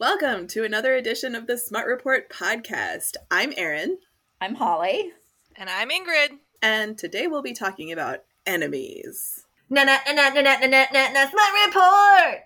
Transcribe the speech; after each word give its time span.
Welcome 0.00 0.46
to 0.46 0.64
another 0.64 0.94
edition 0.94 1.34
of 1.34 1.46
the 1.46 1.58
Smut 1.58 1.84
Report 1.84 2.30
podcast. 2.30 3.16
I'm 3.30 3.52
Erin. 3.54 3.98
I'm 4.40 4.54
Holly. 4.54 5.12
And 5.56 5.68
I'm 5.68 5.90
Ingrid. 5.90 6.38
And 6.62 6.96
today 6.96 7.26
we'll 7.26 7.42
be 7.42 7.52
talking 7.52 7.92
about 7.92 8.20
enemies. 8.46 9.44
Na 9.68 9.84
na 9.84 9.98
na 10.06 10.30
na 10.30 10.40
na 10.40 10.56
na 10.56 10.86
na 10.90 11.08
na 11.12 11.28
Smut 11.28 11.66
Report! 11.66 12.40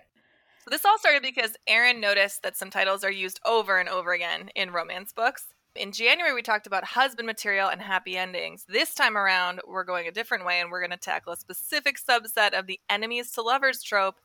So 0.65 0.69
this 0.69 0.83
all 0.83 0.99
started 0.99 1.21
because 1.21 1.55
Erin 1.65 2.01
noticed 2.01 2.43
that 2.43 2.57
some 2.57 2.69
titles 2.69 3.05
are 3.05 3.11
used 3.11 3.39
over 3.45 3.79
and 3.79 3.87
over 3.87 4.11
again 4.11 4.49
in 4.53 4.71
romance 4.71 5.13
books. 5.13 5.45
In 5.77 5.93
January, 5.93 6.33
we 6.33 6.41
talked 6.41 6.67
about 6.67 6.83
husband 6.83 7.25
material 7.25 7.69
and 7.69 7.81
happy 7.81 8.17
endings. 8.17 8.65
This 8.67 8.93
time 8.93 9.17
around, 9.17 9.61
we're 9.65 9.85
going 9.85 10.09
a 10.09 10.11
different 10.11 10.45
way 10.45 10.59
and 10.59 10.69
we're 10.71 10.81
going 10.81 10.91
to 10.91 10.97
tackle 10.97 11.31
a 11.31 11.37
specific 11.37 11.95
subset 12.05 12.51
of 12.51 12.67
the 12.67 12.81
enemies 12.89 13.31
to 13.31 13.41
lovers 13.41 13.81
trope 13.81 14.15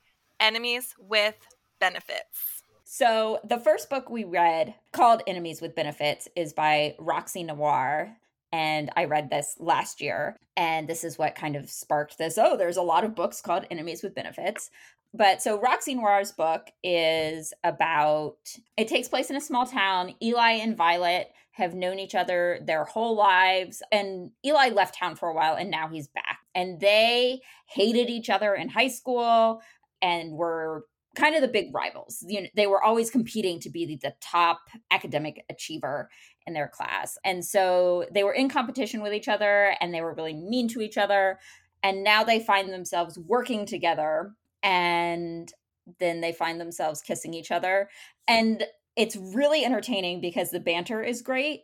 enemies 0.40 0.96
with 0.98 1.36
benefits. 1.78 2.59
So, 2.93 3.38
the 3.45 3.61
first 3.61 3.88
book 3.88 4.11
we 4.11 4.25
read 4.25 4.75
called 4.91 5.23
Enemies 5.28 5.60
with 5.60 5.77
Benefits 5.77 6.27
is 6.34 6.52
by 6.52 6.97
Roxy 6.98 7.45
Noir. 7.45 8.16
And 8.51 8.91
I 8.97 9.05
read 9.05 9.30
this 9.30 9.55
last 9.60 10.01
year. 10.01 10.37
And 10.56 10.88
this 10.88 11.05
is 11.05 11.16
what 11.16 11.37
kind 11.37 11.55
of 11.55 11.70
sparked 11.70 12.19
this. 12.19 12.37
Oh, 12.37 12.56
there's 12.56 12.77
a 12.77 12.83
lot 12.83 13.05
of 13.05 13.14
books 13.14 13.41
called 13.41 13.64
Enemies 13.70 14.02
with 14.02 14.16
Benefits. 14.16 14.70
But 15.14 15.41
so 15.41 15.61
Roxy 15.61 15.95
Noir's 15.95 16.33
book 16.33 16.66
is 16.83 17.55
about 17.62 18.38
it 18.77 18.88
takes 18.88 19.06
place 19.06 19.30
in 19.30 19.36
a 19.36 19.41
small 19.41 19.66
town. 19.66 20.16
Eli 20.20 20.55
and 20.55 20.77
Violet 20.77 21.30
have 21.52 21.75
known 21.75 22.00
each 22.00 22.16
other 22.16 22.59
their 22.61 22.83
whole 22.83 23.14
lives. 23.14 23.84
And 23.92 24.33
Eli 24.45 24.70
left 24.70 24.98
town 24.98 25.14
for 25.14 25.28
a 25.28 25.34
while 25.34 25.55
and 25.55 25.70
now 25.70 25.86
he's 25.86 26.09
back. 26.09 26.41
And 26.56 26.80
they 26.80 27.42
hated 27.66 28.11
each 28.11 28.28
other 28.28 28.52
in 28.52 28.69
high 28.69 28.88
school 28.88 29.62
and 30.02 30.33
were 30.33 30.86
kind 31.16 31.34
of 31.34 31.42
the 31.42 31.48
big 31.48 31.74
rivals. 31.74 32.24
You 32.27 32.42
know, 32.42 32.48
they 32.55 32.66
were 32.66 32.82
always 32.82 33.10
competing 33.10 33.60
to 33.60 33.70
be 33.70 33.87
the, 33.87 33.96
the, 33.96 34.14
top 34.20 34.60
academic 34.91 35.45
achiever 35.50 36.09
in 36.46 36.55
their 36.55 36.69
class. 36.69 37.19
And 37.25 37.44
so 37.44 38.06
they 38.12 38.22
were 38.22 38.33
in 38.33 38.48
competition 38.48 39.03
with 39.03 39.12
each 39.12 39.28
other 39.28 39.75
and 39.81 39.92
they 39.92 40.03
were 40.03 40.14
really 40.14 40.34
mean 40.34 40.69
to 40.69 40.81
each 40.81 40.98
other. 40.98 41.38
And 41.83 42.05
now 42.05 42.22
they 42.22 42.38
find 42.38 42.72
themselves 42.72 43.19
working 43.19 43.66
together 43.66 44.34
and 44.62 45.53
then 45.98 46.20
they 46.20 46.33
find 46.33 46.61
themselves 46.61 47.00
kissing 47.00 47.34
each 47.34 47.50
other. 47.50 47.88
And 48.28 48.64
it's 48.97 49.16
really 49.16 49.64
entertaining 49.64 50.20
because 50.20 50.50
the 50.50 50.61
banter 50.61 51.03
is 51.03 51.22
great. 51.22 51.62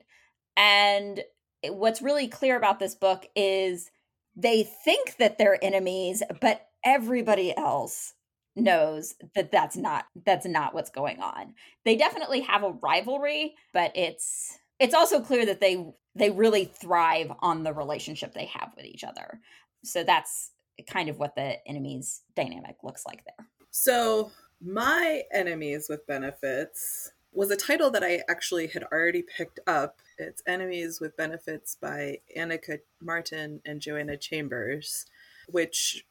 And 0.57 1.23
what's 1.65 2.03
really 2.03 2.29
clear 2.29 2.57
about 2.57 2.79
this 2.79 2.95
book 2.95 3.27
is 3.37 3.91
they 4.35 4.65
think 4.85 5.17
that 5.17 5.39
they're 5.39 5.63
enemies, 5.63 6.23
but 6.41 6.67
everybody 6.85 7.57
else 7.57 8.15
knows 8.57 9.15
that 9.35 9.53
that's 9.53 9.77
not 9.77 10.07
that's 10.25 10.47
not 10.47 10.75
what's 10.75 10.91
going 10.91 11.21
on. 11.21 11.55
They 11.85 11.97
definitely 11.97 12.41
have 12.41 12.63
a 12.65 12.73
rivalry, 12.73 13.55
but 13.73 13.93
it's 13.95 14.59
it's 14.81 14.95
also 14.95 15.21
clear 15.21 15.47
that 15.47 15.61
they 15.61 15.87
they 16.15 16.31
really 16.31 16.65
thrive 16.65 17.31
on 17.41 17.63
the 17.63 17.73
relationship 17.73 18.33
they 18.33 18.47
have 18.47 18.73
with 18.77 18.87
each 18.87 19.05
other. 19.05 19.41
So 19.85 20.03
that's 20.03 20.53
kind 20.89 21.09
of 21.09 21.19
what 21.19 21.35
the 21.37 21.57
enemies 21.67 22.23
dynamic 22.35 22.77
looks 22.83 23.05
like 23.07 23.25
there. 23.25 23.47
So, 23.71 24.33
my 24.61 25.23
enemies 25.33 25.87
with 25.89 26.07
benefits 26.07 27.13
was 27.33 27.51
a 27.51 27.57
title 27.57 27.91
that 27.91 28.03
I 28.03 28.23
actually 28.29 28.67
had 28.69 28.85
already 28.85 29.23
picked 29.23 29.61
up. 29.67 29.99
It's 30.17 30.43
Enemies 30.47 31.01
with 31.01 31.17
Benefits 31.17 31.77
by 31.79 32.21
Annika 32.37 32.79
Martin 33.03 33.61
and 33.67 33.81
Joanna 33.81 34.17
Chambers, 34.17 35.05
which 35.49 36.07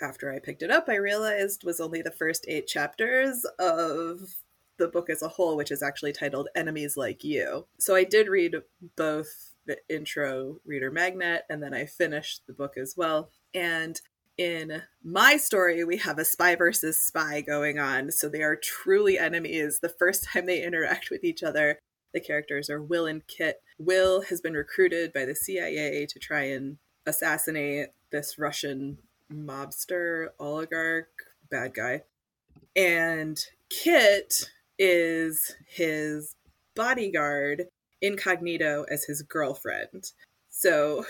after 0.00 0.32
I 0.32 0.38
picked 0.38 0.62
it 0.62 0.70
up, 0.70 0.88
I 0.88 0.96
realized 0.96 1.64
was 1.64 1.80
only 1.80 2.02
the 2.02 2.10
first 2.10 2.44
eight 2.48 2.66
chapters 2.66 3.44
of 3.58 4.20
the 4.78 4.88
book 4.88 5.10
as 5.10 5.22
a 5.22 5.28
whole, 5.28 5.56
which 5.56 5.70
is 5.70 5.82
actually 5.82 6.12
titled 6.12 6.48
Enemies 6.54 6.96
Like 6.96 7.24
You. 7.24 7.66
So 7.78 7.94
I 7.94 8.04
did 8.04 8.28
read 8.28 8.54
both 8.96 9.54
the 9.66 9.78
intro 9.88 10.58
reader 10.64 10.90
magnet 10.90 11.42
and 11.50 11.62
then 11.62 11.74
I 11.74 11.84
finished 11.84 12.42
the 12.46 12.52
book 12.52 12.76
as 12.76 12.94
well. 12.96 13.30
And 13.52 14.00
in 14.38 14.82
my 15.02 15.36
story, 15.36 15.82
we 15.84 15.96
have 15.98 16.18
a 16.18 16.24
spy 16.24 16.54
versus 16.54 17.00
spy 17.00 17.40
going 17.40 17.78
on. 17.78 18.12
So 18.12 18.28
they 18.28 18.42
are 18.42 18.56
truly 18.56 19.18
enemies 19.18 19.80
the 19.82 19.88
first 19.88 20.24
time 20.24 20.46
they 20.46 20.62
interact 20.62 21.10
with 21.10 21.24
each 21.24 21.42
other. 21.42 21.78
The 22.14 22.20
characters 22.20 22.70
are 22.70 22.82
Will 22.82 23.06
and 23.06 23.26
Kit. 23.26 23.60
Will 23.78 24.22
has 24.22 24.40
been 24.40 24.54
recruited 24.54 25.12
by 25.12 25.24
the 25.24 25.34
CIA 25.34 26.06
to 26.06 26.18
try 26.18 26.44
and 26.44 26.78
assassinate 27.04 27.88
this 28.10 28.38
Russian 28.38 28.98
mobster, 29.32 30.28
oligarch, 30.38 31.08
bad 31.50 31.74
guy. 31.74 32.02
And 32.76 33.38
Kit 33.70 34.50
is 34.78 35.54
his 35.66 36.34
bodyguard 36.74 37.66
incognito 38.00 38.84
as 38.90 39.04
his 39.04 39.22
girlfriend. 39.22 40.12
So 40.50 41.04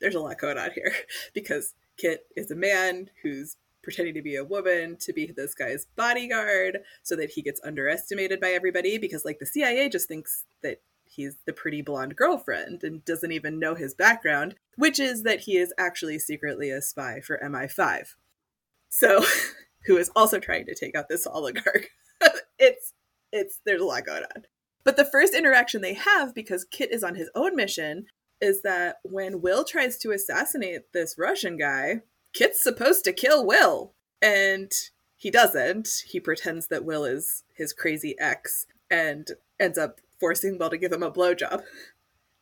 there's 0.00 0.14
a 0.14 0.20
lot 0.20 0.38
going 0.38 0.58
on 0.58 0.70
here 0.74 0.92
because 1.34 1.74
Kit 1.96 2.26
is 2.36 2.50
a 2.50 2.56
man 2.56 3.10
who's 3.22 3.56
pretending 3.82 4.14
to 4.14 4.22
be 4.22 4.36
a 4.36 4.44
woman 4.44 4.96
to 4.98 5.12
be 5.12 5.26
this 5.26 5.54
guy's 5.54 5.86
bodyguard 5.94 6.80
so 7.02 7.14
that 7.16 7.30
he 7.30 7.42
gets 7.42 7.60
underestimated 7.62 8.40
by 8.40 8.50
everybody 8.50 8.98
because 8.98 9.24
like 9.24 9.38
the 9.38 9.46
CIA 9.46 9.88
just 9.88 10.08
thinks 10.08 10.46
that 10.62 10.80
he's 11.14 11.36
the 11.46 11.52
pretty 11.52 11.82
blonde 11.82 12.16
girlfriend 12.16 12.82
and 12.82 13.04
doesn't 13.04 13.32
even 13.32 13.58
know 13.58 13.74
his 13.74 13.94
background, 13.94 14.54
which 14.76 14.98
is 14.98 15.22
that 15.22 15.40
he 15.40 15.56
is 15.56 15.72
actually 15.78 16.18
secretly 16.18 16.70
a 16.70 16.82
spy 16.82 17.20
for 17.20 17.40
MI5. 17.42 18.14
So, 18.88 19.24
who 19.86 19.96
is 19.96 20.10
also 20.14 20.38
trying 20.38 20.66
to 20.66 20.74
take 20.74 20.96
out 20.96 21.08
this 21.08 21.26
oligarch. 21.26 21.90
it's 22.58 22.92
it's 23.32 23.60
there's 23.66 23.80
a 23.80 23.84
lot 23.84 24.06
going 24.06 24.22
on. 24.36 24.44
But 24.84 24.96
the 24.96 25.04
first 25.04 25.34
interaction 25.34 25.80
they 25.80 25.94
have 25.94 26.34
because 26.34 26.64
Kit 26.70 26.92
is 26.92 27.02
on 27.02 27.14
his 27.14 27.30
own 27.34 27.56
mission 27.56 28.06
is 28.40 28.62
that 28.62 28.96
when 29.02 29.40
Will 29.40 29.64
tries 29.64 29.98
to 29.98 30.12
assassinate 30.12 30.92
this 30.92 31.16
Russian 31.18 31.56
guy, 31.56 32.02
Kit's 32.34 32.62
supposed 32.62 33.04
to 33.04 33.12
kill 33.12 33.46
Will 33.46 33.94
and 34.20 34.70
he 35.16 35.30
doesn't. 35.30 35.88
He 36.06 36.20
pretends 36.20 36.68
that 36.68 36.84
Will 36.84 37.04
is 37.04 37.44
his 37.56 37.72
crazy 37.72 38.14
ex 38.18 38.66
and 38.90 39.30
ends 39.58 39.78
up 39.78 40.00
forcing 40.24 40.56
Will 40.56 40.70
to 40.70 40.78
give 40.78 40.90
him 40.90 41.02
a 41.02 41.12
blowjob. 41.12 41.62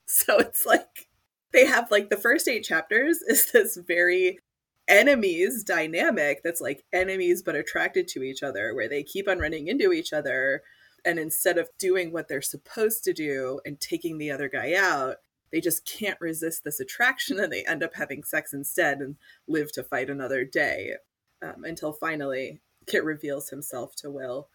So 0.04 0.37
it's 0.37 0.66
like 0.66 1.09
they 1.54 1.65
have 1.65 1.91
like 1.91 2.10
the 2.10 2.19
first 2.19 2.47
eight 2.47 2.65
chapters 2.65 3.22
is 3.26 3.50
this 3.50 3.78
very 3.78 4.41
enemies 4.87 5.65
dynamic 5.65 6.43
that's 6.44 6.60
like 6.60 6.84
enemies 6.93 7.43
but 7.43 7.56
attracted 7.56 8.09
to 8.09 8.22
each 8.22 8.43
other, 8.43 8.75
where 8.75 8.91
they 8.91 9.03
keep 9.04 9.26
on 9.26 9.38
running 9.38 9.69
into 9.69 9.91
each 9.91 10.12
other. 10.12 10.62
And 11.03 11.19
instead 11.19 11.56
of 11.56 11.70
doing 11.78 12.12
what 12.12 12.28
they're 12.28 12.43
supposed 12.43 13.04
to 13.04 13.15
do 13.15 13.60
and 13.65 13.81
taking 13.81 14.19
the 14.19 14.31
other 14.31 14.50
guy 14.50 14.75
out, 14.76 15.16
they 15.50 15.62
just 15.62 15.87
can't 15.87 16.20
resist 16.20 16.62
this 16.62 16.78
attraction 16.78 17.41
and 17.41 17.50
they 17.50 17.64
end 17.64 17.82
up 17.82 17.94
having 17.94 18.22
sex 18.22 18.53
instead 18.53 18.99
and 18.99 19.16
live 19.49 19.72
to 19.72 19.82
fight 19.82 20.10
another 20.10 20.44
day 20.44 20.97
um, 21.41 21.64
until 21.64 21.94
finally 21.94 22.60
Kit 22.87 23.03
reveals 23.03 23.49
himself 23.49 23.97
to 23.97 24.10
Will 24.10 24.49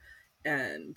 and 0.46 0.96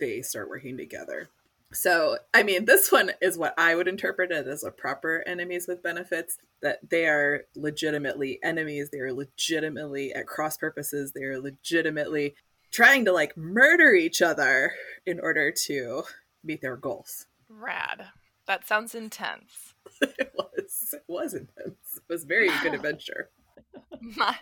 they 0.00 0.20
start 0.22 0.48
working 0.48 0.76
together. 0.76 1.28
So, 1.74 2.18
I 2.32 2.44
mean, 2.44 2.64
this 2.66 2.92
one 2.92 3.10
is 3.20 3.36
what 3.36 3.52
I 3.58 3.74
would 3.74 3.88
interpret 3.88 4.30
it 4.30 4.46
as 4.46 4.62
a 4.62 4.70
proper 4.70 5.24
enemies 5.26 5.66
with 5.66 5.82
benefits, 5.82 6.38
that 6.62 6.78
they 6.88 7.06
are 7.06 7.46
legitimately 7.56 8.38
enemies. 8.42 8.90
They 8.90 9.00
are 9.00 9.12
legitimately 9.12 10.14
at 10.14 10.26
cross 10.26 10.56
purposes. 10.56 11.12
They 11.12 11.24
are 11.24 11.40
legitimately 11.40 12.36
trying 12.70 13.04
to 13.06 13.12
like 13.12 13.36
murder 13.36 13.92
each 13.92 14.22
other 14.22 14.72
in 15.04 15.18
order 15.20 15.50
to 15.66 16.04
meet 16.44 16.60
their 16.60 16.76
goals. 16.76 17.26
Rad. 17.48 18.06
That 18.46 18.68
sounds 18.68 18.94
intense. 18.94 19.74
it 20.00 20.32
was. 20.36 20.94
It 20.94 21.04
was 21.08 21.34
intense. 21.34 21.96
It 21.96 22.02
was 22.08 22.24
very 22.24 22.50
good 22.62 22.74
adventure. 22.74 23.30
My, 24.00 24.36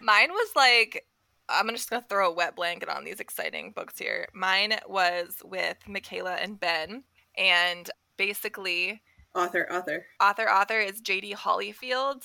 mine 0.00 0.30
was 0.30 0.50
like 0.56 1.06
I'm 1.48 1.68
just 1.70 1.90
gonna 1.90 2.04
throw 2.08 2.30
a 2.30 2.34
wet 2.34 2.56
blanket 2.56 2.88
on 2.88 3.04
these 3.04 3.20
exciting 3.20 3.72
books 3.72 3.98
here. 3.98 4.28
Mine 4.32 4.78
was 4.88 5.42
with 5.44 5.76
Michaela 5.86 6.34
and 6.34 6.58
Ben, 6.58 7.04
and 7.36 7.90
basically, 8.16 9.02
author, 9.34 9.66
author, 9.70 10.06
author, 10.20 10.48
author 10.48 10.80
is 10.80 11.00
J.D. 11.00 11.34
Hollyfield. 11.34 12.24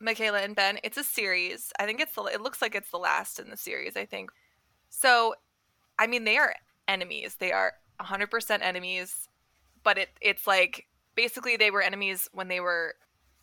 Michaela 0.00 0.40
and 0.40 0.54
Ben. 0.54 0.78
It's 0.84 0.98
a 0.98 1.04
series. 1.04 1.72
I 1.78 1.86
think 1.86 2.00
it's 2.00 2.14
the. 2.14 2.24
It 2.24 2.42
looks 2.42 2.60
like 2.60 2.74
it's 2.74 2.90
the 2.90 2.98
last 2.98 3.38
in 3.38 3.50
the 3.50 3.56
series. 3.56 3.96
I 3.96 4.04
think. 4.04 4.30
So, 4.90 5.34
I 5.98 6.06
mean, 6.06 6.24
they 6.24 6.36
are 6.36 6.54
enemies. 6.86 7.36
They 7.36 7.52
are 7.52 7.74
100% 8.00 8.62
enemies, 8.62 9.28
but 9.82 9.98
it 9.98 10.10
it's 10.20 10.46
like 10.46 10.86
basically 11.14 11.56
they 11.56 11.70
were 11.70 11.82
enemies 11.82 12.28
when 12.32 12.48
they 12.48 12.60
were 12.60 12.94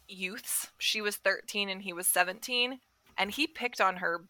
youths. 0.08 0.72
She 0.78 1.02
was 1.02 1.16
13 1.16 1.70
and 1.70 1.82
he 1.82 1.94
was 1.94 2.08
17, 2.08 2.80
and 3.18 3.32
he 3.32 3.48
picked 3.48 3.82
on 3.82 3.98
her 3.98 4.26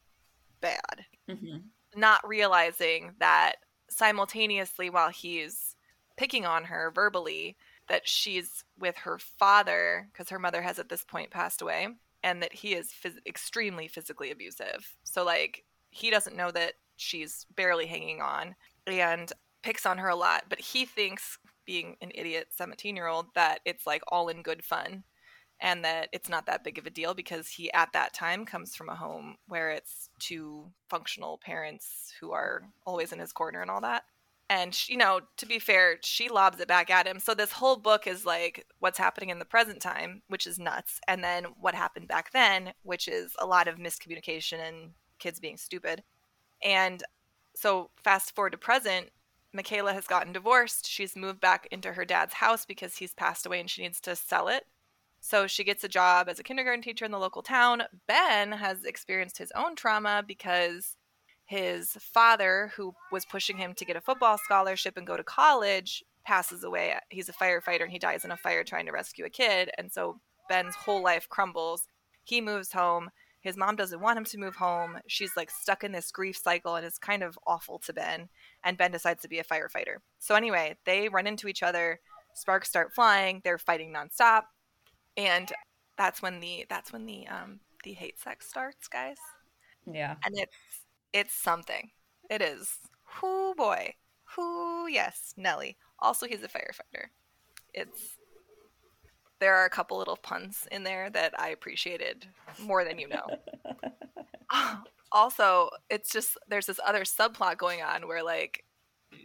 bad. 0.64 1.06
Mm-hmm. 1.30 1.58
Not 1.96 2.28
realizing 2.28 3.12
that 3.20 3.58
simultaneously, 3.90 4.90
while 4.90 5.10
he's 5.10 5.76
picking 6.18 6.46
on 6.46 6.64
her 6.66 6.92
verbally, 6.94 7.56
that 7.90 8.08
she's 8.08 8.64
with 8.80 8.98
her 8.98 9.20
father 9.20 10.08
because 10.12 10.30
her 10.30 10.40
mother 10.40 10.62
has 10.62 10.80
at 10.80 10.90
this 10.90 11.04
point 11.04 11.30
passed 11.30 11.62
away, 11.62 11.88
and 12.24 12.42
that 12.42 12.54
he 12.54 12.74
is 12.74 12.92
phys- 12.92 13.20
extremely 13.28 13.88
physically 13.88 14.32
abusive. 14.32 14.96
So, 15.04 15.24
like, 15.24 15.64
he 15.92 16.10
doesn't 16.10 16.36
know 16.36 16.50
that 16.52 16.74
she's 16.98 17.46
barely 17.56 17.86
hanging 17.86 18.22
on. 18.22 18.56
and 18.88 19.32
picks 19.64 19.86
on 19.86 19.98
her 19.98 20.10
a 20.10 20.16
lot. 20.16 20.44
But 20.50 20.60
he 20.60 20.86
thinks, 20.86 21.40
being 21.66 21.96
an 22.02 22.12
idiot 22.14 22.48
17 22.52 22.96
year 22.96 23.08
old, 23.08 23.28
that 23.36 23.60
it's 23.66 23.88
like 23.88 24.04
all 24.10 24.28
in 24.28 24.42
good 24.44 24.64
fun 24.64 25.04
and 25.64 25.86
that 25.86 26.10
it's 26.12 26.28
not 26.28 26.46
that 26.46 26.64
big 26.64 26.78
of 26.78 26.86
a 26.86 26.92
deal 26.92 27.14
because 27.14 27.48
he 27.48 27.72
at 27.72 27.94
that 27.94 28.14
time 28.14 28.46
comes 28.46 28.76
from 28.76 28.90
a 28.90 28.96
home 28.96 29.38
where 29.48 29.72
it's 29.72 30.10
two 30.20 30.70
functional 30.90 31.40
parents 31.44 32.14
who 32.20 32.34
are 32.34 32.64
always 32.86 33.14
in 33.14 33.20
his 33.20 33.32
corner 33.32 33.62
and 33.62 33.72
all 33.72 33.80
that. 33.82 34.04
And 34.50 34.78
you 34.90 34.98
know 34.98 35.22
to 35.38 35.46
be 35.46 35.58
fair 35.58 35.98
she 36.04 36.28
lobs 36.28 36.60
it 36.60 36.68
back 36.68 36.92
at 36.92 37.08
him. 37.08 37.18
So 37.18 37.34
this 37.34 37.54
whole 37.54 37.78
book 37.78 38.06
is 38.06 38.26
like 38.26 38.68
what's 38.80 38.98
happening 38.98 39.30
in 39.30 39.40
the 39.40 39.46
present 39.46 39.82
time 39.82 40.22
which 40.28 40.46
is 40.46 40.60
nuts. 40.60 41.00
And 41.08 41.24
then 41.24 41.46
what 41.60 41.76
happened 41.76 42.10
back 42.10 42.34
then 42.34 42.74
which 42.84 43.08
is 43.08 43.34
a 43.40 43.48
lot 43.48 43.70
of 43.70 43.78
miscommunication 43.78 44.60
and 44.60 44.92
kids 45.18 45.40
being 45.40 45.58
stupid. 45.58 46.04
And 46.62 47.02
so 47.56 47.90
fast 48.04 48.36
forward 48.36 48.52
to 48.52 48.58
present 48.58 49.12
michaela 49.54 49.94
has 49.94 50.08
gotten 50.08 50.34
divorced. 50.34 50.90
She's 50.90 51.16
moved 51.16 51.40
back 51.40 51.70
into 51.72 51.94
her 51.94 52.04
dad's 52.04 52.34
house 52.34 52.66
because 52.66 52.98
he's 52.98 53.14
passed 53.14 53.46
away 53.46 53.62
and 53.62 53.70
she 53.70 53.84
needs 53.84 54.02
to 54.02 54.16
sell 54.18 54.50
it 54.50 54.66
so 55.26 55.48
she 55.48 55.64
gets 55.64 55.84
a 55.84 55.88
job 55.88 56.28
as 56.28 56.38
a 56.38 56.44
kindergarten 56.44 56.84
teacher 56.84 57.06
in 57.06 57.12
the 57.12 57.18
local 57.18 57.42
town 57.42 57.84
ben 58.08 58.52
has 58.52 58.84
experienced 58.84 59.38
his 59.38 59.52
own 59.56 59.76
trauma 59.76 60.24
because 60.28 60.98
his 61.46 61.92
father, 62.00 62.72
who 62.76 62.94
was 63.12 63.26
pushing 63.26 63.58
him 63.58 63.74
to 63.76 63.86
get 63.86 63.96
a 63.96 64.02
football 64.02 64.38
scholarship 64.38 64.98
and 64.98 65.06
go 65.06 65.18
to 65.18 65.24
college, 65.24 66.04
passes 66.26 66.64
away. 66.64 66.96
He's 67.10 67.30
a 67.30 67.34
firefighter 67.34 67.84
and 67.84 67.92
he 67.92 68.00
dies 68.00 68.26
in 68.26 68.32
a 68.32 68.38
fire 68.38 68.64
trying 68.64 68.86
to 68.86 68.92
rescue 68.92 69.26
a 69.26 69.30
kid. 69.30 69.70
And 69.78 69.92
so 69.92 70.20
Ben's 70.50 70.76
whole 70.76 71.04
life 71.04 71.28
crumbles. 71.30 71.84
He 72.24 72.42
moves 72.42 72.72
home. 72.72 73.10
His 73.42 73.58
mom 73.58 73.76
doesn't 73.76 74.00
want 74.00 74.18
him 74.18 74.24
to 74.26 74.38
move 74.38 74.56
home. 74.56 75.00
She's 75.08 75.36
like 75.36 75.52
stuck 75.52 75.84
in 75.84 75.92
this 75.92 76.12
grief 76.12 76.38
cycle 76.38 76.76
and 76.76 76.86
it's 76.86 76.98
kind 76.98 77.24
of 77.24 77.38
awful 77.46 77.78
to 77.80 77.94
Ben. 77.94 78.30
And 78.64 78.78
Ben 78.78 78.92
decides 78.92 79.22
to 79.24 79.28
be 79.28 79.40
a 79.40 79.44
firefighter. 79.44 79.98
So, 80.20 80.36
anyway, 80.36 80.78
they 80.86 81.10
run 81.10 81.28
into 81.28 81.50
each 81.50 81.62
other. 81.62 82.00
Sparks 82.36 82.70
start 82.70 82.96
flying. 82.96 83.42
They're 83.44 83.58
fighting 83.58 83.94
nonstop. 83.94 84.44
And 85.18 85.52
that's 85.98 86.22
when 86.22 86.40
the 86.40 86.66
that's 86.70 86.92
when 86.92 87.06
the 87.06 87.28
um 87.28 87.60
the 87.84 87.94
hate 87.94 88.20
sex 88.20 88.48
starts, 88.48 88.88
guys. 88.88 89.18
Yeah. 89.92 90.16
And 90.26 90.38
it's 90.38 90.56
it's 91.12 91.34
something. 91.34 91.92
It 92.30 92.42
is. 92.42 92.78
Whoo 93.22 93.54
boy. 93.56 93.96
Whoo 94.38 94.88
yes, 94.88 95.34
Nelly. 95.38 95.78
Also 96.00 96.28
he's 96.28 96.44
a 96.44 96.48
firefighter. 96.48 97.08
It's 97.74 98.18
there 99.40 99.56
are 99.56 99.66
a 99.66 99.70
couple 99.70 99.98
little 99.98 100.16
puns 100.16 100.68
in 100.72 100.84
there 100.84 101.10
that 101.10 101.38
I 101.38 101.50
appreciated 101.50 102.28
more 102.60 102.86
than 102.86 102.98
you 102.98 103.10
know. 103.10 103.28
also, 105.12 105.70
it's 105.90 106.10
just 106.10 106.38
there's 106.48 106.66
this 106.66 106.80
other 106.86 107.04
subplot 107.04 107.58
going 107.58 107.82
on 107.82 108.08
where 108.08 108.24
like 108.24 108.64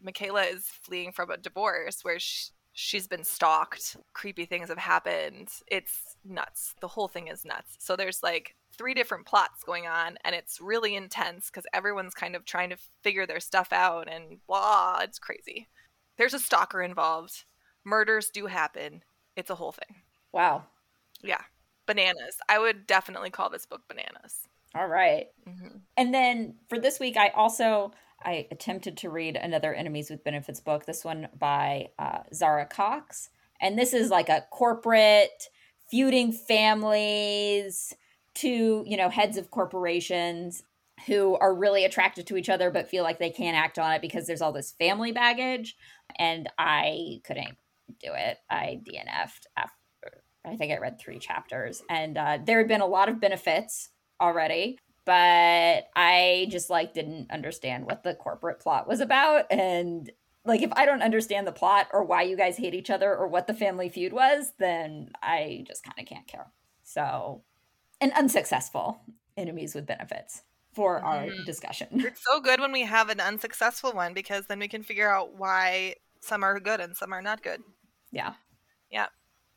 Michaela 0.02 0.42
is 0.42 0.66
fleeing 0.66 1.12
from 1.12 1.30
a 1.30 1.36
divorce 1.36 2.00
where 2.02 2.18
she, 2.18 2.50
she's 2.80 3.08
been 3.08 3.24
stalked, 3.24 3.96
creepy 4.12 4.44
things 4.44 4.68
have 4.68 4.78
happened. 4.78 5.48
It's 5.66 6.14
nuts. 6.24 6.76
The 6.80 6.86
whole 6.86 7.08
thing 7.08 7.26
is 7.26 7.44
nuts. 7.44 7.74
So 7.80 7.96
there's 7.96 8.22
like 8.22 8.54
three 8.76 8.94
different 8.94 9.26
plots 9.26 9.64
going 9.64 9.88
on 9.88 10.16
and 10.24 10.32
it's 10.32 10.60
really 10.60 10.94
intense 10.94 11.50
because 11.50 11.66
everyone's 11.74 12.14
kind 12.14 12.36
of 12.36 12.44
trying 12.44 12.70
to 12.70 12.76
figure 13.02 13.26
their 13.26 13.40
stuff 13.40 13.72
out 13.72 14.06
and 14.08 14.38
blah 14.46 15.00
it's 15.02 15.18
crazy 15.18 15.66
there's 16.16 16.34
a 16.34 16.38
stalker 16.38 16.80
involved 16.80 17.42
murders 17.84 18.30
do 18.30 18.46
happen 18.46 19.02
it's 19.34 19.50
a 19.50 19.56
whole 19.56 19.72
thing 19.72 19.96
wow 20.30 20.62
yeah 21.22 21.40
bananas 21.86 22.36
i 22.48 22.56
would 22.56 22.86
definitely 22.86 23.30
call 23.30 23.50
this 23.50 23.66
book 23.66 23.82
bananas 23.88 24.46
all 24.76 24.86
right. 24.86 25.26
mm-hmm. 25.48 25.78
and 25.96 26.14
then 26.14 26.54
for 26.68 26.78
this 26.78 27.00
week 27.00 27.16
i 27.16 27.30
also 27.30 27.90
i 28.24 28.46
attempted 28.50 28.96
to 28.96 29.10
read 29.10 29.36
another 29.36 29.74
enemies 29.74 30.10
with 30.10 30.24
benefits 30.24 30.60
book 30.60 30.86
this 30.86 31.04
one 31.04 31.28
by 31.38 31.88
uh, 31.98 32.20
zara 32.32 32.66
cox. 32.66 33.30
And 33.60 33.78
this 33.78 33.92
is 33.92 34.10
like 34.10 34.28
a 34.28 34.44
corporate 34.50 35.48
feuding 35.90 36.32
families 36.32 37.94
two, 38.38 38.84
you 38.86 38.96
know, 38.96 39.08
heads 39.08 39.36
of 39.36 39.50
corporations 39.50 40.62
who 41.06 41.36
are 41.36 41.54
really 41.54 41.84
attracted 41.84 42.26
to 42.26 42.36
each 42.36 42.48
other 42.48 42.70
but 42.70 42.88
feel 42.88 43.02
like 43.02 43.18
they 43.18 43.30
can't 43.30 43.56
act 43.56 43.78
on 43.78 43.92
it 43.92 44.02
because 44.02 44.26
there's 44.26 44.40
all 44.40 44.52
this 44.52 44.72
family 44.78 45.10
baggage. 45.10 45.76
And 46.18 46.48
I 46.56 47.20
couldn't 47.24 47.56
do 48.00 48.10
it. 48.14 48.38
I 48.48 48.80
DNF'd 48.84 49.46
after 49.56 49.72
I 50.44 50.56
think 50.56 50.72
I 50.72 50.78
read 50.78 51.00
3 51.00 51.18
chapters. 51.18 51.82
And 51.90 52.16
uh, 52.16 52.38
there 52.44 52.58
had 52.58 52.68
been 52.68 52.80
a 52.80 52.86
lot 52.86 53.08
of 53.08 53.20
benefits 53.20 53.90
already 54.20 54.78
but 55.08 55.88
I 55.96 56.48
just 56.50 56.68
like 56.68 56.92
didn't 56.92 57.30
understand 57.30 57.86
what 57.86 58.02
the 58.02 58.14
corporate 58.14 58.60
plot 58.60 58.86
was 58.86 59.00
about 59.00 59.46
and 59.48 60.10
like 60.44 60.60
if 60.60 60.70
I 60.74 60.84
don't 60.84 61.00
understand 61.00 61.46
the 61.46 61.52
plot 61.52 61.88
or 61.94 62.04
why 62.04 62.24
you 62.24 62.36
guys 62.36 62.58
hate 62.58 62.74
each 62.74 62.90
other 62.90 63.16
or 63.16 63.26
what 63.26 63.46
the 63.46 63.54
family 63.54 63.88
feud 63.88 64.12
was, 64.12 64.52
then 64.58 65.08
I 65.22 65.64
just 65.66 65.82
kind 65.82 65.98
of 65.98 66.04
can't 66.04 66.26
care. 66.26 66.52
So 66.82 67.42
an 68.02 68.12
unsuccessful 68.18 69.00
enemies 69.34 69.74
with 69.74 69.86
benefits 69.86 70.42
for 70.74 70.98
our 70.98 71.22
mm-hmm. 71.22 71.44
discussion. 71.46 71.88
It's 71.92 72.22
so 72.30 72.38
good 72.38 72.60
when 72.60 72.72
we 72.72 72.82
have 72.82 73.08
an 73.08 73.20
unsuccessful 73.20 73.92
one 73.92 74.12
because 74.12 74.44
then 74.44 74.58
we 74.58 74.68
can 74.68 74.82
figure 74.82 75.10
out 75.10 75.38
why 75.38 75.94
some 76.20 76.42
are 76.42 76.60
good 76.60 76.80
and 76.80 76.94
some 76.94 77.14
are 77.14 77.22
not 77.22 77.42
good. 77.42 77.62
Yeah. 78.12 78.34
Yeah. 78.90 79.06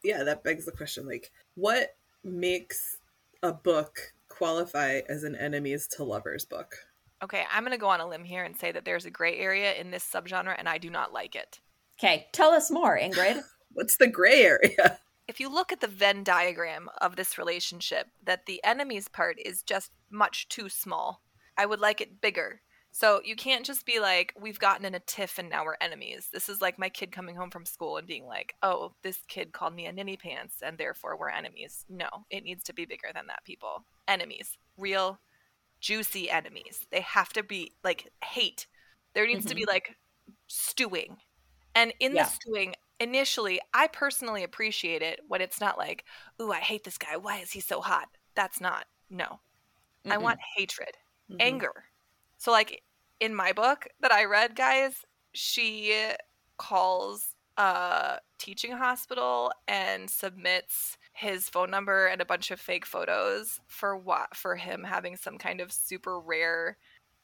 Yeah, 0.02 0.24
that 0.24 0.46
begs 0.46 0.66
the 0.66 0.72
question 0.72 1.06
like 1.06 1.30
what 1.56 1.90
makes 2.24 3.00
a 3.44 3.52
book 3.52 4.14
qualify 4.42 5.02
as 5.08 5.24
an 5.24 5.36
enemies 5.36 5.88
to 5.88 6.04
lovers 6.04 6.46
book? 6.46 6.76
Okay, 7.24 7.44
I'm 7.54 7.62
going 7.62 7.74
to 7.74 7.78
go 7.78 7.90
on 7.90 8.00
a 8.00 8.08
limb 8.08 8.24
here 8.24 8.44
and 8.44 8.58
say 8.58 8.72
that 8.72 8.86
there's 8.86 9.06
a 9.06 9.12
gray 9.12 9.38
area 9.38 9.76
in 9.76 9.92
this 9.92 10.04
subgenre 10.04 10.56
and 10.58 10.68
I 10.68 10.80
do 10.80 10.90
not 10.90 11.14
like 11.14 11.36
it. 11.36 11.60
Okay, 12.00 12.28
tell 12.34 12.50
us 12.50 12.72
more, 12.72 12.98
Ingrid. 12.98 13.44
What's 13.74 13.98
the 13.98 14.08
gray 14.08 14.42
area? 14.42 14.98
if 15.28 15.40
you 15.40 15.48
look 15.48 15.72
at 15.72 15.80
the 15.80 15.88
Venn 15.88 16.24
diagram 16.24 16.90
of 17.00 17.18
this 17.18 17.38
relationship, 17.38 18.08
that 18.24 18.48
the 18.48 18.64
enemies 18.64 19.08
part 19.08 19.38
is 19.40 19.62
just 19.62 19.92
much 20.10 20.50
too 20.50 20.70
small. 20.70 21.22
I 21.56 21.68
would 21.68 21.80
like 21.80 22.02
it 22.02 22.20
bigger. 22.20 22.62
So 22.92 23.22
you 23.24 23.36
can't 23.36 23.66
just 23.66 23.86
be 23.86 24.00
like, 24.00 24.34
we've 24.40 24.60
gotten 24.60 24.86
in 24.86 24.94
a 24.94 25.00
tiff 25.00 25.40
and 25.40 25.50
now 25.50 25.64
we're 25.64 25.78
enemies. 25.80 26.28
This 26.32 26.50
is 26.50 26.62
like 26.62 26.78
my 26.78 26.90
kid 26.90 27.12
coming 27.12 27.36
home 27.36 27.50
from 27.50 27.66
school 27.66 27.98
and 27.98 28.06
being 28.06 28.26
like, 28.26 28.56
oh, 28.62 28.94
this 29.02 29.20
kid 29.30 29.54
called 29.54 29.74
me 29.74 29.86
a 29.86 29.94
ninny 29.94 30.18
pants 30.18 30.58
and 30.62 30.78
therefore 30.78 31.18
we're 31.18 31.30
enemies. 31.30 31.86
No, 31.90 32.10
it 32.30 32.44
needs 32.44 32.64
to 32.66 32.74
be 32.74 32.86
bigger 32.86 33.08
than 33.14 33.28
that, 33.28 33.46
people. 33.46 33.86
Enemies. 34.10 34.58
Real, 34.78 35.20
juicy 35.80 36.30
enemies. 36.30 36.86
They 36.92 37.02
have 37.02 37.30
to 37.34 37.44
be 37.44 37.74
like 37.82 38.12
hate. 38.24 38.68
There 39.14 39.26
needs 39.26 39.42
mm-hmm. 39.42 39.50
to 39.50 39.56
be 39.56 39.62
mm-hmm. 39.62 39.72
like 39.72 39.96
stewing. 40.48 41.18
And 41.74 41.94
in 42.02 42.14
yeah. 42.14 42.26
the 42.26 42.30
stewing, 42.30 42.76
initially, 43.00 43.62
I 43.74 43.88
personally 43.88 44.44
appreciate 44.44 45.02
it 45.02 45.22
when 45.28 45.40
it's 45.40 45.62
not 45.62 45.78
like, 45.78 46.04
ooh, 46.42 46.52
I 46.52 46.60
hate 46.60 46.84
this 46.84 46.98
guy. 46.98 47.16
Why 47.16 47.38
is 47.38 47.52
he 47.52 47.62
so 47.62 47.80
hot? 47.80 48.10
That's 48.36 48.60
not, 48.60 48.86
no. 49.10 49.40
mm 50.06 50.12
I 50.12 50.18
want 50.18 50.40
hatred, 50.58 50.98
mm-hmm. 51.30 51.38
anger. 51.40 51.86
So, 52.38 52.52
like 52.52 52.84
in 53.22 53.36
my 53.36 53.54
book 53.54 53.88
that 54.02 54.12
I 54.12 54.26
read, 54.26 54.56
guys, 54.56 55.06
she 55.32 55.96
calls 56.58 57.36
a 57.56 58.18
teaching 58.40 58.72
hospital 58.72 59.52
and 59.68 60.10
submits 60.10 60.98
his 61.14 61.48
phone 61.48 61.70
number 61.70 62.08
and 62.08 62.20
a 62.20 62.26
bunch 62.26 62.50
of 62.50 62.60
fake 62.60 62.86
photos 62.86 63.60
for 63.68 63.96
what 63.96 64.36
for 64.36 64.56
him 64.56 64.84
having 64.84 65.16
some 65.16 65.38
kind 65.38 65.62
of 65.62 65.72
super 65.72 66.20
rare 66.20 66.78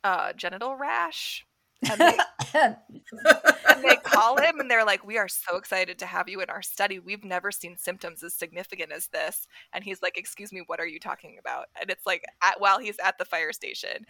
uh, 0.03 0.33
genital 0.33 0.75
rash 0.75 1.43
and 1.89 1.99
they, 1.99 2.17
and 2.59 3.83
they 3.83 3.95
call 3.97 4.37
him 4.37 4.59
and 4.59 4.69
they're 4.69 4.85
like, 4.85 5.05
We 5.05 5.17
are 5.17 5.27
so 5.27 5.57
excited 5.57 5.99
to 5.99 6.05
have 6.05 6.27
you 6.27 6.41
in 6.41 6.49
our 6.49 6.61
study. 6.61 6.99
We've 6.99 7.23
never 7.23 7.51
seen 7.51 7.77
symptoms 7.77 8.23
as 8.23 8.33
significant 8.33 8.91
as 8.91 9.07
this. 9.07 9.47
And 9.73 9.83
he's 9.83 10.01
like, 10.01 10.17
Excuse 10.17 10.51
me, 10.51 10.63
what 10.65 10.79
are 10.79 10.87
you 10.87 10.99
talking 10.99 11.37
about? 11.39 11.67
And 11.79 11.89
it's 11.89 12.05
like, 12.05 12.23
at, 12.43 12.59
while 12.59 12.79
he's 12.79 12.97
at 13.03 13.17
the 13.17 13.25
fire 13.25 13.53
station. 13.53 14.05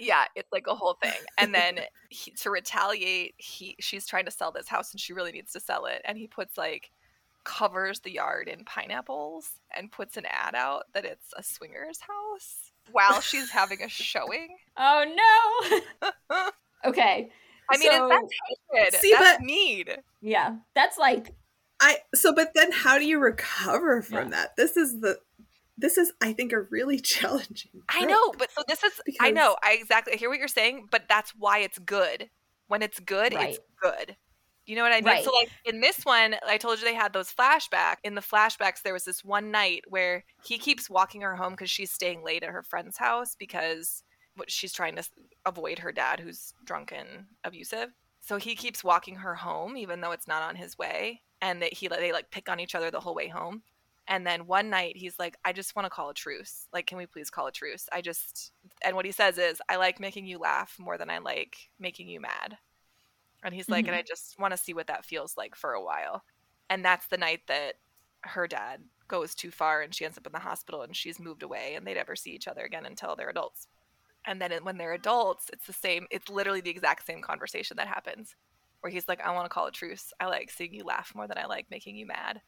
Yeah, 0.00 0.24
it's 0.34 0.50
like 0.50 0.66
a 0.66 0.74
whole 0.74 0.96
thing. 1.02 1.20
And 1.38 1.54
then 1.54 1.80
he, 2.08 2.30
to 2.32 2.50
retaliate, 2.50 3.34
he 3.36 3.76
she's 3.78 4.06
trying 4.06 4.24
to 4.24 4.30
sell 4.30 4.50
this 4.50 4.68
house 4.68 4.92
and 4.92 5.00
she 5.00 5.12
really 5.12 5.32
needs 5.32 5.52
to 5.52 5.60
sell 5.60 5.86
it. 5.86 6.00
And 6.04 6.18
he 6.18 6.26
puts 6.26 6.56
like 6.58 6.90
covers 7.44 8.00
the 8.00 8.10
yard 8.10 8.48
in 8.48 8.64
pineapples 8.64 9.50
and 9.74 9.90
puts 9.92 10.16
an 10.16 10.24
ad 10.26 10.54
out 10.54 10.84
that 10.94 11.04
it's 11.04 11.32
a 11.36 11.42
swingers 11.42 11.98
house 12.00 12.72
while 12.92 13.20
she's 13.20 13.50
having 13.50 13.82
a 13.82 13.88
showing. 13.88 14.56
Oh 14.76 15.04
no. 16.02 16.10
Okay. 16.84 17.30
I 17.70 17.76
mean, 17.76 17.90
so, 17.90 18.08
that's 18.08 18.32
hatred. 18.72 19.00
See, 19.00 19.12
that's 19.12 19.38
but, 19.38 19.46
need. 19.46 19.98
Yeah, 20.22 20.56
that's 20.74 20.98
like. 20.98 21.34
I 21.80 21.98
so, 22.14 22.34
but 22.34 22.52
then 22.54 22.72
how 22.72 22.98
do 22.98 23.04
you 23.04 23.18
recover 23.18 24.02
from 24.02 24.30
yeah. 24.30 24.36
that? 24.36 24.56
This 24.56 24.76
is 24.76 25.00
the. 25.00 25.18
This 25.80 25.98
is, 25.98 26.12
I 26.20 26.32
think, 26.32 26.52
a 26.52 26.60
really 26.60 26.98
challenging. 27.00 27.82
I 27.88 28.04
know, 28.04 28.32
but 28.38 28.50
so 28.50 28.62
this 28.68 28.82
is. 28.84 28.92
I 29.20 29.30
know. 29.30 29.56
I 29.62 29.72
exactly 29.80 30.14
I 30.14 30.16
hear 30.16 30.28
what 30.28 30.38
you're 30.38 30.48
saying, 30.48 30.88
but 30.90 31.04
that's 31.08 31.32
why 31.36 31.58
it's 31.58 31.78
good. 31.78 32.30
When 32.68 32.82
it's 32.82 33.00
good, 33.00 33.34
right. 33.34 33.50
it's 33.50 33.58
good. 33.82 34.16
You 34.66 34.76
know 34.76 34.82
what 34.82 34.92
I 34.92 34.96
mean? 34.96 35.06
Right. 35.06 35.24
So, 35.24 35.32
like 35.32 35.50
in 35.64 35.80
this 35.80 36.04
one, 36.04 36.36
I 36.46 36.56
told 36.56 36.78
you 36.78 36.84
they 36.84 36.94
had 36.94 37.12
those 37.12 37.32
flashbacks. 37.32 37.96
In 38.04 38.14
the 38.14 38.20
flashbacks, 38.20 38.82
there 38.82 38.92
was 38.92 39.04
this 39.04 39.24
one 39.24 39.50
night 39.50 39.82
where 39.88 40.24
he 40.44 40.58
keeps 40.58 40.88
walking 40.88 41.22
her 41.22 41.34
home 41.34 41.54
because 41.54 41.70
she's 41.70 41.90
staying 41.90 42.22
late 42.22 42.44
at 42.44 42.50
her 42.50 42.62
friend's 42.62 42.96
house 42.96 43.34
because 43.36 44.04
she's 44.46 44.72
trying 44.72 44.96
to 44.96 45.02
avoid 45.44 45.80
her 45.80 45.92
dad 45.92 46.20
who's 46.20 46.52
drunk 46.64 46.92
and 46.96 47.24
abusive. 47.44 47.88
So 48.20 48.36
he 48.36 48.54
keeps 48.54 48.84
walking 48.84 49.16
her 49.16 49.34
home 49.34 49.76
even 49.76 50.00
though 50.00 50.12
it's 50.12 50.28
not 50.28 50.42
on 50.42 50.56
his 50.56 50.78
way 50.78 51.22
and 51.40 51.62
that 51.62 51.72
he 51.72 51.88
they 51.88 52.12
like 52.12 52.30
pick 52.30 52.48
on 52.48 52.60
each 52.60 52.74
other 52.74 52.90
the 52.90 53.00
whole 53.00 53.14
way 53.14 53.28
home. 53.28 53.62
And 54.08 54.26
then 54.26 54.46
one 54.46 54.70
night 54.70 54.96
he's 54.96 55.18
like, 55.18 55.36
I 55.44 55.52
just 55.52 55.76
want 55.76 55.86
to 55.86 55.90
call 55.90 56.10
a 56.10 56.14
truce. 56.14 56.66
Like, 56.72 56.86
can 56.86 56.98
we 56.98 57.06
please 57.06 57.30
call 57.30 57.46
a 57.46 57.52
truce? 57.52 57.88
I 57.92 58.00
just, 58.00 58.52
and 58.84 58.96
what 58.96 59.04
he 59.04 59.12
says 59.12 59.38
is, 59.38 59.62
I 59.68 59.76
like 59.76 60.00
making 60.00 60.26
you 60.26 60.38
laugh 60.38 60.76
more 60.78 60.98
than 60.98 61.10
I 61.10 61.18
like 61.18 61.56
making 61.78 62.08
you 62.08 62.20
mad. 62.20 62.58
And 63.44 63.54
he's 63.54 63.68
like, 63.68 63.86
and 63.86 63.94
I 63.94 64.00
mm-hmm. 64.00 64.08
just 64.08 64.38
want 64.38 64.52
to 64.52 64.58
see 64.58 64.74
what 64.74 64.88
that 64.88 65.04
feels 65.04 65.36
like 65.36 65.54
for 65.54 65.72
a 65.72 65.82
while. 65.82 66.24
And 66.68 66.84
that's 66.84 67.06
the 67.06 67.16
night 67.16 67.40
that 67.48 67.74
her 68.22 68.46
dad 68.46 68.82
goes 69.08 69.34
too 69.34 69.50
far 69.50 69.82
and 69.82 69.94
she 69.94 70.04
ends 70.04 70.18
up 70.18 70.26
in 70.26 70.32
the 70.32 70.38
hospital 70.38 70.82
and 70.82 70.94
she's 70.94 71.18
moved 71.18 71.42
away 71.42 71.74
and 71.74 71.86
they 71.86 71.94
never 71.94 72.14
see 72.14 72.30
each 72.30 72.48
other 72.48 72.62
again 72.62 72.86
until 72.86 73.16
they're 73.16 73.30
adults. 73.30 73.66
And 74.26 74.40
then 74.40 74.52
when 74.62 74.76
they're 74.76 74.92
adults, 74.92 75.50
it's 75.52 75.66
the 75.66 75.72
same, 75.72 76.06
it's 76.10 76.28
literally 76.28 76.60
the 76.60 76.70
exact 76.70 77.06
same 77.06 77.22
conversation 77.22 77.76
that 77.78 77.88
happens 77.88 78.36
where 78.80 78.90
he's 78.90 79.08
like, 79.08 79.20
I 79.20 79.32
want 79.32 79.46
to 79.46 79.50
call 79.50 79.66
a 79.66 79.72
truce. 79.72 80.12
I 80.20 80.26
like 80.26 80.50
seeing 80.50 80.74
you 80.74 80.84
laugh 80.84 81.12
more 81.14 81.26
than 81.26 81.38
I 81.38 81.46
like 81.46 81.66
making 81.70 81.96
you 81.96 82.06
mad. 82.06 82.40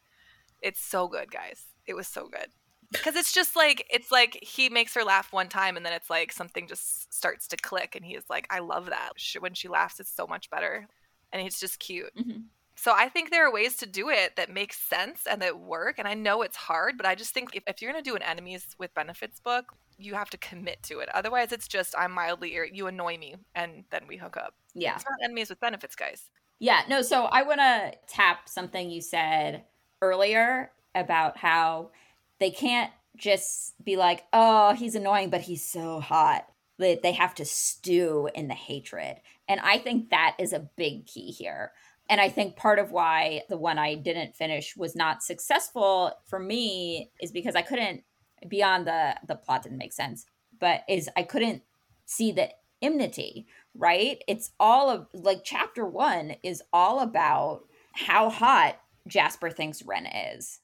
It's 0.63 0.81
so 0.81 1.09
good, 1.09 1.31
guys. 1.31 1.65
It 1.87 1.95
was 1.95 2.09
so 2.09 2.29
good. 2.29 2.49
Because 2.91 3.17
it's 3.17 3.33
just 3.33 3.57
like, 3.57 3.87
it's 3.91 4.11
like 4.13 4.39
he 4.43 4.69
makes 4.69 4.95
her 4.95 5.03
laugh 5.03 5.33
one 5.33 5.49
time 5.49 5.77
and 5.77 5.85
then 5.85 5.95
it's 5.95 6.11
like 6.11 6.31
something 6.31 6.67
just 6.69 7.13
starts 7.13 7.49
to 7.49 7.57
click 7.57 7.97
and 7.97 8.05
he's 8.05 8.29
like, 8.29 8.47
I 8.51 8.59
love 8.61 8.87
that. 8.87 9.13
She- 9.17 9.39
When 9.39 9.55
she 9.55 9.69
laughs, 9.69 9.99
it's 9.99 10.15
so 10.15 10.27
much 10.27 10.51
better. 10.51 10.87
And 11.33 11.47
it's 11.47 11.59
just 11.59 11.79
cute. 11.79 12.15
Mhm. 12.15 12.45
So 12.77 12.93
I 12.95 13.09
think 13.09 13.31
there 13.31 13.47
are 13.47 13.53
ways 13.53 13.77
to 13.77 13.87
do 13.87 14.09
it 14.11 14.37
that 14.37 14.51
make 14.51 14.73
sense 14.73 15.27
and 15.27 15.41
that 15.43 15.59
work. 15.59 15.99
And 15.99 16.07
I 16.09 16.15
know 16.15 16.43
it's 16.43 16.57
hard, 16.57 16.97
but 16.97 17.07
I 17.07 17.15
just 17.15 17.33
think 17.33 17.55
if, 17.55 17.63
if 17.67 17.81
you're 17.81 17.93
going 17.93 18.03
to 18.03 18.11
do 18.11 18.17
an 18.17 18.23
enemies 18.23 18.75
with 18.79 18.93
benefits 18.95 19.41
book, 19.41 19.73
you 19.99 20.15
have 20.15 20.31
to 20.31 20.39
commit 20.39 20.83
to 20.85 20.99
it. 20.99 21.09
Otherwise, 21.15 21.53
it's 21.53 21.69
just 21.69 21.95
I'm 21.97 22.13
mildly 22.13 22.55
ir- 22.57 22.65
you 22.73 22.87
annoy 22.89 23.19
me, 23.19 23.37
and 23.55 23.85
then 23.91 24.03
we 24.09 24.17
hook 24.17 24.37
up. 24.37 24.55
Yeah. 24.75 24.97
It's 24.97 25.05
not 25.05 25.19
enemies 25.25 25.49
with 25.51 25.61
benefits, 25.61 25.95
guys. 25.95 26.31
Yeah, 26.59 26.83
no, 26.89 27.03
so 27.03 27.25
I 27.25 27.43
want 27.43 27.61
to 27.61 27.93
tap 28.09 28.49
something 28.49 28.91
you 28.91 29.01
said 29.01 29.65
earlier 30.03 30.71
about 30.95 31.39
how 31.39 31.91
they 32.39 32.51
can't 32.51 32.91
just 33.17 33.75
be 33.83 33.97
like, 33.97 34.25
oh, 34.33 34.75
he's 34.75 34.95
annoying, 34.95 35.31
but 35.31 35.43
he's 35.43 35.65
so 35.65 36.01
hot. 36.01 36.47
That 36.79 37.03
they 37.03 37.13
have 37.13 37.35
to 37.37 37.45
stew 37.45 38.29
in 38.35 38.49
the 38.49 38.55
hatred. 38.55 39.19
And 39.47 39.61
I 39.61 39.79
think 39.79 40.11
that 40.11 40.35
is 40.41 40.53
a 40.53 40.69
big 40.77 41.07
key 41.07 41.31
here. 41.31 41.73
And 42.11 42.21
I 42.21 42.29
think 42.29 42.57
part 42.57 42.81
of 42.81 42.91
why 42.91 43.43
the 43.49 43.59
one 43.59 43.79
I 43.79 43.95
didn't 43.95 44.35
finish 44.35 44.77
was 44.77 44.97
not 44.97 45.23
successful 45.23 46.13
for 46.27 46.41
me 46.41 47.11
is 47.21 47.31
because 47.31 47.55
I 47.55 47.63
couldn't, 47.63 48.03
beyond 48.49 48.87
the 48.89 49.15
the 49.29 49.37
plot 49.37 49.63
didn't 49.63 49.79
make 49.79 49.93
sense, 49.93 50.27
but 50.59 50.83
is 50.89 51.09
I 51.17 51.23
couldn't 51.23 51.63
see 52.07 52.33
the 52.33 52.51
enmity 52.81 53.47
right? 53.75 54.23
It's 54.29 54.53
all 54.61 54.91
of 54.91 55.07
like 55.13 55.43
chapter 55.45 55.87
one 55.87 56.37
is 56.43 56.63
all 56.73 57.01
about 57.01 57.65
how 57.93 58.31
hot 58.31 58.79
Jasper 59.07 59.51
thinks 59.51 59.83
Ren 59.83 60.07
is. 60.07 60.61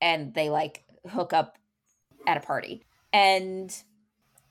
And 0.00 0.34
they 0.34 0.50
like 0.50 0.84
hook 1.08 1.32
up 1.32 1.58
at 2.26 2.36
a 2.36 2.40
party. 2.40 2.84
And, 3.12 3.74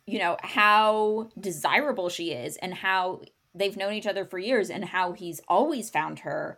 you 0.05 0.19
know, 0.19 0.37
how 0.41 1.29
desirable 1.39 2.09
she 2.09 2.31
is 2.31 2.57
and 2.57 2.73
how 2.73 3.21
they've 3.53 3.77
known 3.77 3.93
each 3.93 4.07
other 4.07 4.25
for 4.25 4.39
years 4.39 4.69
and 4.69 4.85
how 4.85 5.13
he's 5.13 5.41
always 5.47 5.89
found 5.89 6.19
her 6.19 6.57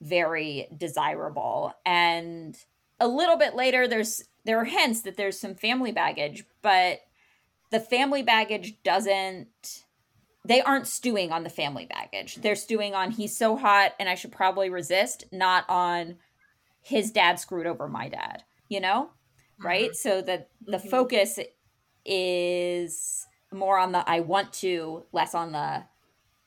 very 0.00 0.68
desirable. 0.76 1.74
And 1.84 2.56
a 2.98 3.08
little 3.08 3.36
bit 3.36 3.54
later, 3.54 3.86
there's 3.86 4.24
there 4.44 4.58
are 4.58 4.64
hints 4.64 5.02
that 5.02 5.16
there's 5.16 5.38
some 5.38 5.54
family 5.54 5.92
baggage, 5.92 6.44
but 6.62 7.00
the 7.70 7.80
family 7.80 8.22
baggage 8.22 8.82
doesn't 8.82 9.84
they 10.44 10.62
aren't 10.62 10.86
stewing 10.86 11.32
on 11.32 11.44
the 11.44 11.50
family 11.50 11.86
baggage. 11.86 12.36
They're 12.36 12.54
stewing 12.56 12.94
on 12.94 13.10
he's 13.10 13.36
so 13.36 13.56
hot 13.56 13.92
and 13.98 14.08
I 14.08 14.14
should 14.14 14.32
probably 14.32 14.70
resist, 14.70 15.24
not 15.32 15.64
on 15.68 16.16
his 16.82 17.10
dad 17.10 17.38
screwed 17.38 17.66
over 17.66 17.88
my 17.88 18.08
dad, 18.08 18.44
you 18.68 18.80
know? 18.80 19.10
Right? 19.62 19.94
So 19.94 20.22
that 20.22 20.48
the 20.66 20.78
Mhm. 20.78 20.90
focus 20.90 21.38
is 22.06 23.26
more 23.52 23.78
on 23.78 23.92
the 23.92 24.08
I 24.08 24.20
want 24.20 24.52
to, 24.54 25.04
less 25.12 25.34
on 25.34 25.52
the 25.52 25.84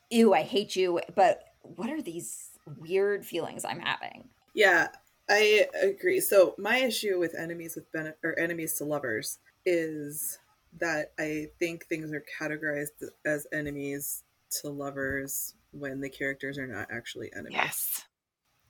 ew, 0.10 0.34
I 0.34 0.42
hate 0.42 0.76
you, 0.76 1.00
but 1.16 1.44
what 1.62 1.90
are 1.90 2.02
these 2.02 2.50
weird 2.78 3.26
feelings 3.26 3.66
I'm 3.66 3.80
having? 3.80 4.30
Yeah, 4.54 4.90
I 5.30 5.68
agree. 5.82 6.20
So 6.20 6.56
my 6.58 6.78
issue 6.78 7.20
with 7.20 7.36
enemies 7.36 7.76
with 7.76 7.92
ben- 7.92 8.14
or 8.24 8.38
enemies 8.38 8.74
to 8.76 8.86
lovers 8.86 9.40
is 9.66 10.40
that 10.80 11.14
I 11.20 11.48
think 11.60 11.86
things 11.86 12.12
are 12.12 12.24
categorized 12.40 13.10
as 13.26 13.48
enemies 13.54 14.24
to 14.62 14.70
lovers 14.70 15.56
when 15.72 16.02
the 16.02 16.10
characters 16.10 16.58
are 16.58 16.68
not 16.68 16.88
actually 16.92 17.32
enemies. 17.34 17.54
Yes. 17.54 18.02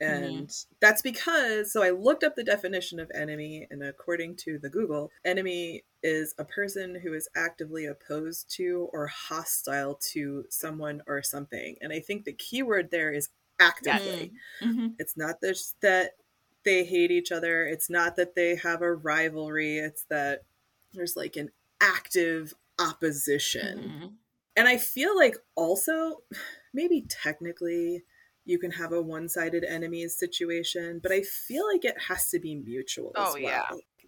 And 0.01 0.53
that's 0.81 1.01
because, 1.01 1.71
so 1.71 1.81
I 1.81 1.91
looked 1.91 2.25
up 2.25 2.35
the 2.35 2.43
definition 2.43 2.99
of 2.99 3.09
enemy, 3.15 3.67
and 3.71 3.81
according 3.83 4.35
to 4.37 4.59
the 4.59 4.69
Google, 4.69 5.11
enemy 5.23 5.85
is 6.01 6.33
a 6.37 6.43
person 6.43 6.99
who 7.01 7.13
is 7.13 7.29
actively 7.37 7.85
opposed 7.85 8.53
to 8.55 8.89
or 8.91 9.07
hostile 9.07 9.97
to 10.11 10.43
someone 10.49 11.03
or 11.07 11.21
something. 11.23 11.77
And 11.79 11.93
I 11.93 12.01
think 12.01 12.25
the 12.25 12.33
key 12.33 12.63
word 12.63 12.91
there 12.91 13.13
is 13.13 13.29
actively. 13.61 14.33
Mm-hmm. 14.61 14.87
It's 14.99 15.15
not 15.15 15.35
just 15.41 15.79
that 15.81 16.11
they 16.65 16.83
hate 16.83 17.11
each 17.11 17.31
other, 17.31 17.65
it's 17.65 17.89
not 17.89 18.17
that 18.17 18.35
they 18.35 18.55
have 18.57 18.81
a 18.81 18.93
rivalry, 18.93 19.77
it's 19.77 20.05
that 20.09 20.41
there's 20.93 21.15
like 21.15 21.37
an 21.37 21.51
active 21.83 22.53
opposition. 22.79 23.77
Mm-hmm. 23.79 24.07
And 24.55 24.67
I 24.67 24.77
feel 24.77 25.15
like 25.15 25.35
also, 25.55 26.23
maybe 26.73 27.05
technically, 27.09 28.03
you 28.45 28.59
can 28.59 28.71
have 28.71 28.91
a 28.91 29.01
one 29.01 29.29
sided 29.29 29.63
enemies 29.63 30.17
situation, 30.17 30.99
but 31.01 31.11
I 31.11 31.21
feel 31.21 31.65
like 31.67 31.85
it 31.85 31.95
has 32.07 32.29
to 32.29 32.39
be 32.39 32.55
mutual 32.55 33.11
as 33.17 33.29
Oh, 33.29 33.33
well. 33.33 33.41
yeah. 33.41 33.63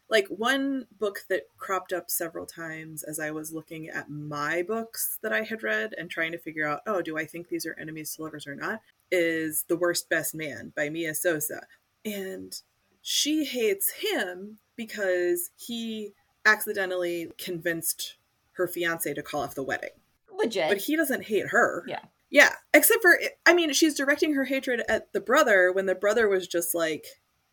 Like 0.07 0.27
one 0.27 0.85
book 0.99 1.21
that 1.29 1.43
cropped 1.57 1.91
up 1.91 2.11
several 2.11 2.45
times 2.45 3.01
as 3.01 3.19
I 3.19 3.31
was 3.31 3.53
looking 3.53 3.89
at 3.89 4.09
my 4.09 4.61
books 4.61 5.17
that 5.23 5.33
I 5.33 5.41
had 5.41 5.63
read 5.63 5.95
and 5.97 6.11
trying 6.11 6.31
to 6.33 6.37
figure 6.37 6.67
out, 6.67 6.81
oh, 6.85 7.01
do 7.01 7.17
I 7.17 7.25
think 7.25 7.47
these 7.49 7.65
are 7.65 7.75
enemies 7.79 8.13
to 8.15 8.21
lovers 8.23 8.45
or 8.45 8.55
not? 8.55 8.81
Is 9.09 9.65
The 9.67 9.77
Worst 9.77 10.07
Best 10.09 10.35
Man 10.35 10.73
by 10.75 10.89
Mia 10.89 11.15
Sosa. 11.15 11.65
And 12.03 12.53
she 13.01 13.45
hates 13.45 13.93
him 13.93 14.59
because 14.75 15.49
he 15.55 16.13
accidentally 16.45 17.31
convinced 17.37 18.15
her 18.53 18.67
fiance 18.67 19.13
to 19.13 19.21
call 19.23 19.41
off 19.41 19.55
the 19.55 19.63
wedding. 19.63 19.89
Legit. 20.33 20.69
But 20.69 20.77
he 20.79 20.95
doesn't 20.95 21.25
hate 21.25 21.47
her. 21.47 21.83
Yeah. 21.87 21.99
Yeah. 22.29 22.53
Except 22.73 23.01
for, 23.01 23.17
I 23.45 23.53
mean, 23.53 23.71
she's 23.73 23.95
directing 23.95 24.33
her 24.33 24.45
hatred 24.45 24.83
at 24.89 25.11
the 25.13 25.21
brother 25.21 25.71
when 25.71 25.85
the 25.85 25.95
brother 25.95 26.27
was 26.27 26.47
just 26.47 26.73
like, 26.75 27.05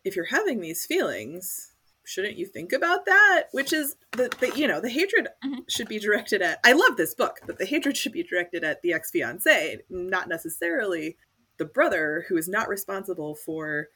if 0.03 0.15
you're 0.15 0.25
having 0.25 0.59
these 0.59 0.85
feelings, 0.85 1.73
shouldn't 2.05 2.35
you 2.37 2.45
think 2.45 2.73
about 2.73 3.05
that? 3.05 3.43
Which 3.51 3.71
is 3.71 3.95
the, 4.11 4.29
the 4.39 4.51
you 4.57 4.67
know, 4.67 4.81
the 4.81 4.89
hatred 4.89 5.29
Mhm. 5.45 5.69
should 5.69 5.87
be 5.87 5.99
directed 5.99 6.41
at, 6.41 6.59
I 6.65 6.73
love 6.73 6.97
this 6.97 7.13
book, 7.15 7.39
but 7.45 7.57
the 7.57 7.65
hatred 7.65 7.95
should 7.95 8.11
be 8.11 8.23
directed 8.23 8.63
at 8.65 8.81
the 8.81 8.91
ex 8.93 9.11
fiance, 9.11 9.79
not 9.89 10.27
necessarily 10.27 11.17
the 11.57 11.65
brother 11.65 12.25
who 12.27 12.35
is 12.35 12.49
not 12.49 12.67
responsible 12.67 13.35
for 13.35 13.87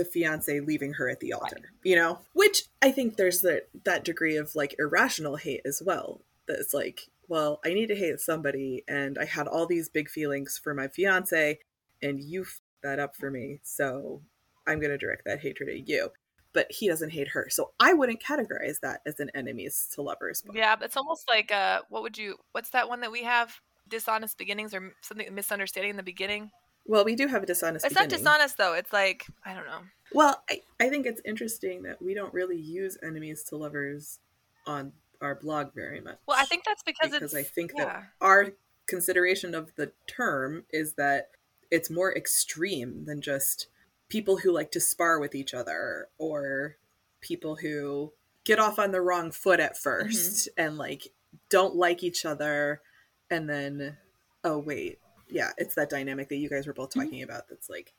the 0.00 0.04
fiance 0.04 0.60
leaving 0.60 0.94
her 0.94 1.10
at 1.10 1.20
the 1.20 1.32
altar 1.32 1.72
you 1.84 1.94
know 1.94 2.18
which 2.32 2.64
i 2.80 2.90
think 2.90 3.16
there's 3.16 3.42
the, 3.42 3.62
that 3.84 4.04
degree 4.04 4.36
of 4.36 4.54
like 4.54 4.74
irrational 4.78 5.36
hate 5.36 5.60
as 5.66 5.82
well 5.84 6.22
that 6.46 6.58
it's 6.58 6.72
like 6.72 7.10
well 7.28 7.60
i 7.64 7.74
need 7.74 7.88
to 7.88 7.94
hate 7.94 8.18
somebody 8.18 8.82
and 8.88 9.18
i 9.18 9.24
had 9.24 9.46
all 9.46 9.66
these 9.66 9.88
big 9.88 10.08
feelings 10.08 10.58
for 10.62 10.72
my 10.72 10.88
fiance 10.88 11.58
and 12.02 12.20
you 12.20 12.42
f- 12.42 12.60
that 12.82 12.98
up 12.98 13.14
for 13.14 13.30
me 13.30 13.60
so 13.62 14.22
i'm 14.66 14.80
going 14.80 14.90
to 14.90 14.98
direct 14.98 15.24
that 15.26 15.40
hatred 15.40 15.68
at 15.68 15.86
you 15.86 16.08
but 16.52 16.66
he 16.70 16.88
doesn't 16.88 17.10
hate 17.10 17.28
her 17.28 17.46
so 17.50 17.72
i 17.78 17.92
wouldn't 17.92 18.22
categorize 18.22 18.80
that 18.80 19.00
as 19.06 19.20
an 19.20 19.30
enemies 19.34 19.88
to 19.94 20.02
lovers 20.02 20.42
book. 20.42 20.56
Yeah, 20.56 20.76
it's 20.80 20.96
almost 20.96 21.28
like 21.28 21.52
uh, 21.52 21.82
what 21.88 22.02
would 22.02 22.16
you? 22.18 22.36
What's 22.52 22.70
that 22.70 22.88
one 22.88 23.00
that 23.00 23.12
we 23.12 23.24
have? 23.24 23.60
Dishonest 23.88 24.38
beginnings 24.38 24.72
or 24.72 24.94
something 25.02 25.32
misunderstanding 25.34 25.90
in 25.90 25.96
the 25.96 26.02
beginning. 26.02 26.50
Well 26.90 27.04
we 27.04 27.14
do 27.14 27.28
have 27.28 27.42
a 27.42 27.46
dishonest 27.46 27.86
It's 27.86 27.94
not 27.94 28.08
dishonest 28.08 28.58
though. 28.58 28.74
It's 28.74 28.92
like 28.92 29.26
I 29.44 29.54
don't 29.54 29.66
know. 29.66 29.80
Well, 30.12 30.42
I, 30.50 30.62
I 30.80 30.88
think 30.88 31.06
it's 31.06 31.20
interesting 31.24 31.84
that 31.84 32.02
we 32.02 32.14
don't 32.14 32.34
really 32.34 32.58
use 32.58 32.98
enemies 33.02 33.44
to 33.44 33.56
lovers 33.56 34.18
on 34.66 34.92
our 35.20 35.36
blog 35.36 35.72
very 35.72 36.00
much. 36.00 36.18
Well, 36.26 36.36
I 36.38 36.44
think 36.44 36.64
that's 36.64 36.82
because, 36.82 37.12
because 37.12 37.34
I 37.34 37.44
think 37.44 37.72
yeah. 37.76 37.84
that 37.84 38.02
our 38.20 38.48
consideration 38.88 39.54
of 39.54 39.74
the 39.76 39.92
term 40.08 40.64
is 40.70 40.94
that 40.94 41.30
it's 41.70 41.90
more 41.90 42.12
extreme 42.14 43.04
than 43.04 43.20
just 43.20 43.68
people 44.08 44.38
who 44.38 44.50
like 44.50 44.72
to 44.72 44.80
spar 44.80 45.20
with 45.20 45.34
each 45.34 45.54
other 45.54 46.08
or 46.18 46.76
people 47.20 47.56
who 47.56 48.12
get 48.44 48.58
off 48.58 48.78
on 48.78 48.90
the 48.90 49.00
wrong 49.00 49.30
foot 49.30 49.60
at 49.60 49.76
mm-hmm. 49.76 50.08
1st 50.08 50.48
and 50.56 50.76
like 50.76 51.08
don't 51.48 51.76
like 51.76 52.02
each 52.02 52.24
other 52.24 52.80
and 53.30 53.48
then 53.48 53.96
oh 54.42 54.58
wait 54.58 54.98
yeah 55.32 55.50
it's 55.58 55.74
that 55.74 55.90
dynamic 55.90 56.28
that 56.28 56.36
you 56.36 56.48
guys 56.48 56.66
were 56.66 56.72
both 56.72 56.90
Mhm. 56.90 57.04
talking 57.04 57.22
about 57.22 57.48
that's 57.48 57.68
like 57.70 57.92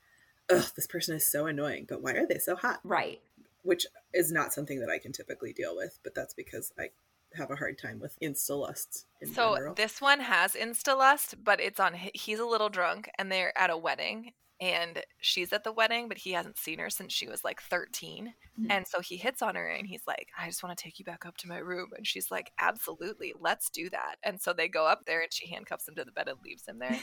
ugh 0.49 0.65
this 0.75 0.87
person 0.87 1.15
is 1.15 1.25
so 1.25 1.45
annoying 1.45 1.85
but 1.87 2.01
why 2.01 2.11
are 2.13 2.25
they 2.27 2.37
so 2.39 2.55
hot 2.55 2.79
right. 2.83 3.21
which 3.63 3.85
is 4.13 4.31
not 4.31 4.53
something 4.53 4.79
that 4.79 4.89
I 4.89 4.97
can 4.97 5.11
typically 5.13 5.53
deal 5.53 5.75
with, 5.75 5.99
but 6.03 6.15
that's 6.15 6.33
because 6.33 6.73
I 6.79 6.89
have 7.35 7.51
a 7.51 7.55
hard 7.55 7.77
time 7.77 7.99
with 7.99 8.19
insta 8.19 8.59
lust. 8.59 9.05
In 9.21 9.27
So 9.33 9.53
general. 9.55 9.75
this 9.75 10.01
one 10.01 10.19
has 10.19 10.53
insta 10.55 10.97
lust, 10.97 11.35
but 11.43 11.61
it's 11.61 11.79
on. 11.79 11.93
He's 12.13 12.39
a 12.39 12.45
little 12.45 12.69
drunk, 12.69 13.09
and 13.17 13.31
they're 13.31 13.55
at 13.57 13.69
a 13.69 13.77
wedding, 13.77 14.33
and 14.61 15.03
she's 15.19 15.51
at 15.51 15.63
the 15.65 15.71
wedding, 15.73 16.07
but 16.07 16.19
he 16.19 16.31
hasn't 16.31 16.57
seen 16.57 16.79
her 16.79 16.89
since 16.89 17.11
she 17.11 17.27
was 17.27 17.43
like 17.43 17.61
13, 17.63 18.33
Mhm. 18.59 18.67
and 18.71 18.87
so 18.87 19.01
he 19.01 19.17
hits 19.17 19.41
on 19.41 19.55
her, 19.55 19.67
and 19.67 19.87
he's 19.87 20.05
like, 20.07 20.29
"I 20.37 20.45
just 20.47 20.63
want 20.63 20.77
to 20.77 20.81
take 20.83 20.99
you 20.99 21.05
back 21.05 21.25
up 21.25 21.35
to 21.37 21.47
my 21.49 21.57
room," 21.57 21.89
and 21.97 22.05
she's 22.07 22.29
like, 22.31 22.51
"Absolutely, 22.59 23.33
let's 23.39 23.69
do 23.69 23.89
that." 23.89 24.15
And 24.23 24.39
so 24.39 24.53
they 24.53 24.67
go 24.69 24.85
up 24.85 25.05
there, 25.05 25.21
and 25.21 25.33
she 25.33 25.47
handcuffs 25.47 25.87
him 25.87 25.95
to 25.95 26.05
the 26.05 26.11
bed 26.11 26.27
and 26.29 26.37
leaves 26.43 26.67
him 26.67 26.79
there. 26.79 26.99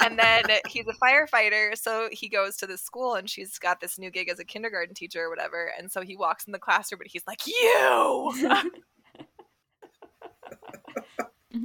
and 0.00 0.18
then 0.18 0.44
he's 0.68 0.86
a 0.86 0.92
firefighter 1.04 1.76
so 1.76 2.08
he 2.12 2.28
goes 2.28 2.56
to 2.56 2.66
the 2.66 2.78
school 2.78 3.14
and 3.14 3.28
she's 3.28 3.58
got 3.58 3.80
this 3.80 3.98
new 3.98 4.10
gig 4.10 4.28
as 4.28 4.38
a 4.38 4.44
kindergarten 4.44 4.94
teacher 4.94 5.24
or 5.24 5.30
whatever 5.30 5.72
and 5.78 5.90
so 5.90 6.00
he 6.02 6.16
walks 6.16 6.44
in 6.46 6.52
the 6.52 6.58
classroom 6.58 7.00
and 7.00 7.10
he's 7.10 7.26
like 7.26 7.40
you 7.46 8.32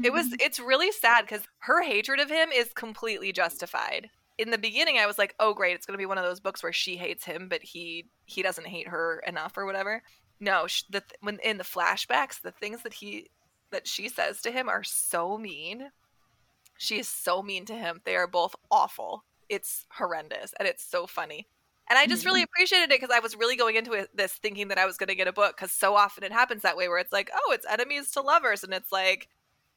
it 0.04 0.14
was 0.14 0.28
mm-hmm. 0.28 0.36
it's 0.40 0.60
really 0.60 0.92
sad 0.92 1.22
because 1.22 1.48
her 1.60 1.84
hatred 1.84 2.20
of 2.20 2.30
him 2.30 2.50
is 2.52 2.74
completely 2.74 3.32
justified. 3.32 4.10
In 4.38 4.50
the 4.50 4.58
beginning 4.58 4.98
i 4.98 5.06
was 5.06 5.18
like 5.18 5.36
oh 5.40 5.54
great 5.54 5.76
it's 5.76 5.86
going 5.86 5.94
to 5.94 6.02
be 6.02 6.08
one 6.08 6.18
of 6.18 6.24
those 6.24 6.40
books 6.40 6.64
where 6.64 6.74
she 6.74 6.98
hates 6.98 7.24
him 7.24 7.48
but 7.50 7.62
he 7.62 8.06
he 8.26 8.42
doesn't 8.42 8.68
hate 8.68 8.88
her 8.88 9.24
enough 9.28 9.58
or 9.58 9.66
whatever. 9.66 10.02
No 10.40 10.68
the 10.90 11.02
th- 11.02 11.20
when 11.22 11.40
in 11.40 11.58
the 11.58 11.64
flashbacks 11.64 12.42
the 12.42 12.52
things 12.52 12.84
that 12.84 12.94
he 12.94 13.30
that 13.72 13.88
she 13.88 14.10
says 14.10 14.42
to 14.42 14.52
him 14.52 14.70
are 14.70 14.84
so 14.84 15.38
mean. 15.38 15.90
She 16.78 17.00
is 17.00 17.08
so 17.08 17.42
mean 17.42 17.66
to 17.66 17.76
him. 17.76 18.02
They 18.04 18.16
are 18.16 18.28
both 18.28 18.56
awful. 18.72 19.24
It's 19.50 19.86
horrendous 19.92 20.54
and 20.60 20.68
it's 20.68 20.84
so 20.84 21.06
funny. 21.08 21.48
And 21.90 22.00
i 22.00 22.08
just 22.08 22.26
really 22.26 22.40
mm-hmm. 22.40 22.46
appreciated 22.56 22.92
it 22.92 23.02
because 23.02 23.16
i 23.16 23.20
was 23.20 23.36
really 23.36 23.56
going 23.56 23.76
into 23.76 23.94
it, 23.94 24.10
this 24.16 24.34
thinking 24.34 24.70
that 24.70 24.78
i 24.78 24.86
was 24.86 24.98
going 24.98 25.10
to 25.10 25.16
get 25.16 25.28
a 25.28 25.34
book 25.34 25.56
because 25.56 25.72
so 25.72 25.96
often 25.96 26.24
it 26.24 26.32
happens 26.32 26.62
that 26.62 26.78
way 26.78 26.88
where 26.88 26.98
it's 26.98 27.12
like 27.12 27.30
oh 27.36 27.52
it's 27.52 27.68
enemies 27.70 28.10
to 28.12 28.22
lovers 28.22 28.64
and 28.64 28.74
it's 28.74 28.92
like 28.92 29.28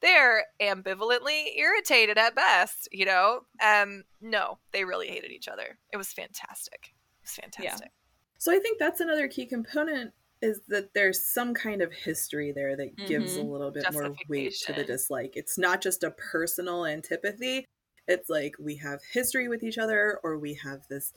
they're 0.00 0.44
ambivalently 0.60 1.56
irritated 1.56 2.18
at 2.18 2.34
best, 2.34 2.88
you 2.92 3.04
know? 3.04 3.40
Um, 3.62 4.04
no, 4.20 4.58
they 4.72 4.84
really 4.84 5.08
hated 5.08 5.30
each 5.30 5.48
other. 5.48 5.78
It 5.92 5.96
was 5.96 6.12
fantastic. 6.12 6.94
It 7.20 7.24
was 7.24 7.32
fantastic. 7.32 7.90
So 8.38 8.52
I 8.52 8.58
think 8.58 8.78
that's 8.78 9.00
another 9.00 9.28
key 9.28 9.46
component 9.46 10.12
is 10.42 10.60
that 10.68 10.92
there's 10.94 11.20
some 11.20 11.54
kind 11.54 11.80
of 11.80 11.92
history 11.92 12.52
there 12.52 12.76
that 12.76 12.96
gives 13.06 13.36
a 13.36 13.42
little 13.42 13.70
bit 13.70 13.90
more 13.92 14.14
weight 14.28 14.54
to 14.66 14.72
the 14.72 14.84
dislike. 14.84 15.32
It's 15.34 15.56
not 15.56 15.80
just 15.80 16.04
a 16.04 16.10
personal 16.10 16.84
antipathy. 16.84 17.64
It's 18.06 18.28
like 18.28 18.54
we 18.60 18.76
have 18.76 19.00
history 19.12 19.48
with 19.48 19.62
each 19.62 19.78
other 19.78 20.20
or 20.22 20.38
we 20.38 20.54
have 20.62 20.82
this 20.88 21.12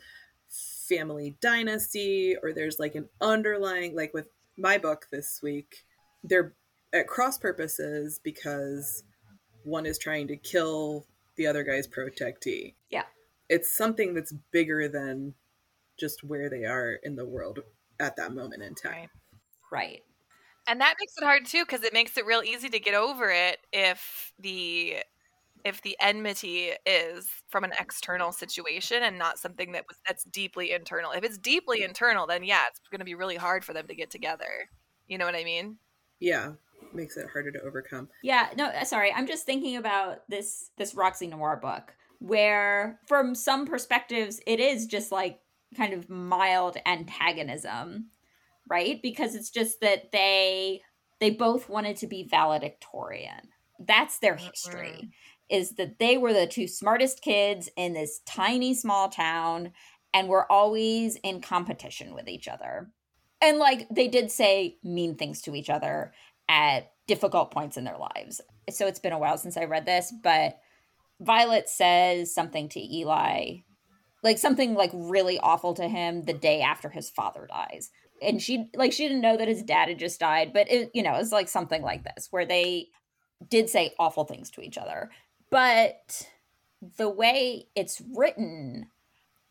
family 0.49 1.35
dynasty 1.41 2.35
or 2.41 2.53
there's 2.53 2.79
like 2.79 2.95
an 2.95 3.09
underlying 3.21 3.95
like 3.95 4.13
with 4.13 4.27
my 4.57 4.77
book 4.77 5.07
this 5.11 5.41
week, 5.43 5.85
they're 6.23 6.55
at 6.93 7.07
cross 7.07 7.37
purposes 7.37 8.19
because 8.23 9.03
one 9.63 9.85
is 9.85 9.97
trying 9.97 10.27
to 10.27 10.37
kill 10.37 11.05
the 11.35 11.47
other 11.47 11.63
guy's 11.63 11.87
protectee. 11.87 12.73
Yeah. 12.89 13.03
It's 13.49 13.75
something 13.75 14.13
that's 14.13 14.33
bigger 14.51 14.87
than 14.87 15.33
just 15.99 16.23
where 16.23 16.49
they 16.49 16.65
are 16.65 16.93
in 17.03 17.15
the 17.15 17.25
world 17.25 17.59
at 17.99 18.15
that 18.15 18.33
moment 18.33 18.63
in 18.63 18.75
time. 18.75 19.09
Right. 19.71 19.81
right. 19.81 20.03
And 20.67 20.81
that 20.81 20.95
makes 20.99 21.13
it 21.17 21.23
hard 21.23 21.45
too, 21.45 21.65
because 21.65 21.83
it 21.83 21.93
makes 21.93 22.17
it 22.17 22.25
real 22.25 22.43
easy 22.43 22.69
to 22.69 22.79
get 22.79 22.93
over 22.93 23.31
it 23.31 23.57
if 23.73 24.33
the 24.39 24.97
if 25.65 25.81
the 25.81 25.97
enmity 25.99 26.71
is 26.85 27.27
from 27.49 27.63
an 27.63 27.73
external 27.79 28.31
situation 28.31 29.03
and 29.03 29.17
not 29.17 29.37
something 29.37 29.73
that 29.73 29.85
was 29.89 29.97
that's 30.07 30.23
deeply 30.25 30.71
internal. 30.71 31.11
If 31.11 31.23
it's 31.23 31.37
deeply 31.37 31.83
internal, 31.83 32.27
then 32.27 32.43
yeah, 32.43 32.63
it's 32.69 32.79
going 32.91 32.99
to 32.99 33.05
be 33.05 33.15
really 33.15 33.35
hard 33.35 33.65
for 33.65 33.73
them 33.73 33.87
to 33.87 33.95
get 33.95 34.09
together. 34.09 34.69
You 35.07 35.17
know 35.17 35.25
what 35.25 35.35
I 35.35 35.43
mean? 35.43 35.77
Yeah, 36.19 36.51
makes 36.93 37.17
it 37.17 37.27
harder 37.31 37.51
to 37.51 37.61
overcome. 37.61 38.09
Yeah, 38.23 38.49
no, 38.57 38.65
uh, 38.65 38.83
sorry. 38.83 39.11
I'm 39.13 39.27
just 39.27 39.45
thinking 39.45 39.77
about 39.77 40.27
this 40.29 40.71
this 40.77 40.95
Roxy 40.95 41.27
Noir 41.27 41.57
book 41.61 41.93
where 42.19 42.99
from 43.07 43.33
some 43.33 43.65
perspectives 43.65 44.41
it 44.45 44.59
is 44.59 44.85
just 44.85 45.11
like 45.11 45.39
kind 45.75 45.93
of 45.93 46.09
mild 46.09 46.77
antagonism, 46.85 48.09
right? 48.69 49.01
Because 49.01 49.35
it's 49.35 49.49
just 49.49 49.81
that 49.81 50.11
they 50.11 50.81
they 51.19 51.29
both 51.31 51.69
wanted 51.69 51.97
to 51.97 52.07
be 52.07 52.27
valedictorian. 52.29 53.49
That's 53.79 54.19
their 54.19 54.35
history. 54.35 55.11
Is 55.49 55.71
that 55.75 55.97
they 55.97 56.17
were 56.17 56.33
the 56.33 56.45
two 56.45 56.67
smartest 56.67 57.21
kids 57.21 57.69
in 57.75 57.93
this 57.93 58.19
tiny 58.25 58.73
small 58.73 59.09
town 59.09 59.71
and 60.13 60.27
were 60.27 60.51
always 60.51 61.15
in 61.17 61.41
competition 61.41 62.13
with 62.13 62.27
each 62.27 62.47
other. 62.47 62.91
And 63.41 63.57
like 63.57 63.87
they 63.89 64.07
did 64.07 64.31
say 64.31 64.77
mean 64.83 65.15
things 65.15 65.41
to 65.43 65.55
each 65.55 65.69
other 65.69 66.13
at 66.49 66.91
difficult 67.07 67.51
points 67.51 67.77
in 67.77 67.85
their 67.85 67.97
lives. 67.97 68.41
So 68.69 68.87
it's 68.87 68.99
been 68.99 69.13
a 69.13 69.19
while 69.19 69.37
since 69.37 69.55
I 69.55 69.63
read 69.63 69.85
this, 69.85 70.13
but 70.21 70.59
Violet 71.21 71.69
says 71.69 72.33
something 72.33 72.67
to 72.69 72.79
Eli, 72.79 73.59
like 74.23 74.37
something 74.37 74.73
like 74.73 74.91
really 74.93 75.39
awful 75.39 75.73
to 75.75 75.87
him 75.87 76.23
the 76.23 76.33
day 76.33 76.61
after 76.61 76.89
his 76.89 77.09
father 77.09 77.47
dies. 77.47 77.91
And 78.21 78.41
she 78.41 78.69
like 78.75 78.91
she 78.91 79.07
didn't 79.07 79.21
know 79.21 79.37
that 79.37 79.47
his 79.47 79.63
dad 79.63 79.87
had 79.87 79.99
just 79.99 80.19
died, 80.19 80.51
but 80.53 80.69
it 80.69 80.91
you 80.93 81.03
know, 81.03 81.15
it's 81.15 81.31
like 81.31 81.47
something 81.47 81.81
like 81.81 82.03
this 82.03 82.27
where 82.31 82.45
they 82.45 82.87
did 83.47 83.69
say 83.69 83.93
awful 83.97 84.25
things 84.25 84.49
to 84.51 84.61
each 84.61 84.77
other. 84.77 85.09
But 85.49 86.27
the 86.97 87.09
way 87.09 87.67
it's 87.75 88.01
written, 88.13 88.87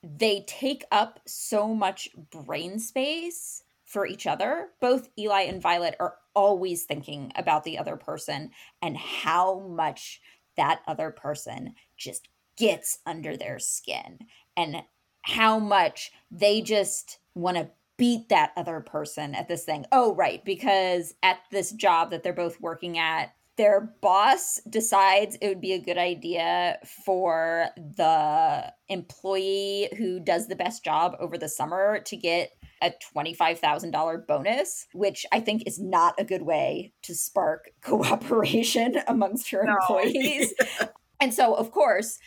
they 0.02 0.44
take 0.46 0.84
up 0.92 1.20
so 1.26 1.74
much 1.74 2.10
brain 2.30 2.78
space 2.78 3.62
for 3.84 4.06
each 4.06 4.26
other. 4.26 4.68
Both 4.80 5.08
Eli 5.18 5.42
and 5.42 5.62
Violet 5.62 5.96
are 5.98 6.16
always 6.38 6.84
thinking 6.84 7.32
about 7.34 7.64
the 7.64 7.78
other 7.78 7.96
person 7.96 8.50
and 8.80 8.96
how 8.96 9.58
much 9.58 10.20
that 10.56 10.80
other 10.86 11.10
person 11.10 11.74
just 11.96 12.28
gets 12.56 12.98
under 13.06 13.36
their 13.36 13.58
skin 13.58 14.18
and 14.56 14.76
how 15.22 15.58
much 15.58 16.12
they 16.30 16.60
just 16.60 17.18
want 17.34 17.56
to 17.56 17.68
beat 17.96 18.28
that 18.28 18.52
other 18.56 18.78
person 18.78 19.34
at 19.34 19.48
this 19.48 19.64
thing. 19.64 19.84
Oh, 19.90 20.14
right, 20.14 20.44
because 20.44 21.12
at 21.24 21.38
this 21.50 21.72
job 21.72 22.12
that 22.12 22.22
they're 22.22 22.32
both 22.32 22.60
working 22.60 22.98
at, 22.98 23.34
their 23.56 23.92
boss 24.00 24.60
decides 24.70 25.36
it 25.40 25.48
would 25.48 25.60
be 25.60 25.72
a 25.72 25.80
good 25.80 25.98
idea 25.98 26.78
for 27.04 27.66
the 27.76 28.72
employee 28.88 29.88
who 29.98 30.20
does 30.20 30.46
the 30.46 30.54
best 30.54 30.84
job 30.84 31.16
over 31.18 31.36
the 31.36 31.48
summer 31.48 31.98
to 31.98 32.16
get 32.16 32.52
a 32.82 32.92
$25,000 33.16 34.26
bonus, 34.26 34.86
which 34.92 35.26
I 35.32 35.40
think 35.40 35.64
is 35.66 35.78
not 35.78 36.14
a 36.18 36.24
good 36.24 36.42
way 36.42 36.92
to 37.02 37.14
spark 37.14 37.70
cooperation 37.82 38.96
amongst 39.06 39.52
your 39.52 39.64
No. 39.64 39.74
employees. 39.74 40.54
and 41.20 41.32
so, 41.32 41.54
of 41.54 41.70
course, 41.70 42.18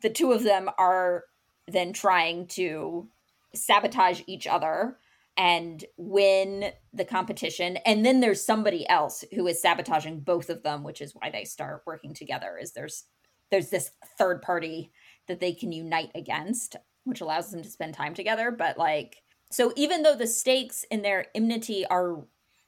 the 0.00 0.10
two 0.10 0.32
of 0.32 0.42
them 0.42 0.68
are 0.78 1.24
then 1.68 1.92
trying 1.92 2.46
to 2.48 3.08
sabotage 3.54 4.22
each 4.26 4.46
other 4.46 4.98
and 5.36 5.84
win 5.96 6.72
the 6.92 7.04
competition 7.04 7.78
and 7.86 8.04
then 8.04 8.20
there's 8.20 8.44
somebody 8.44 8.86
else 8.90 9.24
who 9.34 9.46
is 9.46 9.62
sabotaging 9.62 10.20
both 10.20 10.50
of 10.50 10.62
them 10.62 10.82
which 10.82 11.00
is 11.00 11.14
why 11.14 11.30
they 11.30 11.44
start 11.44 11.82
working 11.86 12.12
together 12.12 12.58
is 12.60 12.72
there's 12.72 13.04
there's 13.50 13.70
this 13.70 13.92
third 14.18 14.42
party 14.42 14.90
that 15.28 15.40
they 15.40 15.54
can 15.54 15.72
unite 15.72 16.10
against 16.14 16.76
which 17.04 17.22
allows 17.22 17.50
them 17.50 17.62
to 17.62 17.70
spend 17.70 17.94
time 17.94 18.12
together 18.12 18.50
but 18.50 18.76
like 18.76 19.21
so 19.52 19.72
even 19.76 20.02
though 20.02 20.16
the 20.16 20.26
stakes 20.26 20.84
in 20.90 21.02
their 21.02 21.26
enmity 21.34 21.86
are 21.86 22.24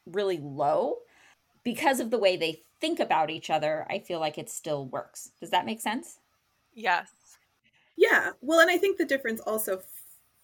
really 0.06 0.38
low 0.38 0.98
because 1.64 2.00
of 2.00 2.10
the 2.10 2.18
way 2.18 2.36
they 2.36 2.62
think 2.80 3.00
about 3.00 3.30
each 3.30 3.50
other 3.50 3.86
i 3.90 3.98
feel 3.98 4.20
like 4.20 4.38
it 4.38 4.50
still 4.50 4.86
works 4.86 5.32
does 5.40 5.50
that 5.50 5.66
make 5.66 5.80
sense 5.80 6.18
Yes. 6.76 7.12
Yeah. 7.96 8.32
Well, 8.40 8.58
and 8.58 8.68
I 8.68 8.78
think 8.78 8.98
the 8.98 9.04
difference 9.04 9.40
also 9.40 9.78
f- 9.78 9.84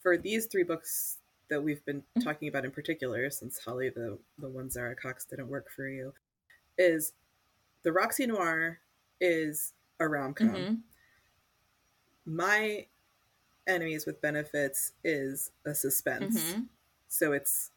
for 0.00 0.16
these 0.16 0.46
three 0.46 0.62
books 0.62 1.18
that 1.48 1.61
we've 1.61 1.85
been 1.85 2.05
Mhm. 2.16 2.22
talking 2.22 2.46
about 2.48 2.64
in 2.64 2.70
particular, 2.70 3.29
since 3.31 3.59
Holly, 3.59 3.88
the 3.90 4.18
the 4.38 4.48
one 4.48 4.70
Zara 4.70 4.94
Cox 4.94 5.24
didn't 5.24 5.48
work 5.48 5.68
for 5.70 5.88
you, 5.88 6.14
is 6.79 7.14
the 7.83 7.92
Roxy 7.92 8.26
Noir 8.26 8.81
is 9.20 9.74
a 9.98 10.07
rom 10.09 10.35
com. 10.35 10.48
Mhm. 10.50 10.83
My 12.24 12.87
enemies 13.70 14.06
with 14.06 14.20
benefits 14.20 14.92
is 15.04 15.50
a 15.64 15.74
suspense. 15.74 16.52
Mhm. 16.52 16.68
So 17.09 17.33
it's 17.33 17.70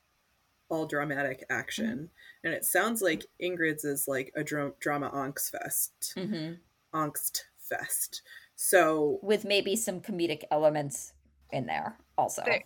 all 0.69 0.85
dramatic 0.85 1.45
action, 1.49 2.09
and 2.43 2.53
it 2.53 2.65
sounds 2.65 3.01
like 3.01 3.25
Ingrid's 3.41 3.83
is 3.85 4.07
like 4.07 4.31
a 4.35 4.43
dra- 4.43 4.73
drama 4.79 5.09
angst 5.11 5.51
fest, 5.51 6.13
Mhm. 6.15 6.59
angst 6.93 7.43
fest. 7.57 8.21
So 8.55 9.19
with 9.21 9.45
maybe 9.45 9.75
some 9.75 10.01
comedic 10.01 10.43
elements 10.51 11.13
in 11.51 11.65
there 11.67 11.97
also 12.17 12.43
There- 12.43 12.63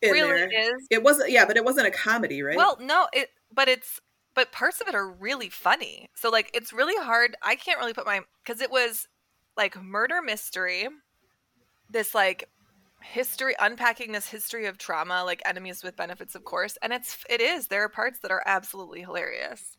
It 0.00 0.10
really 0.10 0.28
there. 0.28 0.76
is. 0.76 0.86
it 0.90 1.02
wasn't, 1.02 1.30
yeah, 1.30 1.44
but 1.44 1.56
it 1.56 1.64
wasn't 1.64 1.86
a 1.86 1.90
comedy, 1.90 2.42
right? 2.42 2.56
Well, 2.56 2.76
no, 2.80 3.08
it 3.12 3.30
but 3.50 3.68
it's 3.68 4.00
but 4.34 4.52
parts 4.52 4.80
of 4.80 4.88
it 4.88 4.94
are 4.94 5.08
really 5.10 5.48
funny. 5.50 6.08
So 6.14 6.30
like 6.30 6.50
it's 6.54 6.72
really 6.72 6.96
hard. 7.02 7.36
I 7.42 7.56
can't 7.56 7.78
really 7.78 7.92
put 7.94 8.06
my 8.06 8.24
cuz 8.44 8.60
it 8.60 8.70
was 8.70 9.08
like 9.56 9.76
murder 9.76 10.22
mystery. 10.22 10.88
This 11.90 12.14
like 12.14 12.48
history 13.12 13.54
unpacking 13.58 14.12
this 14.12 14.28
history 14.28 14.66
of 14.66 14.78
trauma 14.78 15.22
like 15.24 15.42
enemies 15.44 15.82
with 15.82 15.96
benefits 15.96 16.34
of 16.34 16.44
course 16.44 16.76
and 16.82 16.92
it's 16.92 17.18
it 17.28 17.40
is 17.40 17.68
there 17.68 17.82
are 17.82 17.88
parts 17.88 18.18
that 18.20 18.30
are 18.30 18.42
absolutely 18.46 19.00
hilarious 19.00 19.76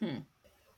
Hmm. 0.00 0.18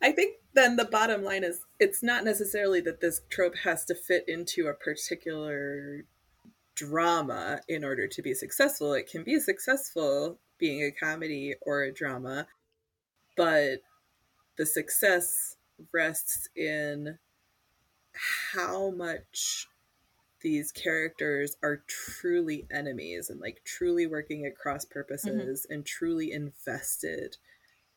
I 0.02 0.12
think 0.12 0.36
then 0.54 0.76
the 0.76 0.84
bottom 0.84 1.24
line 1.24 1.42
is 1.42 1.64
it's 1.80 2.02
not 2.02 2.24
necessarily 2.24 2.80
that 2.82 3.00
this 3.00 3.22
trope 3.30 3.56
has 3.64 3.84
to 3.86 3.94
fit 3.94 4.24
into 4.28 4.66
a 4.66 4.74
particular 4.74 6.04
drama 6.74 7.60
in 7.68 7.82
order 7.82 8.06
to 8.06 8.22
be 8.22 8.34
successful. 8.34 8.92
It 8.92 9.10
can 9.10 9.24
be 9.24 9.40
successful 9.40 10.38
being 10.58 10.82
a 10.82 10.90
comedy 10.90 11.54
or 11.62 11.82
a 11.82 11.92
drama, 11.92 12.46
but 13.36 13.80
the 14.56 14.66
success 14.66 15.56
rests 15.92 16.48
in 16.54 17.18
how 18.52 18.90
much 18.90 19.66
these 20.42 20.72
characters 20.72 21.56
are 21.62 21.82
truly 21.86 22.66
enemies 22.70 23.30
and 23.30 23.40
like 23.40 23.62
truly 23.64 24.06
working 24.06 24.44
at 24.46 24.56
cross 24.56 24.84
purposes 24.84 25.66
and 25.70 25.84
truly 25.86 26.32
invested 26.32 27.36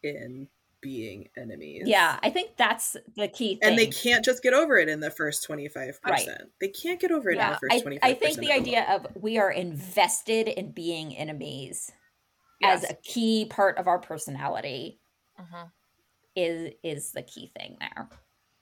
in 0.03 0.47
being 0.81 1.27
enemies. 1.37 1.83
Yeah, 1.85 2.17
I 2.23 2.29
think 2.29 2.55
that's 2.55 2.95
the 3.17 3.27
key 3.27 3.55
thing. 3.55 3.69
And 3.69 3.77
they 3.77 3.87
can't 3.87 4.23
just 4.23 4.41
get 4.41 4.53
over 4.53 4.77
it 4.77 4.87
in 4.87 5.01
the 5.01 5.11
first 5.11 5.45
25%. 5.47 5.97
Right. 6.05 6.27
They 6.61 6.69
can't 6.69 6.99
get 7.01 7.11
over 7.11 7.29
it 7.29 7.37
in 7.37 7.49
the 7.49 7.57
first 7.59 7.85
I, 7.85 7.89
25%. 7.89 7.99
I 8.01 8.13
think 8.13 8.37
the 8.37 8.51
of 8.51 8.57
idea 8.61 8.85
of 8.89 9.07
we 9.21 9.37
are 9.37 9.51
invested 9.51 10.47
in 10.47 10.71
being 10.71 11.15
enemies 11.15 11.91
Yes. 12.61 12.83
as 12.83 12.91
a 12.91 12.93
key 12.95 13.45
part 13.49 13.77
of 13.77 13.87
our 13.87 13.99
personality 13.99 14.99
Mhm. 15.39 15.71
is 16.35 16.73
is 16.83 17.11
the 17.11 17.23
key 17.23 17.51
thing 17.57 17.77
there. 17.79 18.09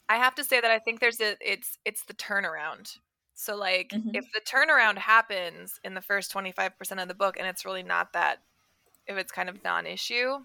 I 0.09 0.17
have 0.17 0.35
to 0.35 0.43
say 0.43 0.61
that 0.61 0.69
I 0.69 0.77
think 0.79 0.99
there's 0.99 1.19
a 1.19 1.35
it's 1.41 1.77
it's 1.85 2.05
the 2.05 2.13
turnaround. 2.13 2.97
So 3.39 3.55
like 3.55 3.93
Mhm. 3.93 4.13
if 4.13 4.25
the 4.33 4.41
turnaround 4.41 4.97
happens 4.97 5.79
in 5.83 5.93
the 5.93 6.01
first 6.01 6.31
25% 6.31 6.99
of 6.99 7.07
the 7.07 7.13
book 7.13 7.37
and 7.37 7.47
it's 7.47 7.65
really 7.65 7.83
not 7.83 8.13
that 8.13 8.39
if 9.07 9.17
it's 9.17 9.31
kind 9.31 9.49
of 9.49 9.63
non-issue, 9.63 10.39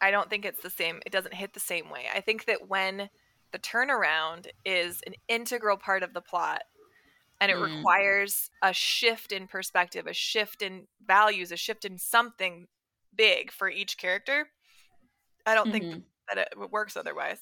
I 0.00 0.10
don't 0.12 0.30
think 0.30 0.44
it's 0.44 0.62
the 0.62 0.70
same 0.70 1.00
it 1.06 1.12
doesn't 1.12 1.34
hit 1.34 1.54
the 1.54 1.60
same 1.60 1.90
way. 1.90 2.06
I 2.14 2.20
think 2.20 2.46
that 2.46 2.68
when 2.68 3.10
the 3.52 3.58
turnaround 3.58 4.48
is 4.64 5.02
an 5.06 5.14
integral 5.28 5.76
part 5.76 6.02
of 6.04 6.14
the 6.14 6.22
plot 6.22 6.62
and 7.40 7.50
it 7.50 7.56
Mm. 7.56 7.60
requires 7.60 8.50
a 8.62 8.72
shift 8.74 9.32
in 9.32 9.48
perspective, 9.48 10.06
a 10.06 10.14
shift 10.14 10.62
in 10.62 10.88
values, 11.06 11.52
a 11.52 11.56
shift 11.56 11.84
in 11.84 11.98
something 11.98 12.68
big 13.14 13.52
for 13.52 13.68
each 13.70 13.98
character, 13.98 14.50
I 15.46 15.54
don't 15.54 15.70
think 15.72 15.88
Mhm. 15.88 16.06
that 16.28 16.38
it 16.38 16.70
works 16.72 16.96
otherwise. 16.96 17.40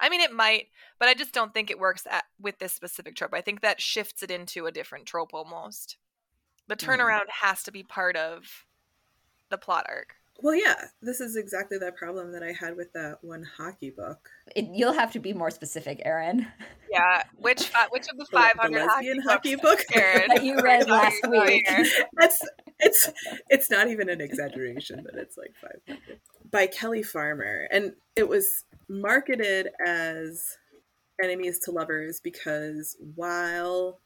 I 0.00 0.08
mean, 0.08 0.20
it 0.20 0.32
might, 0.32 0.68
but 0.98 1.08
I 1.08 1.14
just 1.14 1.32
don't 1.32 1.52
think 1.54 1.70
it 1.70 1.78
works 1.78 2.06
at, 2.10 2.24
with 2.40 2.58
this 2.58 2.72
specific 2.72 3.16
trope. 3.16 3.34
I 3.34 3.40
think 3.40 3.60
that 3.60 3.80
shifts 3.80 4.22
it 4.22 4.30
into 4.30 4.66
a 4.66 4.72
different 4.72 5.06
trope 5.06 5.32
almost. 5.34 5.96
The 6.68 6.76
Mm. 6.76 6.86
turnaround 6.86 7.28
has 7.42 7.62
to 7.64 7.72
be 7.72 7.82
part 7.82 8.16
of 8.16 8.66
the 9.50 9.58
plot 9.58 9.86
arc. 9.88 10.16
Well, 10.42 10.54
yeah, 10.54 10.74
this 11.00 11.20
is 11.20 11.36
exactly 11.36 11.78
that 11.78 11.96
problem 11.96 12.32
that 12.32 12.42
I 12.42 12.52
had 12.52 12.76
with 12.76 12.92
that 12.92 13.18
one 13.22 13.42
hockey 13.56 13.90
book. 13.90 14.28
It, 14.54 14.66
you'll 14.72 14.92
have 14.92 15.10
to 15.12 15.18
be 15.18 15.32
more 15.32 15.50
specific, 15.50 16.02
Erin. 16.04 16.46
Yeah, 16.90 17.22
which 17.36 17.68
fi- 17.68 17.86
which 17.90 18.06
of 18.08 18.18
the 18.18 18.24
The- 18.30 18.36
five 18.36 18.52
the 18.56 18.62
hundred 18.62 18.86
lesbian 18.86 19.20
hockey, 19.20 19.52
hockey 19.52 19.62
books, 19.62 19.84
book? 19.86 19.96
Erin, 19.96 20.28
That 20.28 20.44
you 20.44 20.60
read 20.60 20.88
last 20.88 21.26
week. 21.28 21.66
That's 22.20 22.40
it's 22.78 23.10
it's 23.48 23.70
not 23.70 23.88
even 23.88 24.08
an 24.10 24.20
exaggeration 24.20 25.02
that 25.04 25.14
it's 25.14 25.38
like 25.38 25.54
500 25.60 25.98
by 26.50 26.66
Kelly 26.66 27.02
Farmer 27.02 27.66
and 27.70 27.94
it 28.14 28.28
was 28.28 28.64
marketed 28.88 29.68
as 29.84 30.58
enemies 31.22 31.58
to 31.60 31.70
lovers 31.70 32.20
because 32.20 32.96
while 33.14 33.98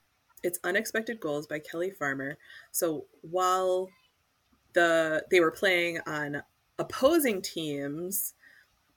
it's 0.44 0.58
unexpected 0.62 1.18
goals 1.20 1.46
by 1.48 1.58
Kelly 1.58 1.90
Farmer 1.90 2.38
so 2.70 3.06
while 3.22 3.88
the 4.72 5.24
they 5.30 5.40
were 5.40 5.50
playing 5.50 5.98
on 6.06 6.42
opposing 6.78 7.42
teams. 7.42 8.34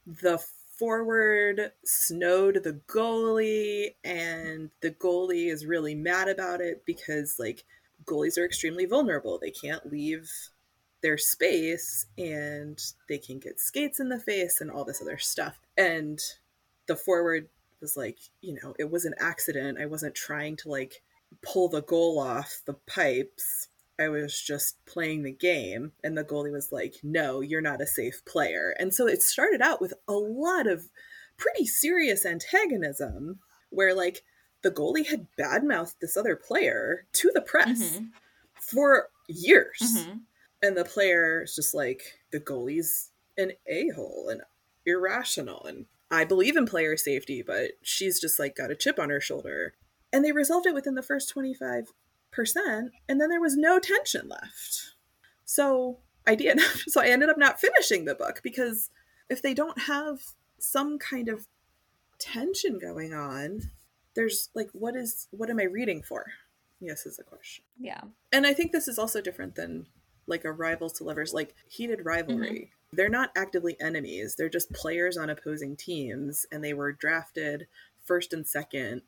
The 0.06 0.44
forward 0.78 1.72
snowed 1.86 2.64
the 2.64 2.80
goalie 2.88 3.94
and 4.04 4.70
the 4.82 4.92
goalie 4.92 5.52
is 5.52 5.66
really 5.66 5.96
mad 5.96 6.28
about 6.28 6.62
it 6.62 6.84
because 6.86 7.38
like 7.40 7.64
goalies 8.06 8.38
are 8.38 8.46
extremely 8.46 8.86
vulnerable. 8.86 9.38
They 9.38 9.52
can't 9.52 9.92
leave 9.92 10.30
their 11.02 11.18
space 11.18 12.08
and 12.18 12.82
they 13.08 13.18
can 13.18 13.40
get 13.40 13.60
skates 13.60 14.00
in 14.00 14.10
the 14.10 14.20
face 14.20 14.62
and 14.62 14.72
all 14.72 14.86
this 14.86 15.02
other 15.02 15.18
stuff. 15.18 15.60
And 15.78 16.20
the 16.88 16.96
forward 16.96 17.48
was 17.82 17.96
like 17.98 18.18
you 18.42 18.58
know 18.62 18.74
it 18.80 18.90
was 18.90 19.06
an 19.06 19.14
accident. 19.20 19.78
I 19.80 19.86
wasn't 19.86 20.16
trying 20.16 20.56
to 20.58 20.70
like 20.70 21.02
pull 21.42 21.70
the 21.70 21.82
goal 21.82 22.20
off 22.20 22.62
the 22.66 22.74
pipes 22.74 23.68
I 24.00 24.10
was 24.10 24.40
just 24.42 24.84
playing 24.86 25.24
the 25.24 25.32
game, 25.32 25.92
and 26.04 26.18
the 26.18 26.24
goalie 26.24 26.52
was 26.52 26.72
like, 26.72 26.96
No, 27.04 27.42
you're 27.42 27.62
not 27.62 27.82
a 27.82 27.88
safe 27.88 28.24
player. 28.26 28.74
And 28.80 28.94
so 28.94 29.08
it 29.08 29.22
started 29.22 29.62
out 29.62 29.82
with 29.82 29.94
a 30.08 30.14
lot 30.14 30.68
of 30.68 30.90
pretty 31.38 31.66
serious 31.66 32.26
antagonism 32.26 33.40
where, 33.70 33.94
like, 33.94 34.24
the 34.62 34.72
goalie 34.72 35.08
had 35.08 35.28
badmouthed 35.38 35.96
this 36.00 36.16
other 36.18 36.36
player 36.36 37.06
to 37.14 37.32
the 37.34 37.42
press 37.42 37.98
Mhm. 37.98 38.12
for 38.60 39.10
years. 39.28 39.80
Mhm. 39.82 40.22
And 40.62 40.78
the 40.78 40.86
player 40.86 41.44
is 41.44 41.56
just 41.56 41.74
like, 41.74 42.20
The 42.32 42.40
goalie's 42.40 43.12
an 43.38 43.54
a 43.68 43.90
hole 43.90 44.30
and 44.30 44.42
irrational. 44.86 45.64
And 45.66 45.86
I 46.12 46.24
believe 46.26 46.56
in 46.58 46.66
player 46.66 46.96
safety, 46.98 47.42
but 47.42 47.72
she's 47.82 48.20
just 48.20 48.40
like 48.40 48.56
got 48.56 48.72
a 48.72 48.76
chip 48.76 49.00
on 49.00 49.10
her 49.10 49.20
shoulder. 49.22 49.74
And 50.12 50.24
they 50.24 50.32
resolved 50.32 50.68
it 50.68 50.74
within 50.76 50.96
the 50.96 51.02
first 51.02 51.30
25 51.30 51.86
percent 51.86 51.96
and 53.08 53.20
then 53.22 53.30
there 53.30 53.42
was 53.42 53.56
no 53.56 53.80
tension 53.80 54.28
left. 54.28 54.94
So 55.46 56.00
i 56.26 56.36
did. 56.36 56.60
So 56.88 57.02
i 57.02 57.08
ended 57.08 57.30
up 57.30 57.38
not 57.38 57.60
finishing 57.60 58.06
the 58.06 58.16
book 58.16 58.42
because 58.44 58.90
if 59.30 59.42
they 59.42 59.54
don't 59.54 59.84
have 59.84 60.20
some 60.60 60.98
kind 60.98 61.30
of 61.30 61.48
tension 62.20 62.80
going 62.80 63.14
on 63.14 63.72
there's 64.16 64.50
like 64.54 64.70
what 64.74 64.96
is 64.96 65.28
what 65.32 65.50
am 65.50 65.60
i 65.60 65.64
reading 65.64 66.02
for? 66.02 66.26
Yes 66.80 67.06
is 67.06 67.18
the 67.18 67.24
question. 67.24 67.64
Yeah. 67.80 68.02
and 68.32 68.46
i 68.46 68.54
think 68.54 68.72
this 68.72 68.88
is 68.88 69.00
also 69.00 69.22
different 69.22 69.56
than 69.56 69.88
like 70.28 70.46
a 70.46 70.52
rivals 70.52 70.94
to 70.94 71.04
lovers 71.04 71.34
like 71.34 71.54
heated 71.68 72.06
rivalry. 72.06 72.50
Mm-hmm. 72.50 72.96
They're 72.96 73.10
not 73.10 73.32
actively 73.36 73.76
enemies. 73.82 74.36
They're 74.36 74.50
just 74.50 74.72
players 74.72 75.18
on 75.18 75.30
opposing 75.30 75.76
teams 75.76 76.46
and 76.52 76.64
they 76.64 76.74
were 76.74 76.92
drafted 76.92 77.68
first 78.04 78.34
and 78.34 78.46
second 78.48 79.02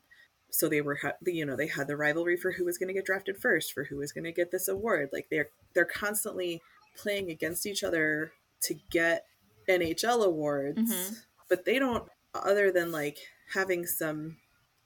so 0.50 0.68
they 0.68 0.80
were 0.80 0.98
you 1.26 1.44
know 1.44 1.56
they 1.56 1.66
had 1.66 1.86
the 1.88 1.96
rivalry 1.96 2.36
for 2.36 2.52
who 2.52 2.64
was 2.64 2.78
going 2.78 2.88
to 2.88 2.94
get 2.94 3.04
drafted 3.04 3.36
first 3.36 3.72
for 3.72 3.84
who 3.84 3.96
was 3.96 4.12
going 4.12 4.24
to 4.24 4.32
get 4.32 4.50
this 4.50 4.68
award 4.68 5.08
like 5.12 5.26
they're 5.30 5.48
they're 5.74 5.84
constantly 5.84 6.62
playing 6.96 7.30
against 7.30 7.66
each 7.66 7.82
other 7.84 8.32
to 8.62 8.74
get 8.90 9.26
NHL 9.68 10.24
awards 10.24 10.78
Mhm. 10.92 11.16
but 11.48 11.64
they 11.64 11.78
don't 11.78 12.08
other 12.34 12.70
than 12.70 12.92
like 12.92 13.18
having 13.52 13.86
some 13.86 14.36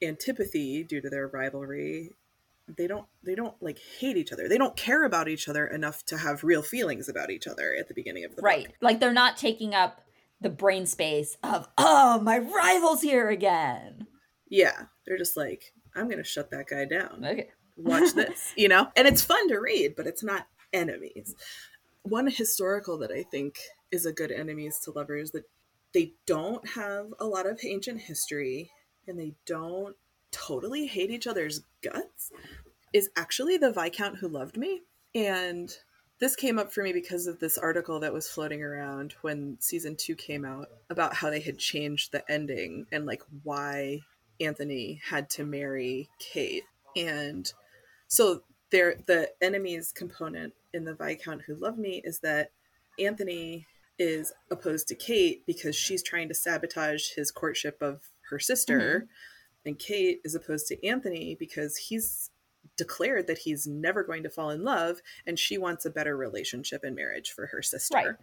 antipathy 0.02 0.82
due 0.82 1.00
to 1.00 1.10
their 1.10 1.26
rivalry 1.28 2.10
they 2.76 2.86
don't 2.86 3.06
they 3.22 3.34
don't 3.34 3.60
like 3.60 3.78
hate 3.98 4.16
each 4.16 4.32
other 4.32 4.48
they 4.48 4.56
don't 4.58 4.76
care 4.76 5.04
about 5.04 5.28
each 5.28 5.48
other 5.48 5.66
enough 5.66 6.04
to 6.06 6.16
have 6.18 6.42
real 6.44 6.62
feelings 6.62 7.08
about 7.08 7.30
each 7.30 7.46
other 7.46 7.74
at 7.78 7.88
the 7.88 7.94
beginning 7.94 8.24
of 8.24 8.34
the 8.36 8.42
Right. 8.42 8.66
book 8.66 8.76
Like 8.80 9.00
they're 9.00 9.12
not 9.12 9.36
taking 9.36 9.74
up 9.74 10.00
the 10.40 10.48
brain 10.50 10.86
space 10.86 11.36
of, 11.42 11.68
oh, 11.76 12.18
my 12.20 12.38
rival's 12.38 13.02
here 13.02 13.28
again. 13.28 14.06
Yeah 14.50 14.84
they're 15.06 15.16
just 15.16 15.36
like 15.36 15.72
i'm 15.94 16.08
gonna 16.08 16.22
shut 16.22 16.50
that 16.50 16.68
guy 16.68 16.84
down. 16.84 17.24
Okay. 17.24 17.48
watch 17.76 18.12
this 18.14 18.52
you 18.56 18.68
know? 18.68 18.88
And 18.96 19.08
it's 19.08 19.22
fun 19.22 19.48
to 19.48 19.58
read 19.58 19.94
but 19.96 20.06
it's 20.06 20.22
not 20.22 20.46
enemies. 20.72 21.34
One 22.02 22.26
historical 22.28 22.98
that 22.98 23.10
i 23.10 23.22
think 23.22 23.58
is 23.90 24.04
a 24.04 24.12
good 24.12 24.30
enemies 24.30 24.78
to 24.84 24.90
lovers 24.90 25.30
that 25.32 25.44
they 25.92 26.12
don't 26.26 26.68
have 26.68 27.06
a 27.18 27.24
lot 27.24 27.46
of 27.46 27.58
ancient 27.64 28.00
history 28.00 28.70
and 29.06 29.18
they 29.18 29.34
don't 29.46 29.96
totally 30.30 30.86
hate 30.86 31.10
each 31.10 31.26
other's 31.26 31.62
guts 31.82 32.30
is 32.92 33.10
actually 33.16 33.56
the 33.56 33.72
viscount 33.72 34.18
who 34.18 34.28
loved 34.28 34.56
me. 34.56 34.82
And 35.14 35.70
this 36.18 36.36
came 36.36 36.58
up 36.58 36.72
for 36.72 36.82
me 36.82 36.92
because 36.92 37.26
of 37.26 37.40
this 37.40 37.58
article 37.58 38.00
that 38.00 38.12
was 38.12 38.28
floating 38.28 38.62
around 38.62 39.14
when 39.22 39.56
season 39.60 39.96
two 39.96 40.14
came 40.14 40.44
out 40.44 40.68
about 40.90 41.14
how 41.14 41.30
they 41.30 41.40
had 41.40 41.58
changed 41.58 42.12
the 42.12 42.30
ending 42.30 42.86
and 42.92 43.06
like 43.06 43.22
why 43.42 44.00
Anthony 44.40 45.00
had 45.08 45.28
to 45.30 45.44
marry 45.44 46.08
Kate. 46.18 46.64
And 46.96 47.52
so 48.08 48.42
there 48.70 48.96
the 49.06 49.30
enemies 49.40 49.92
component 49.94 50.54
in 50.72 50.84
the 50.84 50.94
Viscount 50.94 51.42
Who 51.46 51.56
Loved 51.56 51.78
Me 51.78 52.00
is 52.04 52.20
that 52.20 52.50
Anthony 52.98 53.66
is 53.98 54.32
opposed 54.50 54.88
to 54.88 54.94
Kate 54.94 55.44
because 55.46 55.76
she's 55.76 56.02
trying 56.02 56.28
to 56.28 56.34
sabotage 56.34 57.10
his 57.14 57.30
courtship 57.30 57.82
of 57.82 58.00
her 58.30 58.38
sister. 58.38 58.78
Mm-hmm. 58.78 59.68
And 59.68 59.78
Kate 59.78 60.20
is 60.24 60.34
opposed 60.34 60.68
to 60.68 60.86
Anthony 60.86 61.36
because 61.38 61.76
he's 61.76 62.30
declared 62.76 63.26
that 63.26 63.38
he's 63.38 63.66
never 63.66 64.02
going 64.02 64.22
to 64.22 64.30
fall 64.30 64.50
in 64.50 64.64
love 64.64 65.00
and 65.26 65.38
she 65.38 65.58
wants 65.58 65.84
a 65.84 65.90
better 65.90 66.16
relationship 66.16 66.82
and 66.82 66.96
marriage 66.96 67.30
for 67.30 67.46
her 67.48 67.60
sister. 67.60 67.94
Right. 67.94 68.14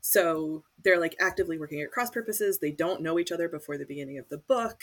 So 0.00 0.64
they're 0.82 1.00
like 1.00 1.16
actively 1.20 1.58
working 1.58 1.80
at 1.82 1.90
cross 1.90 2.10
purposes. 2.10 2.58
They 2.58 2.70
don't 2.70 3.02
know 3.02 3.18
each 3.18 3.32
other 3.32 3.48
before 3.48 3.78
the 3.78 3.84
beginning 3.84 4.18
of 4.18 4.28
the 4.28 4.38
book. 4.38 4.82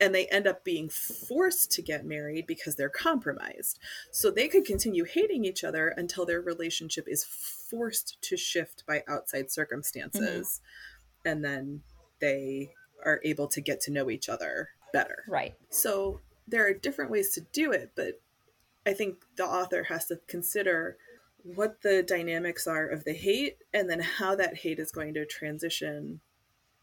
And 0.00 0.14
they 0.14 0.26
end 0.26 0.46
up 0.46 0.64
being 0.64 0.88
forced 0.88 1.70
to 1.72 1.82
get 1.82 2.04
married 2.04 2.46
because 2.46 2.76
they're 2.76 2.88
compromised. 2.88 3.78
So 4.10 4.30
they 4.30 4.48
could 4.48 4.64
continue 4.64 5.04
hating 5.04 5.44
each 5.44 5.64
other 5.64 5.88
until 5.88 6.26
their 6.26 6.40
relationship 6.40 7.06
is 7.08 7.24
forced 7.24 8.20
to 8.22 8.36
shift 8.36 8.84
by 8.86 9.02
outside 9.08 9.50
circumstances. 9.50 10.60
Mm-hmm. 10.60 11.28
And 11.28 11.44
then 11.44 11.82
they 12.20 12.72
are 13.04 13.20
able 13.24 13.48
to 13.48 13.60
get 13.60 13.80
to 13.82 13.90
know 13.90 14.10
each 14.10 14.28
other 14.28 14.70
better. 14.92 15.24
Right. 15.28 15.54
So 15.70 16.20
there 16.46 16.66
are 16.66 16.74
different 16.74 17.10
ways 17.10 17.32
to 17.34 17.40
do 17.52 17.72
it, 17.72 17.92
but 17.96 18.20
I 18.86 18.92
think 18.92 19.16
the 19.36 19.44
author 19.44 19.84
has 19.84 20.06
to 20.06 20.20
consider 20.28 20.96
what 21.42 21.82
the 21.82 22.02
dynamics 22.02 22.66
are 22.66 22.86
of 22.86 23.04
the 23.04 23.12
hate 23.12 23.58
and 23.72 23.88
then 23.88 24.00
how 24.00 24.34
that 24.36 24.58
hate 24.58 24.78
is 24.78 24.90
going 24.90 25.14
to 25.14 25.24
transition 25.24 26.20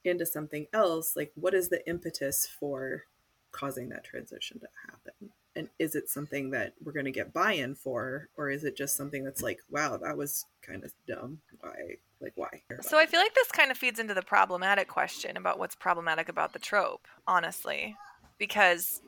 into 0.04 0.26
something 0.26 0.68
else 0.74 1.16
like 1.16 1.32
what 1.36 1.54
is 1.54 1.70
the 1.70 1.88
impetus 1.88 2.48
for 2.48 3.04
causing 3.52 3.90
that 3.90 4.04
transition 4.04 4.60
to 4.60 4.68
happen? 4.88 5.32
And 5.56 5.70
is 5.78 5.94
it 5.94 6.10
something 6.10 6.50
that 6.50 6.74
we're 6.84 6.94
going 6.94 7.06
to 7.06 7.12
get 7.12 7.32
buy-in 7.32 7.76
for 7.76 8.28
or 8.36 8.50
is 8.50 8.64
it 8.64 8.76
just 8.76 8.96
something 8.96 9.24
that's 9.24 9.44
like 9.44 9.60
wow 9.70 9.98
that 9.98 10.18
was 10.18 10.46
kind 10.62 10.84
of 10.84 10.94
dumb. 11.08 11.40
Why 11.60 11.98
like 12.20 12.34
why? 12.36 12.62
So 12.82 12.98
i 12.98 13.06
feel 13.06 13.20
like 13.20 13.36
this 13.36 13.52
kind 13.52 13.72
of 13.72 13.78
feeds 13.78 14.00
into 14.00 14.14
the 14.14 14.22
problematic 14.22 14.88
question 14.88 15.38
about 15.38 15.60
what's 15.60 15.76
problematic 15.76 16.28
about 16.28 16.54
the 16.54 16.60
trope 16.60 17.08
honestly 17.28 17.96
because 18.38 19.02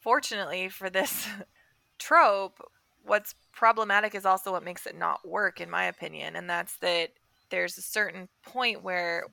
fortunately 0.00 0.68
for 0.68 0.88
this 0.88 1.26
trope 1.98 2.60
what's 3.04 3.34
problematic 3.52 4.14
is 4.14 4.24
also 4.24 4.52
what 4.52 4.64
makes 4.64 4.86
it 4.86 4.96
not 4.96 5.26
work 5.26 5.60
in 5.60 5.68
my 5.68 5.84
opinion 5.84 6.36
and 6.36 6.48
that's 6.48 6.76
that 6.76 7.10
there's 7.50 7.78
a 7.78 7.82
certain 7.82 8.28
point 8.44 8.82
where 8.82 9.24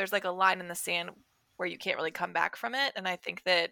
there's 0.00 0.12
like 0.12 0.24
a 0.24 0.30
line 0.30 0.60
in 0.60 0.68
the 0.68 0.74
sand 0.74 1.10
where 1.56 1.68
you 1.68 1.76
can't 1.76 1.98
really 1.98 2.10
come 2.10 2.32
back 2.32 2.56
from 2.56 2.74
it 2.74 2.92
and 2.96 3.06
i 3.06 3.16
think 3.16 3.42
that 3.44 3.70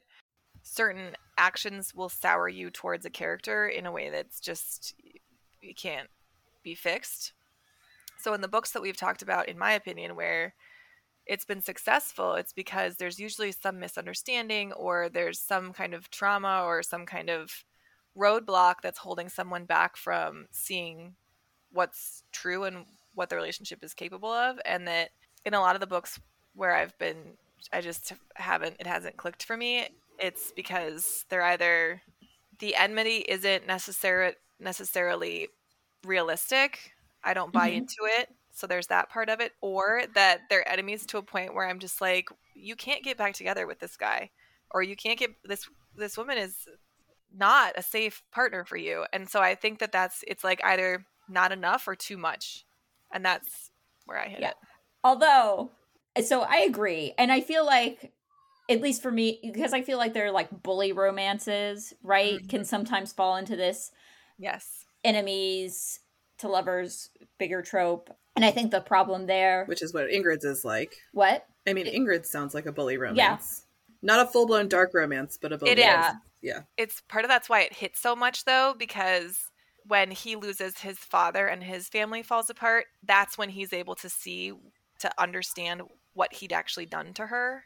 certain 0.62 1.17
actions 1.38 1.95
will 1.95 2.09
sour 2.09 2.49
you 2.49 2.71
towards 2.71 3.07
a 3.07 3.11
character 3.11 3.67
in 3.67 3.87
a 3.87 3.93
way 3.93 4.11
that's 4.11 4.41
just 4.41 4.95
you 5.62 5.75
can't 5.75 6.09
be 6.62 6.75
fixed. 6.75 7.33
So 8.19 8.35
in 8.35 8.41
the 8.41 8.49
books 8.49 8.73
that 8.73 8.83
we've 8.83 8.97
talked 8.97 9.23
about 9.23 9.49
in 9.49 9.59
my 9.59 9.73
opinion 9.73 10.17
where 10.17 10.55
it's 11.27 11.45
been 11.45 11.62
successful 11.62 12.35
it's 12.35 12.53
because 12.53 12.97
there's 12.97 13.21
usually 13.21 13.53
some 13.53 13.79
misunderstanding 13.79 14.73
or 14.73 15.09
there's 15.09 15.38
some 15.38 15.73
kind 15.73 15.95
of 15.95 16.11
trauma 16.11 16.62
or 16.64 16.83
some 16.83 17.07
kind 17.07 17.31
of 17.31 17.64
roadblock 18.17 18.77
that's 18.83 18.99
holding 18.99 19.29
someone 19.29 19.64
back 19.64 19.97
from 19.97 20.47
seeing 20.51 21.14
what's 21.71 22.25
true 22.33 22.64
and 22.64 22.85
what 23.14 23.29
the 23.31 23.37
relationship 23.37 23.85
is 23.85 23.95
capable 23.95 24.33
of 24.33 24.59
and 24.64 24.88
that 24.88 25.11
in 25.44 25.55
a 25.55 25.61
lot 25.61 25.74
of 25.74 25.81
the 25.81 25.87
books 25.87 26.20
where 26.55 26.74
I've 26.74 26.96
been 26.98 27.16
I 27.72 27.81
just 27.81 28.12
haven't 28.35 28.77
it 28.79 28.87
hasn't 28.87 29.16
clicked 29.16 29.44
for 29.44 29.57
me 29.57 29.87
it's 30.18 30.53
because 30.53 31.24
they're 31.29 31.42
either 31.42 32.03
the 32.59 32.74
enmity 32.74 33.24
isn't 33.29 33.66
necessary 33.66 34.35
necessarily 34.61 35.48
realistic 36.05 36.92
I 37.24 37.35
don't 37.35 37.53
buy 37.53 37.70
mm-hmm. 37.70 37.79
into 37.79 37.96
it 38.03 38.29
so 38.53 38.66
there's 38.66 38.88
that 38.88 39.11
part 39.11 39.29
of 39.29 39.40
it 39.40 39.53
or 39.61 40.03
that 40.14 40.40
they're 40.51 40.68
enemies 40.68 41.07
to 41.07 41.18
a 41.18 41.22
point 41.22 41.55
where 41.55 41.68
I'm 41.68 41.79
just 41.79 42.01
like 42.01 42.29
you 42.55 42.74
can't 42.74 43.05
get 43.05 43.16
back 43.16 43.35
together 43.35 43.66
with 43.66 43.79
this 43.79 43.96
guy 43.96 44.31
or 44.70 44.83
you 44.83 44.96
can't 44.96 45.18
get 45.18 45.31
this 45.44 45.68
this 45.96 46.16
woman 46.16 46.38
is 46.38 46.68
not 47.37 47.74
a 47.77 47.83
safe 47.83 48.22
partner 48.33 48.64
for 48.64 48.77
you. 48.77 49.05
And 49.12 49.29
so 49.29 49.40
I 49.40 49.55
think 49.55 49.79
that 49.81 49.92
that's 49.92 50.24
it's 50.27 50.44
like 50.44 50.61
either 50.64 51.05
not 51.29 51.53
enough 51.53 51.87
or 51.87 51.94
too 51.94 52.16
much. 52.16 52.64
And 53.12 53.24
that's 53.24 53.70
where 54.07 54.18
I 54.18 54.29
hit 54.29 54.40
yeah. 54.40 54.51
it. 54.51 54.57
Although 55.05 55.71
so 56.25 56.43
I 56.43 56.59
agree. 56.59 57.15
And 57.19 57.31
I 57.31 57.41
feel 57.41 57.65
like 57.65 58.13
at 58.71 58.81
least 58.81 59.03
for 59.03 59.11
me 59.11 59.41
because 59.43 59.73
I 59.73 59.83
feel 59.83 59.99
like 59.99 60.15
they're 60.15 60.33
like 60.33 60.63
bully 60.63 60.93
romances, 60.93 61.95
right? 62.03 62.35
Mm-hmm. 62.35 62.49
Can 62.49 62.65
sometimes 62.65 63.13
fall 63.13 63.37
into 63.37 63.57
this 63.57 63.93
yes. 64.39 64.85
Enemies 65.05 66.01
to 66.39 66.49
lovers 66.49 67.11
bigger 67.39 67.63
trope. 67.63 68.11
And 68.37 68.45
I 68.45 68.51
think 68.51 68.71
the 68.71 68.81
problem 68.81 69.27
there 69.27 69.65
Which 69.67 69.83
is 69.83 69.93
what 69.93 70.09
Ingrid's 70.09 70.45
is 70.45 70.65
like. 70.65 70.97
What? 71.13 71.47
I 71.67 71.73
mean 71.73 71.87
Ingrid 71.87 72.27
sounds 72.27 72.55
like 72.55 72.67
a 72.67 72.73
bully 72.73 72.97
romance. 72.97 73.17
Yeah. 73.19 74.17
Not 74.17 74.27
a 74.27 74.31
full 74.31 74.47
blown 74.47 74.69
dark 74.69 74.93
romance, 74.95 75.39
but 75.41 75.53
a 75.53 75.59
bully. 75.59 75.73
It 75.73 75.79
is 75.79 76.07
yeah. 76.41 76.61
It's 76.77 77.01
part 77.09 77.25
of 77.25 77.29
that's 77.29 77.49
why 77.49 77.63
it 77.63 77.73
hits 77.73 78.01
so 78.01 78.15
much 78.15 78.45
though, 78.45 78.75
because 78.79 79.39
when 79.85 80.11
he 80.11 80.37
loses 80.37 80.79
his 80.79 80.99
father 80.99 81.47
and 81.47 81.63
his 81.63 81.89
family 81.89 82.23
falls 82.23 82.51
apart, 82.51 82.87
that's 83.03 83.39
when 83.39 83.49
he's 83.49 83.73
able 83.73 83.95
to 83.97 84.09
see 84.09 84.53
to 85.01 85.11
understand 85.19 85.83
what 86.15 86.33
he'd 86.35 86.53
actually 86.53 86.87
done 86.87 87.15
to 87.15 87.27
her. 87.27 87.65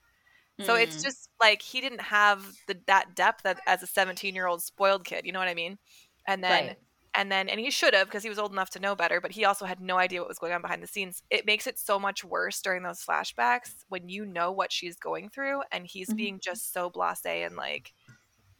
Mm. 0.61 0.67
So 0.67 0.75
it's 0.75 0.97
hmm. 0.97 1.03
just 1.03 1.31
like 1.41 1.63
he 1.63 1.81
didn't 1.81 2.03
have 2.03 2.45
the 2.69 2.79
that 2.87 3.15
depth 3.15 3.43
that, 3.45 3.61
as 3.67 3.83
a 3.83 3.87
17 3.87 4.35
year 4.35 4.47
old 4.47 4.63
spoiled 4.63 5.05
kid, 5.05 5.25
you 5.25 5.33
know 5.33 5.39
what 5.39 5.49
I 5.49 5.55
mean? 5.55 5.79
And 6.27 6.45
then 6.45 6.67
right. 6.67 6.77
and 7.15 7.33
then 7.33 7.49
and 7.49 7.59
he 7.59 7.71
should 7.71 7.95
have 7.95 8.07
because 8.07 8.23
he 8.23 8.29
was 8.29 8.39
old 8.39 8.53
enough 8.53 8.71
to 8.71 8.81
know 8.81 8.95
better, 8.95 9.21
but 9.21 9.33
he 9.33 9.45
also 9.45 9.65
had 9.65 9.81
no 9.81 9.97
idea 9.97 10.21
what 10.21 10.29
was 10.29 10.39
going 10.39 10.53
on 10.53 10.63
behind 10.63 10.83
the 10.83 10.87
scenes. 10.87 11.23
It 11.31 11.47
makes 11.47 11.67
it 11.67 11.79
so 11.79 11.99
much 11.99 12.23
worse 12.23 12.61
during 12.61 12.83
those 12.83 13.05
flashbacks 13.05 13.71
when 13.89 14.09
you 14.09 14.27
know 14.27 14.53
what 14.53 14.71
she's 14.71 14.97
going 14.97 15.31
through 15.31 15.63
and 15.73 15.87
he's 15.87 16.09
mm-hmm. 16.09 16.17
being 16.17 16.41
just 16.41 16.73
so 16.73 16.91
blasé 16.91 17.47
and 17.47 17.57
like 17.57 17.93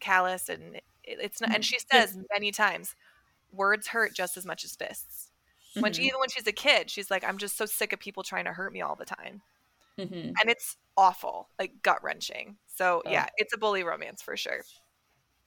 callous 0.01 0.49
and 0.49 0.81
it's 1.05 1.41
not 1.41 1.51
and 1.51 1.63
mm-hmm. 1.63 1.63
she 1.63 1.79
says 1.79 2.19
many 2.33 2.51
times 2.51 2.97
words 3.53 3.87
hurt 3.87 4.15
just 4.15 4.37
as 4.37 4.45
much 4.45 4.65
as 4.65 4.75
fists 4.75 5.32
when 5.81 5.93
she, 5.93 6.03
mm-hmm. 6.03 6.09
even 6.09 6.21
when 6.21 6.29
she's 6.29 6.47
a 6.47 6.53
kid 6.53 6.91
she's 6.91 7.11
like 7.11 7.25
i'm 7.25 7.39
just 7.39 7.57
so 7.57 7.67
sick 7.67 7.93
of 7.93 7.99
people 7.99 8.23
trying 8.23 8.45
to 8.45 8.53
hurt 8.53 8.73
me 8.73 8.81
all 8.81 8.97
the 8.97 9.05
time. 9.05 9.43
Mm-hmm. 9.99 10.15
and 10.15 10.49
it's 10.49 10.79
awful 10.97 11.49
like 11.59 11.83
gut 11.83 12.03
wrenching 12.03 12.57
so 12.67 13.03
yeah 13.07 13.27
it's 13.37 13.53
a 13.53 13.59
bully 13.59 13.83
romance 13.85 14.23
for 14.23 14.37
sure. 14.37 14.63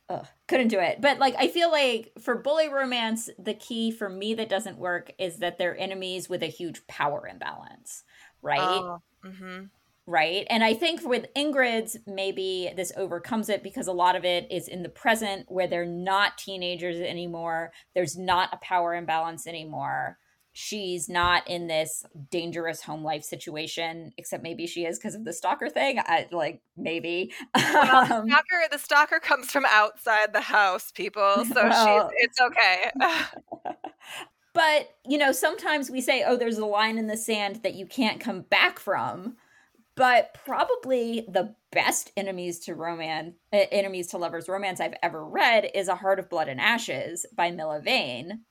Ugh, 0.08 0.28
couldn't 0.48 0.68
do 0.68 0.80
it. 0.80 1.02
But 1.02 1.18
like 1.18 1.36
i 1.40 1.48
feel 1.48 1.72
like 1.72 2.12
for 2.20 2.36
bully 2.36 2.70
romance 2.70 3.30
the 3.40 3.56
key 3.56 3.90
for 3.90 4.08
me 4.08 4.36
that 4.36 4.50
doesn't 4.50 4.78
work 4.78 5.12
is 5.18 5.38
that 5.38 5.58
they're 5.58 5.76
enemies 5.78 6.30
with 6.30 6.44
a 6.44 6.48
huge 6.48 6.86
power 6.86 7.28
imbalance 7.28 8.04
right? 8.46 8.60
Oh, 8.62 9.02
mm-hmm 9.26 9.66
right? 10.08 10.46
And 10.50 10.64
I 10.64 10.74
think 10.74 11.02
with 11.04 11.26
Ingrid's, 11.36 11.98
maybe 12.06 12.72
this 12.76 12.92
overcomes 12.96 13.50
it 13.50 13.64
because 13.64 13.88
a 13.88 13.94
lot 13.94 14.16
of 14.16 14.24
it 14.24 14.48
is 14.52 14.68
in 14.68 14.84
the 14.84 14.90
present 14.90 15.46
where 15.50 15.68
they're 15.68 15.86
not 15.86 16.38
teenagers 16.38 16.98
anymore. 17.00 17.72
There's 17.96 18.18
not 18.18 18.50
a 18.54 18.58
power 18.58 18.94
imbalance 18.94 19.48
anymore. 19.48 20.18
She's 20.58 21.10
not 21.10 21.46
in 21.50 21.68
this 21.68 22.06
dangerous 22.32 22.82
home 22.82 23.04
life 23.04 23.26
situation, 23.26 24.14
except 24.18 24.42
maybe 24.42 24.68
she 24.68 24.86
is 24.86 24.98
because 24.98 25.14
of 25.14 25.26
the 25.26 25.34
stalker 25.34 25.70
thing. 25.70 26.00
I 26.00 26.28
like 26.32 26.62
maybe. 26.78 27.34
Well, 27.54 27.98
um, 28.14 28.30
the 28.30 28.32
stalker, 28.32 28.68
the 28.72 28.80
stalker 28.80 29.20
comes 29.20 29.52
from 29.52 29.66
outside 29.66 30.32
the 30.32 30.40
house, 30.40 30.92
people. 30.92 31.44
So 31.44 31.56
well, 31.56 32.10
she's 32.10 32.30
it's 32.30 32.40
okay. 32.40 32.90
but 34.54 34.92
you 35.06 35.18
know, 35.18 35.34
sometimes 35.34 35.92
we 35.92 36.00
say, 36.00 36.24
"Oh, 36.26 36.38
there's 36.38 36.58
a 36.58 36.66
line 36.66 36.98
in 36.98 37.08
the 37.08 37.18
sand 37.18 37.62
that 37.64 37.74
you 37.74 37.86
can't 37.86 38.22
come 38.22 38.44
back 38.44 38.80
from." 38.80 39.36
But 39.96 40.34
probably 40.46 41.26
the 41.28 41.56
best 41.72 42.12
enemies 42.18 42.60
to 42.60 42.76
romance 42.76 43.36
uh, 43.54 43.66
enemies 43.72 44.08
to 44.08 44.18
lovers 44.18 44.48
romance 44.48 44.80
i've 44.80 44.94
ever 45.04 45.26
read 45.26 45.70
is 45.74 45.90
a 45.90 45.96
heart 45.96 46.20
of 46.20 46.30
blood 46.30 46.48
and 46.48 46.62
ashes 46.62 47.26
by 47.36 47.52
milla 47.52 47.82
vane 47.82 48.42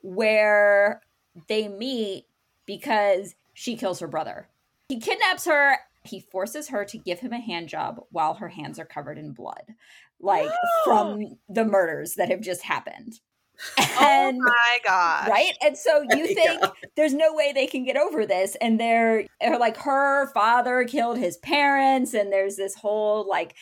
where 0.00 1.02
they 1.48 1.68
meet 1.68 2.26
because 2.64 3.34
she 3.52 3.76
kills 3.76 4.00
her 4.00 4.08
brother. 4.08 4.48
He 4.88 4.98
kidnaps 4.98 5.44
her 5.44 5.78
he 6.04 6.20
forces 6.20 6.68
her 6.68 6.84
to 6.84 6.98
give 6.98 7.20
him 7.20 7.32
a 7.32 7.40
hand 7.40 7.68
job 7.68 8.00
while 8.10 8.34
her 8.34 8.48
hands 8.48 8.78
are 8.78 8.84
covered 8.84 9.18
in 9.18 9.32
blood 9.32 9.74
like 10.20 10.50
from 10.84 11.36
the 11.48 11.64
murders 11.64 12.14
that 12.14 12.28
have 12.28 12.40
just 12.40 12.62
happened 12.62 13.20
Oh 13.78 13.96
and, 14.00 14.38
oh 14.40 14.44
my 14.44 14.78
god! 14.84 15.28
Right, 15.28 15.52
and 15.62 15.76
so 15.76 16.02
you 16.10 16.26
think 16.34 16.60
God. 16.60 16.72
there's 16.96 17.14
no 17.14 17.34
way 17.34 17.52
they 17.52 17.66
can 17.66 17.84
get 17.84 17.96
over 17.96 18.26
this, 18.26 18.56
and 18.60 18.78
they're, 18.78 19.26
they're 19.40 19.58
like 19.58 19.76
her 19.78 20.32
father 20.32 20.84
killed 20.84 21.18
his 21.18 21.36
parents, 21.38 22.14
and 22.14 22.32
there's 22.32 22.56
this 22.56 22.74
whole 22.74 23.28
like 23.28 23.54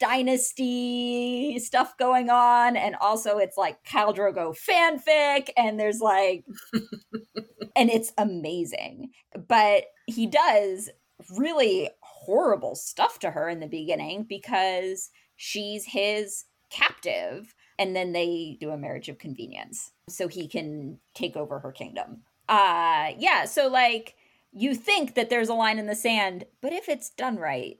dynasty 0.00 1.58
stuff 1.58 1.96
going 1.98 2.30
on, 2.30 2.76
and 2.76 2.96
also 3.00 3.38
it's 3.38 3.56
like 3.56 3.84
Khal 3.84 4.16
Drogo 4.16 4.56
fanfic, 4.56 5.50
and 5.56 5.78
there's 5.78 6.00
like, 6.00 6.44
and 7.76 7.90
it's 7.90 8.12
amazing, 8.18 9.10
but 9.48 9.84
he 10.06 10.26
does 10.26 10.90
really 11.36 11.88
horrible 12.00 12.74
stuff 12.74 13.18
to 13.20 13.30
her 13.30 13.48
in 13.48 13.60
the 13.60 13.68
beginning 13.68 14.24
because 14.28 15.10
she's 15.36 15.84
his 15.84 16.44
captive 16.70 17.54
and 17.78 17.94
then 17.94 18.12
they 18.12 18.56
do 18.60 18.70
a 18.70 18.76
marriage 18.76 19.08
of 19.08 19.18
convenience 19.18 19.92
so 20.08 20.28
he 20.28 20.48
can 20.48 20.98
take 21.14 21.36
over 21.36 21.58
her 21.60 21.72
kingdom. 21.72 22.22
Uh 22.48 23.12
yeah, 23.18 23.44
so 23.44 23.68
like 23.68 24.16
you 24.52 24.74
think 24.74 25.14
that 25.14 25.30
there's 25.30 25.48
a 25.48 25.54
line 25.54 25.78
in 25.78 25.86
the 25.86 25.94
sand, 25.94 26.44
but 26.60 26.72
if 26.72 26.88
it's 26.88 27.10
done 27.10 27.36
right, 27.36 27.78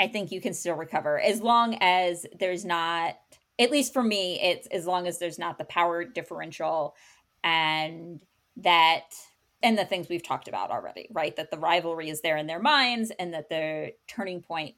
I 0.00 0.08
think 0.08 0.32
you 0.32 0.40
can 0.40 0.54
still 0.54 0.74
recover 0.74 1.20
as 1.20 1.40
long 1.40 1.78
as 1.80 2.26
there's 2.38 2.64
not 2.64 3.16
at 3.58 3.70
least 3.70 3.92
for 3.92 4.02
me 4.02 4.38
it's 4.40 4.66
as 4.68 4.86
long 4.86 5.06
as 5.06 5.18
there's 5.18 5.38
not 5.38 5.58
the 5.58 5.64
power 5.64 6.04
differential 6.04 6.94
and 7.42 8.20
that 8.56 9.14
and 9.62 9.78
the 9.78 9.84
things 9.84 10.08
we've 10.08 10.22
talked 10.22 10.48
about 10.48 10.70
already, 10.70 11.08
right? 11.12 11.34
That 11.36 11.50
the 11.50 11.58
rivalry 11.58 12.10
is 12.10 12.20
there 12.20 12.36
in 12.36 12.46
their 12.46 12.60
minds 12.60 13.10
and 13.18 13.32
that 13.32 13.48
the 13.48 13.94
turning 14.06 14.42
point 14.42 14.74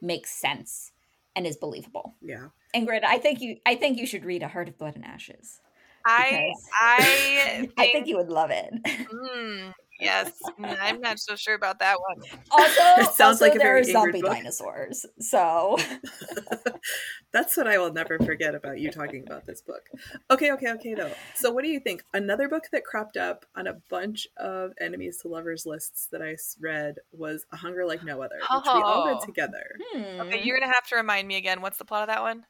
makes 0.00 0.30
sense 0.30 0.92
and 1.34 1.46
is 1.46 1.56
believable. 1.56 2.16
Yeah. 2.20 2.48
Ingrid, 2.74 3.04
I 3.04 3.18
think 3.18 3.40
you 3.40 3.56
I 3.66 3.74
think 3.74 3.98
you 3.98 4.06
should 4.06 4.24
read 4.24 4.42
A 4.42 4.48
Heart 4.48 4.68
of 4.68 4.78
Blood 4.78 4.96
and 4.96 5.04
Ashes. 5.04 5.60
I 6.06 6.52
because 6.52 6.68
I 6.80 7.42
think, 7.58 7.72
I 7.78 7.86
think 7.92 8.06
you 8.06 8.16
would 8.16 8.28
love 8.30 8.50
it. 8.50 8.72
mm, 8.84 9.72
yes. 10.00 10.30
Mm, 10.58 10.76
I'm 10.80 11.00
not 11.00 11.18
so 11.18 11.34
sure 11.34 11.54
about 11.54 11.78
that 11.80 11.96
one. 12.00 12.18
Also, 12.50 12.82
It 12.98 13.04
sounds 13.14 13.20
also 13.20 13.44
like 13.46 13.54
a 13.54 13.58
there 13.58 13.68
very 13.68 13.80
are 13.80 13.84
zombie 13.84 14.20
book. 14.20 14.30
dinosaurs. 14.32 15.06
So 15.18 15.76
That's 17.32 17.56
what 17.56 17.66
I 17.66 17.78
will 17.78 17.92
never 17.92 18.18
forget 18.18 18.54
about 18.54 18.78
you 18.78 18.90
talking 18.90 19.24
about 19.26 19.46
this 19.46 19.62
book. 19.62 19.88
Okay, 20.30 20.52
okay, 20.52 20.70
okay, 20.72 20.94
though. 20.94 21.12
So, 21.36 21.50
what 21.50 21.64
do 21.64 21.70
you 21.70 21.80
think? 21.80 22.04
Another 22.12 22.46
book 22.48 22.64
that 22.72 22.84
cropped 22.84 23.16
up 23.16 23.46
on 23.56 23.66
a 23.66 23.74
bunch 23.88 24.26
of 24.36 24.72
enemies 24.80 25.18
to 25.22 25.28
lovers 25.28 25.64
lists 25.64 26.08
that 26.12 26.20
I 26.22 26.36
read 26.60 26.96
was 27.12 27.46
A 27.52 27.56
Hunger 27.56 27.86
Like 27.86 28.04
No 28.04 28.20
Other, 28.20 28.36
which 28.36 28.64
we 28.74 28.82
all 28.82 29.06
read 29.06 29.16
Oh. 29.20 29.24
together. 29.24 29.64
hmm, 29.94 30.20
Okay, 30.22 30.42
you're 30.44 30.58
gonna 30.60 30.72
have 30.72 30.86
to 30.88 30.96
remind 30.96 31.26
me 31.26 31.36
again. 31.36 31.62
What's 31.62 31.78
the 31.78 31.84
plot 31.86 32.02
of 32.02 32.08
that 32.08 32.20
one? 32.22 32.44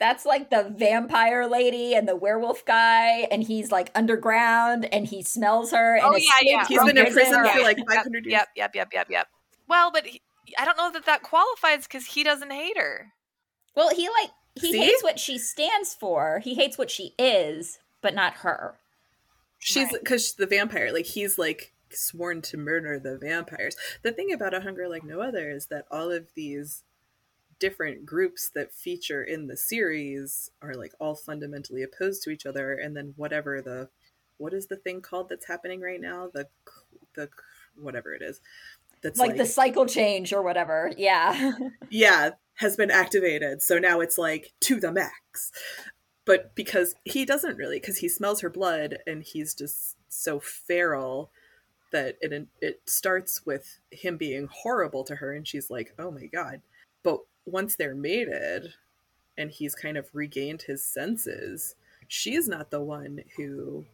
That's 0.00 0.24
like 0.24 0.50
the 0.50 0.72
vampire 0.76 1.46
lady 1.48 1.94
and 1.94 2.06
the 2.08 2.14
werewolf 2.16 2.64
guy, 2.64 3.26
and 3.30 3.42
he's 3.42 3.72
like 3.72 3.90
underground 3.94 4.84
and 4.92 5.06
he 5.06 5.22
smells 5.22 5.72
her 5.72 5.96
and 5.96 6.04
Oh, 6.04 6.16
yeah, 6.16 6.22
yeah. 6.42 6.60
escapes 6.62 6.68
He's 6.68 6.78
from 6.78 6.86
been 6.88 6.98
in 6.98 7.04
prison. 7.12 7.22
prison 7.34 7.52
for 7.52 7.58
Yeah. 7.58 7.64
like 7.64 7.78
Yep, 7.78 7.86
500 7.88 8.24
years. 8.26 8.32
Yep, 8.32 8.48
yep, 8.56 8.74
yep, 8.74 8.88
yep, 8.92 9.10
yep. 9.10 9.26
Well, 9.68 9.90
but 9.92 10.06
he, 10.06 10.22
I 10.58 10.64
don't 10.64 10.76
know 10.78 10.90
that 10.92 11.06
that 11.06 11.22
qualifies 11.22 11.86
because 11.86 12.06
he 12.06 12.22
doesn't 12.24 12.50
hate 12.52 12.78
her. 12.78 13.12
Well, 13.74 13.94
he 13.94 14.08
like 14.08 14.30
he 14.54 14.72
See? 14.72 14.78
hates 14.78 15.02
what 15.02 15.18
she 15.18 15.38
stands 15.38 15.94
for. 15.94 16.40
He 16.42 16.54
hates 16.54 16.76
what 16.78 16.90
she 16.90 17.14
is, 17.18 17.78
but 18.00 18.14
not 18.14 18.34
her. 18.34 18.78
She's 19.58 19.90
Right. 19.92 20.00
because 20.00 20.34
the 20.34 20.46
vampire, 20.46 20.92
like 20.92 21.06
he's 21.06 21.38
like 21.38 21.72
sworn 21.90 22.42
to 22.42 22.56
murder 22.56 22.98
the 22.98 23.18
vampires. 23.18 23.76
The 24.02 24.12
thing 24.12 24.32
about 24.32 24.54
A 24.54 24.60
Hunger 24.60 24.88
Like 24.88 25.04
No 25.04 25.20
Other 25.20 25.50
is 25.50 25.66
that 25.66 25.86
all 25.90 26.10
of 26.10 26.28
these 26.34 26.82
different 27.58 28.06
groups 28.06 28.48
that 28.54 28.72
feature 28.72 29.22
in 29.22 29.46
the 29.46 29.56
series 29.56 30.50
are 30.62 30.74
like 30.74 30.92
all 30.98 31.14
fundamentally 31.14 31.82
opposed 31.82 32.22
to 32.22 32.30
each 32.30 32.46
other, 32.46 32.74
and 32.74 32.96
then 32.96 33.14
whatever 33.16 33.60
the 33.62 33.88
what 34.38 34.54
is 34.54 34.66
the 34.66 34.76
thing 34.76 35.00
called 35.00 35.28
that's 35.28 35.46
happening 35.46 35.80
right 35.80 36.00
now? 36.00 36.28
The 36.32 36.46
the 37.14 37.28
whatever 37.76 38.14
it 38.14 38.22
is. 38.22 38.40
That's 39.00 39.18
Like, 39.18 39.36
the 39.36 39.46
cycle 39.46 39.86
change 39.86 40.32
or 40.32 40.42
whatever. 40.42 40.92
Yeah. 40.96 41.52
yeah 41.90 42.30
has 42.58 42.76
been 42.76 42.90
activated 42.90 43.62
so 43.62 43.78
now 43.78 44.00
it's 44.00 44.18
like 44.18 44.52
to 44.60 44.80
the 44.80 44.92
max 44.92 45.52
but 46.24 46.54
because 46.54 46.94
he 47.04 47.24
doesn't 47.24 47.56
really 47.56 47.78
because 47.78 47.98
he 47.98 48.08
smells 48.08 48.40
her 48.40 48.50
blood 48.50 48.98
and 49.06 49.22
he's 49.22 49.54
just 49.54 49.96
so 50.08 50.40
feral 50.40 51.30
that 51.92 52.16
it 52.20 52.48
it 52.60 52.80
starts 52.84 53.46
with 53.46 53.78
him 53.90 54.16
being 54.16 54.48
horrible 54.50 55.04
to 55.04 55.16
her 55.16 55.32
and 55.32 55.46
she's 55.46 55.70
like 55.70 55.94
oh 55.98 56.10
my 56.10 56.26
god 56.26 56.60
but 57.02 57.20
once 57.46 57.76
they're 57.76 57.94
mated 57.94 58.74
and 59.36 59.50
he's 59.50 59.74
kind 59.74 59.96
of 59.96 60.08
regained 60.12 60.62
his 60.62 60.84
senses 60.84 61.74
she's 62.08 62.48
not 62.48 62.70
the 62.70 62.80
one 62.80 63.20
who 63.36 63.84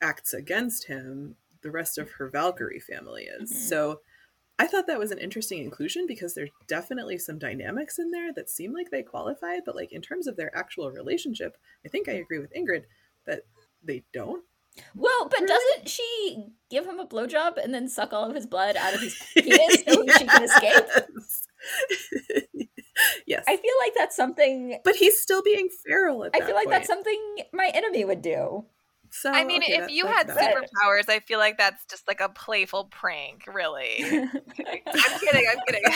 acts 0.00 0.32
against 0.34 0.86
him 0.86 1.34
the 1.62 1.70
rest 1.70 1.98
of 1.98 2.10
her 2.12 2.28
valkyrie 2.28 2.80
family 2.80 3.24
is 3.24 3.52
Mhm. 3.52 3.56
so 3.56 4.00
I 4.60 4.66
thought 4.66 4.88
that 4.88 4.98
was 4.98 5.12
an 5.12 5.18
interesting 5.18 5.62
inclusion 5.62 6.04
because 6.08 6.34
there's 6.34 6.50
definitely 6.66 7.16
some 7.18 7.38
dynamics 7.38 7.96
in 8.00 8.10
there 8.10 8.32
that 8.32 8.50
seem 8.50 8.72
like 8.72 8.90
they 8.90 9.04
qualify, 9.04 9.58
but 9.64 9.76
like 9.76 9.92
in 9.92 10.02
terms 10.02 10.26
of 10.26 10.34
their 10.36 10.50
actual 10.56 10.90
relationship, 10.90 11.56
I 11.86 11.88
think 11.88 12.08
I 12.08 12.14
agree 12.14 12.40
with 12.40 12.52
Ingrid 12.52 12.82
that 13.24 13.42
they 13.84 14.02
don't. 14.12 14.44
well, 14.96 15.28
but 15.30 15.46
doesn't 15.46 15.88
she 15.88 16.46
give 16.70 16.86
him 16.86 16.98
a 16.98 17.06
blowjob 17.06 17.56
and 17.62 17.72
then 17.72 17.86
suck 17.88 18.12
all 18.12 18.28
of 18.28 18.34
his 18.34 18.46
blood 18.46 18.74
out 18.76 18.94
of 18.94 19.00
his 19.00 19.14
penis 19.36 19.84
so 19.86 20.04
she 20.18 20.26
can 20.26 20.42
escape? 20.42 22.47
Escape. 23.28 23.38
yes. 23.38 23.44
I 23.48 23.56
feel 23.56 23.74
like 23.84 23.92
that's 23.96 24.16
something 24.16 24.78
but 24.84 24.96
he's 24.96 25.20
still 25.20 25.42
being 25.42 25.68
feral 25.86 26.24
at 26.24 26.32
I 26.34 26.38
that 26.40 26.46
feel 26.46 26.54
like 26.54 26.66
point. 26.66 26.76
that's 26.78 26.88
something 26.88 27.36
my 27.52 27.70
enemy 27.74 28.04
would 28.04 28.22
do. 28.22 28.64
So 29.10 29.30
I 29.30 29.44
mean, 29.44 29.62
okay, 29.62 29.72
if 29.74 29.80
that- 29.82 29.90
you 29.92 30.06
had 30.06 30.26
valid. 30.26 30.54
superpowers, 30.64 31.08
I 31.08 31.20
feel 31.20 31.38
like 31.38 31.56
that's 31.56 31.82
just 31.86 32.06
like 32.06 32.20
a 32.20 32.28
playful 32.28 32.84
prank, 32.86 33.44
really. 33.46 34.04
I'm 34.04 34.30
kidding, 35.20 35.46
I'm 35.50 35.58
kidding. 35.66 35.82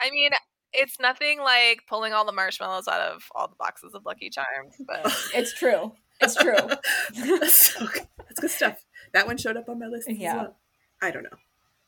I 0.00 0.10
mean, 0.10 0.30
it's 0.72 1.00
nothing 1.00 1.40
like 1.40 1.80
pulling 1.88 2.12
all 2.12 2.24
the 2.26 2.32
marshmallows 2.32 2.88
out 2.88 3.00
of 3.00 3.22
all 3.34 3.48
the 3.48 3.54
boxes 3.58 3.94
of 3.94 4.04
Lucky 4.04 4.28
Charms, 4.28 4.74
but 4.86 5.00
it's 5.34 5.52
true. 5.54 5.92
It's 6.20 6.34
true. 6.34 6.54
that's, 7.38 7.54
so 7.72 7.86
good. 7.86 8.06
That's 8.18 8.40
good 8.40 8.50
stuff. 8.50 8.84
That 9.12 9.26
one 9.26 9.36
showed 9.36 9.56
up 9.56 9.68
on 9.68 9.78
my 9.78 9.86
list 9.86 10.08
as 10.10 10.18
Yeah. 10.18 10.36
well. 10.36 10.56
I 11.00 11.10
don't 11.10 11.22
know. 11.22 11.30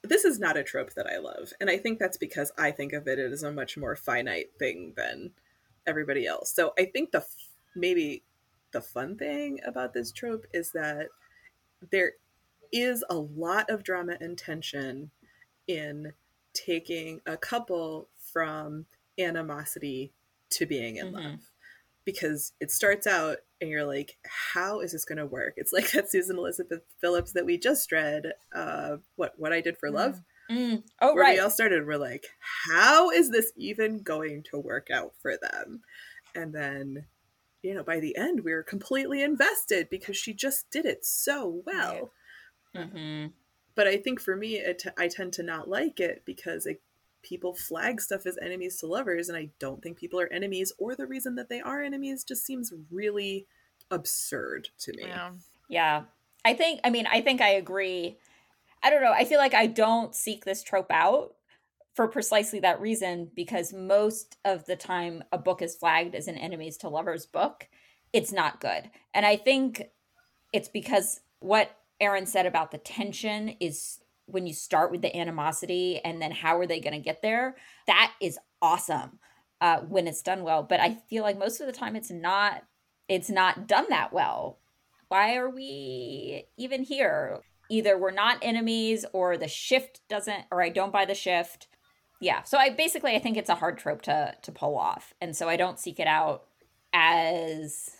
This 0.09 0.25
is 0.25 0.38
not 0.38 0.57
a 0.57 0.62
trope 0.64 0.95
that 0.95 1.07
I 1.07 1.19
love, 1.19 1.53
and 1.61 1.69
I 1.71 1.79
think 1.79 1.99
that's 1.99 2.16
because 2.16 2.53
I 2.59 2.71
think 2.71 2.92
of 2.92 3.07
it 3.09 3.19
as 3.19 3.42
a 3.42 3.53
much 3.53 3.77
more 3.77 3.97
finite 3.97 4.51
thing 4.59 4.95
than 4.97 5.33
everybody 5.87 6.27
else. 6.27 6.53
So 6.53 6.73
I 6.79 6.87
think 6.87 7.12
the 7.12 7.19
f- 7.19 7.49
maybe 7.75 8.23
the 8.73 8.81
fun 8.81 9.16
thing 9.16 9.61
about 9.64 9.95
this 9.95 10.12
trope 10.12 10.47
is 10.53 10.73
that 10.73 11.09
there 11.90 12.12
is 12.73 13.05
a 13.09 13.14
lot 13.16 13.71
of 13.71 13.85
drama 13.85 14.16
and 14.21 14.37
tension 14.37 15.11
in 15.66 16.12
taking 16.53 17.21
a 17.27 17.37
couple 17.37 18.09
from 18.19 18.87
animosity 19.19 20.12
to 20.51 20.66
being 20.66 20.97
in 20.97 21.09
Mhm. 21.09 21.12
love 21.12 21.53
because 22.07 22.55
it 22.61 22.71
starts 22.71 23.07
out 23.07 23.37
and 23.61 23.69
you're 23.69 23.85
like 23.85 24.16
how 24.27 24.81
is 24.81 24.92
this 24.92 25.05
going 25.05 25.19
to 25.19 25.27
work 25.27 25.53
it's 25.59 25.73
like 25.75 25.90
that 25.92 26.11
susan 26.11 26.38
elizabeth 26.38 26.81
phillips 27.01 27.33
that 27.33 27.45
we 27.45 27.59
just 27.59 27.92
read 27.92 28.33
uh 28.55 28.97
what 29.16 29.35
what 29.37 29.53
i 29.53 29.61
did 29.61 29.77
for 29.77 29.90
love 29.90 30.23
Mm. 30.51 30.85
Oh 31.01 31.12
where 31.12 31.25
right. 31.25 31.35
we 31.35 31.40
all 31.40 31.51
started 31.51 31.85
we're 31.85 31.97
like 31.97 32.25
how 32.71 33.11
is 33.11 33.31
this 33.31 33.53
even 33.57 34.03
going 34.03 34.45
to 34.45 34.59
work 34.61 34.90
out 34.92 35.12
for 35.21 35.37
them 35.37 35.81
and 36.37 36.55
then 36.55 37.07
you 37.64 37.75
know 37.75 37.83
by 37.83 37.99
the 37.99 38.16
end 38.16 38.45
we 38.45 38.53
were 38.53 38.62
completely 38.62 39.23
invested 39.25 39.88
because 39.90 40.16
she 40.16 40.33
just 40.33 40.71
did 40.71 40.87
it 40.87 41.05
so 41.05 41.62
well 41.66 42.12
Mhm. 42.77 43.33
but 43.75 43.88
I 43.88 43.97
think 43.97 44.21
for 44.21 44.37
me, 44.37 44.57
it 44.57 44.85
I 44.97 45.09
tend 45.09 45.33
to 45.35 45.42
not 45.42 45.69
like 45.69 45.99
it 45.99 46.23
because 46.25 46.66
it, 46.66 46.81
people 47.27 47.55
flag 47.55 48.01
stuff 48.01 48.25
as 48.27 48.39
enemies 48.41 48.79
to 48.81 48.87
lovers, 48.87 49.29
and 49.29 49.37
I 49.37 49.51
don't 49.59 49.83
think 49.83 49.99
people 49.99 50.21
are 50.21 50.33
enemies, 50.33 50.73
or 50.79 50.95
the 50.95 51.07
reason 51.07 51.35
that 51.35 51.49
they 51.49 51.61
are 51.61 51.83
enemies 51.83 52.25
just 52.25 52.47
seems 52.47 52.73
really 52.91 53.47
absurd 53.91 54.69
to 54.81 54.93
me. 54.93 55.05
yeah. 55.07 55.33
Yeah. 55.69 56.03
I 56.45 56.55
think, 56.55 56.81
I 56.85 56.91
mean, 56.91 57.07
I 57.07 57.21
think 57.21 57.41
I 57.41 57.51
agree. 57.51 58.19
I 58.83 58.91
don't 58.91 59.03
know. 59.03 59.12
I 59.12 59.25
feel 59.25 59.41
like 59.41 59.55
I 59.55 59.67
don't 59.67 60.15
seek 60.15 60.45
this 60.45 60.62
trope 60.62 60.93
out 60.93 61.35
for 61.95 62.07
precisely 62.07 62.61
that 62.61 62.81
reason 62.81 63.31
because 63.35 63.73
most 63.73 64.37
of 64.45 64.65
the 64.67 64.77
time 64.77 65.25
a 65.33 65.39
book 65.39 65.61
is 65.61 65.75
flagged 65.75 66.15
as 66.15 66.29
an 66.29 66.39
enemies 66.39 66.77
to 66.79 66.89
lovers 66.89 67.27
book, 67.27 67.69
it's 68.12 68.33
not 68.33 68.61
good. 68.61 68.91
And 69.12 69.27
I 69.27 69.37
think 69.37 69.89
it's 70.53 70.69
because 70.69 71.21
what 71.41 71.77
Erin 72.01 72.27
said 72.27 72.47
about 72.47 72.71
the 72.71 72.79
tension 72.79 73.57
is 73.59 73.99
when 74.27 74.47
you 74.47 74.53
start 74.53 74.91
with 74.91 75.03
the 75.03 75.17
animosity 75.17 76.01
and 76.05 76.21
then 76.21 76.33
how 76.33 76.59
are 76.59 76.67
they 76.67 76.81
going 76.81 76.93
to 76.93 77.01
get 77.01 77.23
there? 77.23 77.57
That 77.87 78.12
is 78.21 78.39
awesome 78.61 79.19
uh, 79.61 79.81
when 79.81 80.07
it's 80.07 80.23
done 80.23 80.43
well. 80.43 80.62
But 80.62 80.81
I 80.81 80.95
feel 81.09 81.23
like 81.23 81.39
most 81.39 81.61
of 81.61 81.67
the 81.67 81.73
time 81.73 81.97
it's 81.97 82.11
not. 82.11 82.62
It's 83.09 83.31
not 83.31 83.69
done 83.69 83.87
that 83.91 84.12
well 84.12 84.59
why 85.09 85.37
are 85.37 85.49
we 85.49 86.47
even 86.57 86.83
here? 86.83 87.41
Either 87.71 87.99
we're 87.99 88.11
not 88.11 88.39
enemies 88.43 89.05
or 89.12 89.37
the 89.37 89.49
shift 89.49 90.01
doesn't 90.09 90.45
or 90.51 90.62
I 90.62 90.69
don't 90.69 90.93
buy 90.93 91.05
the 91.05 91.15
shift. 91.15 91.69
Yeah. 92.21 92.43
So 92.43 92.59
I 92.59 92.71
basically 92.71 93.15
I 93.15 93.19
think 93.19 93.37
it's 93.37 93.51
a 93.51 93.57
hard 93.57 93.79
trope 93.79 94.03
to 94.03 94.35
to 94.41 94.53
pull 94.53 94.77
off. 94.77 95.15
And 95.21 95.37
so 95.37 95.49
I 95.49 95.57
don't 95.57 95.79
seek 95.79 96.01
it 96.01 96.07
out 96.07 96.45
as 96.93 97.91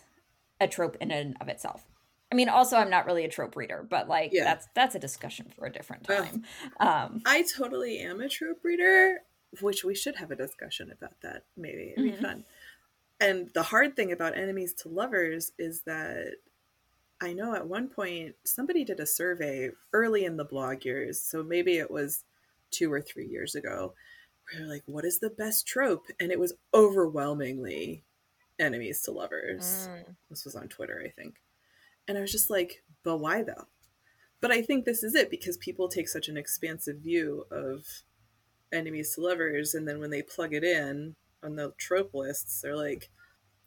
a 0.59 0.67
trope 0.67 0.97
in 0.99 1.11
and 1.11 1.35
of 1.39 1.47
itself. 1.47 1.86
I 2.31 2.35
mean 2.35 2.49
also 2.49 2.77
I'm 2.77 2.89
not 2.89 3.05
really 3.05 3.23
a 3.25 3.29
trope 3.29 3.55
reader, 3.55 3.85
but 3.89 4.07
like 4.07 4.31
Yeah. 4.33 4.43
that's 4.43 4.67
that's 4.75 4.95
a 4.95 4.99
discussion 4.99 5.51
for 5.55 5.65
a 5.65 5.71
different 5.71 6.03
time. 6.03 6.43
Um 6.79 7.21
I 7.25 7.43
totally 7.55 7.99
am 7.99 8.19
a 8.21 8.29
trope 8.29 8.63
reader, 8.63 9.19
which 9.61 9.83
we 9.83 9.95
should 9.95 10.15
have 10.17 10.31
a 10.31 10.35
discussion 10.35 10.91
about 10.91 11.19
that. 11.21 11.43
Maybe 11.55 11.93
it'd 11.97 12.03
be 12.03 12.21
fun. 12.21 12.45
And 13.19 13.49
the 13.53 13.63
hard 13.63 13.95
thing 13.95 14.11
about 14.11 14.37
enemies 14.37 14.73
to 14.75 14.89
lovers 14.89 15.51
is 15.57 15.81
that 15.83 16.35
I 17.19 17.33
know 17.33 17.55
at 17.55 17.67
one 17.67 17.87
point 17.87 18.35
somebody 18.43 18.83
did 18.83 18.99
a 18.99 19.07
survey 19.07 19.71
early 19.91 20.23
in 20.25 20.37
the 20.37 20.45
blog 20.45 20.85
years, 20.85 21.19
so 21.19 21.41
maybe 21.43 21.77
it 21.79 21.89
was 21.89 22.25
two 22.69 22.93
or 22.93 23.01
three 23.01 23.25
years 23.25 23.55
ago, 23.55 23.95
where 24.51 24.59
they're 24.61 24.69
like, 24.69 24.83
"What 24.85 25.03
is 25.05 25.17
the 25.19 25.31
best 25.31 25.65
trope?" 25.65 26.05
And 26.19 26.31
it 26.31 26.39
was 26.39 26.53
overwhelmingly 26.75 28.03
enemies 28.59 29.01
to 29.03 29.11
lovers. 29.11 29.87
Mm. 29.91 30.15
This 30.29 30.45
was 30.45 30.55
on 30.55 30.67
Twitter, 30.67 31.01
I 31.03 31.09
think. 31.09 31.41
And 32.07 32.17
I 32.17 32.21
was 32.21 32.31
just 32.31 32.49
like, 32.49 32.83
but 33.03 33.17
why 33.17 33.43
though? 33.43 33.67
But 34.39 34.51
I 34.51 34.61
think 34.61 34.85
this 34.85 35.03
is 35.03 35.15
it 35.15 35.29
because 35.29 35.57
people 35.57 35.87
take 35.87 36.07
such 36.07 36.27
an 36.29 36.37
expansive 36.37 36.97
view 36.97 37.45
of 37.51 37.85
enemies 38.71 39.15
to 39.15 39.21
lovers, 39.21 39.73
and 39.73 39.87
then 39.87 39.99
when 39.99 40.09
they 40.11 40.21
plug 40.21 40.53
it 40.53 40.63
in 40.63 41.15
on 41.43 41.55
the 41.55 41.73
trope 41.77 42.13
lists, 42.13 42.61
they're 42.61 42.75
like, 42.75 43.09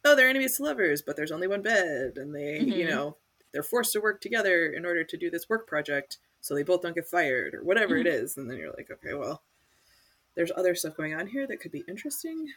oh, 0.05 0.15
they're 0.15 0.29
enemies 0.29 0.57
to 0.57 0.63
lovers, 0.63 1.03
but 1.03 1.17
there's 1.17 1.33
only 1.33 1.49
one 1.49 1.63
bed, 1.63 2.13
and 2.17 2.35
they, 2.35 2.59
you 2.59 2.85
Mhm. 2.85 2.89
know, 2.89 3.17
they're 3.53 3.63
forced 3.63 3.93
to 3.93 4.01
work 4.01 4.21
together 4.21 4.67
in 4.67 4.87
order 4.87 5.03
to 5.05 5.17
do 5.17 5.31
this 5.31 5.49
work 5.49 5.67
project, 5.67 6.19
so 6.41 6.55
they 6.55 6.63
both 6.63 6.83
don't 6.83 6.95
get 6.95 7.07
fired 7.09 7.55
or 7.55 7.65
whatever 7.65 7.97
it 7.97 8.07
is. 8.07 8.37
And 8.37 8.49
then 8.49 8.59
you're 8.59 8.73
like, 8.73 8.91
okay, 8.91 9.15
well, 9.15 9.43
there's 10.35 10.53
other 10.57 10.75
stuff 10.75 10.97
going 10.97 11.15
on 11.15 11.27
here 11.27 11.47
that 11.47 11.61
could 11.61 11.73
be 11.73 11.85
interesting. 11.89 12.53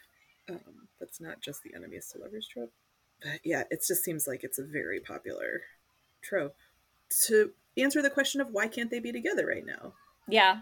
Um, 0.48 0.88
that's 1.00 1.20
not 1.20 1.42
just 1.42 1.64
the 1.64 1.74
enemies 1.74 2.10
to 2.10 2.20
lovers 2.20 2.48
trope. 2.48 2.74
But 3.24 3.40
yeah, 3.44 3.64
it 3.70 3.84
just 3.88 4.04
seems 4.04 4.28
like 4.28 4.44
it's 4.44 4.60
a 4.60 4.64
very 4.64 5.00
popular 5.00 5.62
trope. 6.22 6.56
To 7.28 7.52
answer 7.78 8.02
the 8.02 8.10
question 8.10 8.42
of 8.42 8.50
why 8.52 8.68
can't 8.68 8.92
they 8.92 9.00
be 9.00 9.12
together 9.12 9.46
right 9.48 9.66
now, 9.66 9.94
Yeah. 10.28 10.62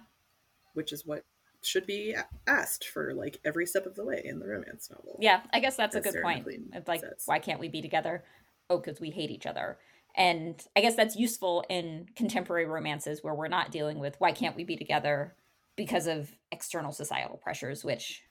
which 0.73 0.91
is 0.91 1.05
what 1.05 1.23
should 1.63 1.85
be 1.85 2.15
asked 2.47 2.87
for 2.87 3.13
like 3.13 3.39
every 3.45 3.65
step 3.65 3.85
of 3.85 3.95
the 3.95 4.03
way 4.05 4.21
in 4.23 4.39
the 4.39 4.47
romance 4.47 4.89
novel. 4.89 5.17
Yeah, 5.19 5.41
I 5.53 5.59
guess 5.59 5.75
that's 5.77 5.95
a 5.95 6.01
good 6.01 6.13
Sarah 6.13 6.23
point. 6.23 6.47
It's 6.73 6.87
like, 6.87 7.01
says. 7.01 7.23
why 7.25 7.39
can't 7.39 7.59
we 7.59 7.67
be 7.69 7.81
together? 7.81 8.23
Oh, 8.69 8.77
because 8.77 8.99
we 8.99 9.11
hate 9.11 9.29
each 9.31 9.45
other. 9.45 9.77
And 10.15 10.61
I 10.75 10.81
guess 10.81 10.95
that's 10.95 11.15
useful 11.15 11.63
in 11.69 12.07
contemporary 12.15 12.65
romances 12.65 13.23
where 13.23 13.33
we're 13.35 13.47
not 13.47 13.71
dealing 13.71 13.99
with 13.99 14.15
why 14.19 14.31
can't 14.31 14.55
we 14.55 14.63
be 14.63 14.75
together 14.75 15.35
because 15.75 16.07
of 16.07 16.31
external 16.51 16.91
societal 16.91 17.37
pressures, 17.37 17.83
which 17.85 18.23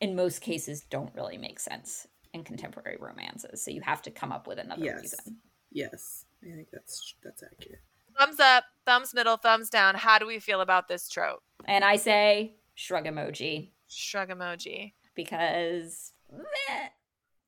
in 0.00 0.16
most 0.16 0.40
cases 0.40 0.82
don't 0.82 1.14
really 1.14 1.36
make 1.38 1.60
sense 1.60 2.06
in 2.38 2.44
contemporary 2.44 2.96
romances. 3.00 3.62
So 3.64 3.70
you 3.70 3.80
have 3.82 4.00
to 4.02 4.10
come 4.10 4.32
up 4.32 4.46
with 4.46 4.58
another 4.58 4.84
Yes. 4.84 5.00
reason. 5.02 5.38
Yes, 5.70 6.24
I 6.42 6.54
think 6.54 6.68
that's 6.72 7.14
that's 7.22 7.42
accurate. 7.42 7.80
Thumbs 8.18 8.40
up, 8.40 8.64
thumbs 8.86 9.12
middle, 9.14 9.36
thumbs 9.36 9.68
down. 9.70 9.94
How 9.94 10.18
do 10.18 10.26
we 10.26 10.38
feel 10.38 10.60
about 10.60 10.88
this 10.88 11.08
trope? 11.08 11.42
And 11.66 11.84
I 11.84 11.96
say 11.96 12.54
shrug 12.74 13.04
emoji 13.04 13.70
Shrug 13.88 14.28
emoji. 14.30 14.92
because 15.14 16.12
meh, 16.32 16.88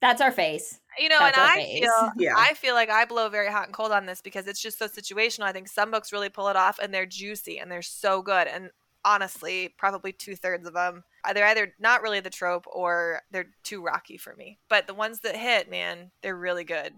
that's 0.01 0.21
our 0.21 0.33
face. 0.33 0.81
You 0.99 1.09
know, 1.09 1.19
That's 1.19 1.39
and 1.39 1.47
I 1.47 1.55
face. 1.57 1.81
feel 1.81 2.11
Yeah. 2.19 2.35
I 2.37 2.55
feel 2.55 2.75
like 2.75 2.91
I 2.91 3.05
blow 3.05 3.29
very 3.29 3.49
hot 3.51 3.67
and 3.67 3.75
cold 3.75 3.93
on 3.93 4.07
this 4.07 4.21
because 4.21 4.47
it's 4.47 4.61
just 4.61 4.79
so 4.79 4.87
situational. 4.89 5.45
I 5.45 5.53
think 5.53 5.69
some 5.69 5.91
books 5.91 6.13
really 6.13 6.29
pull 6.29 6.49
it 6.49 6.57
off 6.57 6.79
and 6.79 6.93
they're 6.93 7.07
juicy 7.07 7.59
and 7.59 7.71
they're 7.71 7.81
so 7.83 8.21
good. 8.23 8.47
And 8.49 8.71
honestly, 9.05 9.75
probably 9.77 10.13
two 10.13 10.37
thirds 10.37 10.67
of 10.67 10.75
them 10.75 11.05
they're 11.35 11.47
either 11.47 11.75
not 11.79 12.03
really 12.03 12.21
the 12.21 12.31
trope 12.31 12.67
or 12.67 13.23
they're 13.31 13.51
too 13.63 13.83
rocky 13.83 14.17
for 14.17 14.35
me. 14.35 14.59
But 14.69 14.87
the 14.87 14.95
ones 14.95 15.21
that 15.21 15.37
hit, 15.37 15.71
man, 15.71 16.11
they're 16.23 16.37
really 16.37 16.65
good. 16.65 16.93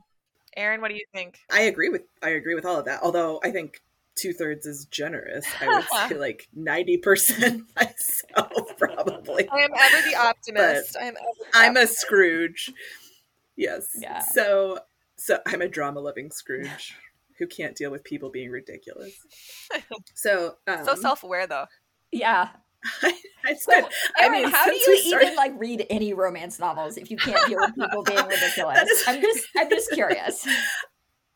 Erin, 0.56 0.80
what 0.80 0.88
do 0.88 0.94
you 0.94 1.04
think? 1.12 1.38
I 1.50 1.62
agree 1.62 1.88
with 1.88 2.02
I 2.22 2.30
agree 2.30 2.54
with 2.54 2.66
all 2.66 2.78
of 2.78 2.84
that. 2.84 3.00
Although 3.02 3.40
I 3.42 3.50
think 3.50 3.80
two 4.16 4.32
thirds 4.32 4.66
is 4.66 4.86
generous. 4.86 5.46
I 5.60 5.68
would 5.68 5.84
say 6.08 6.18
like 6.18 6.46
ninety 6.54 6.98
percent 6.98 7.64
myself, 7.76 8.52
probably. 8.78 9.48
I 9.48 9.58
am 9.60 9.70
ever 9.74 10.08
the 10.08 10.16
optimist. 10.16 10.96
I 11.00 11.04
am 11.04 11.14
ever 11.16 11.50
I'm 11.54 11.76
a. 11.76 11.86
Scrooge. 11.86 12.70
Yes. 13.56 13.88
Yeah. 13.96 14.20
So 14.20 14.78
so 15.16 15.38
I'm 15.46 15.62
a 15.62 15.68
drama 15.68 16.00
loving 16.00 16.30
Scrooge 16.30 16.96
who 17.38 17.46
can't 17.46 17.74
deal 17.74 17.90
with 17.90 18.04
people 18.04 18.30
being 18.30 18.50
ridiculous. 18.50 19.14
So 20.14 20.56
um, 20.66 20.84
so 20.84 20.94
self 20.94 21.24
aware 21.24 21.46
though. 21.46 21.66
Yeah. 22.12 22.48
it's 23.44 23.64
So, 23.64 23.72
good. 23.72 23.84
I 24.16 24.28
mean, 24.28 24.50
how 24.50 24.66
do 24.66 24.74
you 24.74 24.98
started- 24.98 25.24
even 25.26 25.36
like 25.36 25.52
read 25.56 25.86
any 25.90 26.12
romance 26.14 26.58
novels 26.58 26.96
if 26.96 27.10
you 27.10 27.16
can't 27.16 27.46
deal 27.48 27.58
with 27.60 27.74
people 27.74 28.02
being 28.02 28.26
ridiculous? 28.28 28.82
Is- 28.88 29.04
I'm 29.08 29.20
just 29.20 29.46
I'm 29.56 29.70
just 29.70 29.90
curious. 29.92 30.46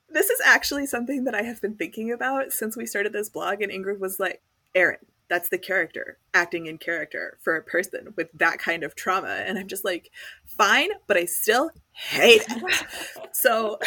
this 0.08 0.28
is 0.30 0.40
actually 0.44 0.86
something 0.86 1.24
that 1.24 1.34
I 1.34 1.42
have 1.42 1.60
been 1.60 1.76
thinking 1.76 2.12
about 2.12 2.52
since 2.52 2.76
we 2.76 2.86
started 2.86 3.12
this 3.12 3.28
blog, 3.28 3.62
and 3.62 3.70
Ingrid 3.72 4.00
was 4.00 4.18
like, 4.18 4.42
Erin, 4.74 4.98
that's 5.28 5.48
the 5.48 5.58
character, 5.58 6.18
acting 6.34 6.66
in 6.66 6.78
character 6.78 7.38
for 7.42 7.56
a 7.56 7.62
person 7.62 8.12
with 8.16 8.28
that 8.34 8.58
kind 8.58 8.82
of 8.82 8.94
trauma. 8.94 9.28
And 9.46 9.58
I'm 9.58 9.66
just 9.68 9.84
like, 9.84 10.10
fine, 10.44 10.90
but 11.06 11.16
I 11.16 11.24
still 11.24 11.70
hate 11.92 12.44
it. 12.48 12.86
so 13.32 13.78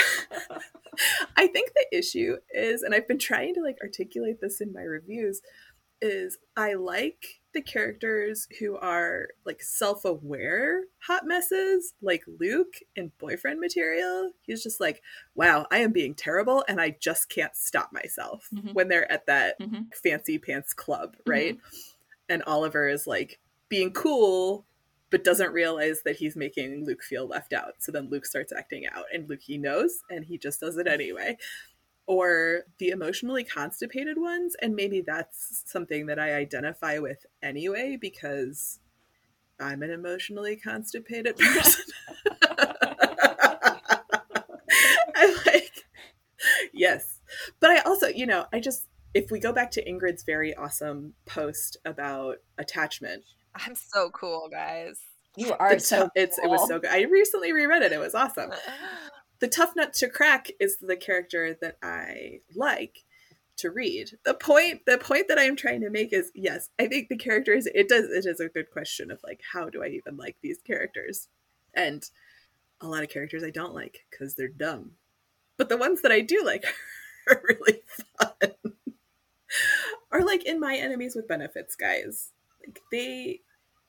I 1.37 1.47
think 1.47 1.71
the 1.73 1.97
issue 1.97 2.37
is, 2.53 2.81
and 2.83 2.93
I've 2.93 3.07
been 3.07 3.19
trying 3.19 3.53
to 3.55 3.61
like 3.61 3.77
articulate 3.81 4.41
this 4.41 4.59
in 4.61 4.73
my 4.73 4.81
reviews, 4.81 5.41
is 6.01 6.37
I 6.57 6.73
like 6.73 7.41
the 7.53 7.61
characters 7.61 8.47
who 8.59 8.77
are 8.77 9.29
like 9.43 9.61
self-aware 9.63 10.83
hot 10.99 11.25
messes 11.25 11.93
like 12.01 12.23
luke 12.39 12.75
in 12.95 13.11
boyfriend 13.17 13.59
material. 13.59 14.31
He's 14.43 14.61
just 14.61 14.79
like 14.79 15.01
wow 15.33 15.65
i 15.71 15.79
am 15.79 15.91
being 15.91 16.13
terrible 16.13 16.63
and 16.67 16.79
i 16.79 16.91
just 16.99 17.27
can't 17.29 17.55
stop 17.55 17.91
myself 17.91 18.49
Mhm. 18.53 18.75
when 18.75 18.87
they're 18.87 19.11
at 19.11 19.25
that 19.25 19.59
Mhm. 19.59 19.91
fancy 19.95 20.37
pants 20.37 20.73
club 20.73 21.17
right? 21.25 21.57
And 22.29 22.43
oliver 22.43 22.87
is 22.87 23.07
like 23.07 23.39
being 23.69 23.91
cool 23.93 24.65
but 25.11 25.23
doesn't 25.23 25.51
realize 25.53 26.03
that 26.03 26.17
he's 26.17 26.35
making 26.35 26.85
luke 26.85 27.01
feel 27.03 27.25
left 27.27 27.51
out. 27.51 27.81
So 27.81 27.91
then 27.91 28.09
luke 28.09 28.27
starts 28.27 28.53
acting 28.53 28.85
out 28.87 29.05
and 29.11 29.27
luke 29.27 29.41
he 29.41 29.57
knows 29.57 30.03
and 30.11 30.23
he 30.23 30.37
just 30.37 30.59
does 30.59 30.77
it 30.77 30.87
anyway 30.87 31.37
or 32.09 32.63
the 32.79 32.89
emotionally 32.89 33.43
constipated 33.43 34.17
ones 34.17 34.55
and 34.63 34.75
maybe 34.75 34.99
that's 34.99 35.61
something 35.67 36.07
that 36.07 36.17
i 36.17 36.33
identify 36.33 36.97
with 36.97 37.23
anyway 37.43 37.95
because 38.01 38.79
i'm 39.59 39.83
an 39.83 39.91
emotionally 39.91 40.55
constipated 40.55 41.37
person. 41.39 41.85
I'm 45.15 45.35
like 45.45 45.71
yes. 46.73 47.19
But 47.59 47.69
i 47.69 47.77
also 47.81 48.07
you 48.07 48.25
know 48.25 48.47
i 48.51 48.59
just 48.59 48.87
if 49.13 49.29
we 49.29 49.39
go 49.39 49.53
back 49.53 49.69
to 49.71 49.85
ingrid's 49.85 50.23
very 50.23 50.55
awesome 50.55 51.13
post 51.27 51.77
about 51.85 52.37
attachment. 52.57 53.23
I'm 53.55 53.75
so 53.75 54.09
cool, 54.11 54.47
guys. 54.51 54.99
You 55.35 55.53
are 55.59 55.75
the 55.75 55.79
so 55.79 56.03
tou- 56.03 56.09
it's 56.15 56.39
it 56.39 56.47
was 56.47 56.67
so 56.67 56.79
good. 56.79 56.89
I 56.89 57.03
recently 57.03 57.53
reread 57.53 57.83
it. 57.83 57.91
It 57.91 57.99
was 57.99 58.15
awesome 58.15 58.51
the 59.39 59.47
tough 59.47 59.75
nut 59.75 59.93
to 59.93 60.09
crack 60.09 60.51
is 60.59 60.77
the 60.77 60.97
character 60.97 61.57
that 61.61 61.77
I 61.81 62.41
like 62.55 63.05
to 63.57 63.69
read. 63.69 64.11
The 64.23 64.33
point 64.33 64.85
the 64.85 64.97
point 64.97 65.27
that 65.27 65.39
I'm 65.39 65.55
trying 65.55 65.81
to 65.81 65.89
make 65.89 66.13
is 66.13 66.31
yes, 66.33 66.69
I 66.79 66.87
think 66.87 67.09
the 67.09 67.17
characters 67.17 67.67
it 67.73 67.87
does 67.87 68.05
it 68.09 68.25
is 68.25 68.39
a 68.39 68.49
good 68.49 68.71
question 68.71 69.11
of 69.11 69.19
like 69.23 69.41
how 69.53 69.69
do 69.69 69.83
I 69.83 69.87
even 69.87 70.17
like 70.17 70.37
these 70.41 70.59
characters? 70.65 71.27
And 71.73 72.03
a 72.81 72.87
lot 72.87 73.03
of 73.03 73.09
characters 73.09 73.43
I 73.43 73.49
don't 73.49 73.73
like 73.75 74.05
cuz 74.17 74.35
they're 74.35 74.47
dumb. 74.47 74.93
But 75.57 75.69
the 75.69 75.77
ones 75.77 76.01
that 76.01 76.11
I 76.11 76.21
do 76.21 76.43
like 76.43 76.65
are 77.29 77.41
really 77.43 77.81
fun. 78.17 78.53
are 80.11 80.23
like 80.23 80.45
in 80.45 80.59
my 80.59 80.75
enemies 80.75 81.15
with 81.15 81.27
benefits 81.27 81.75
guys. 81.75 82.31
Like 82.65 82.81
they 82.91 83.41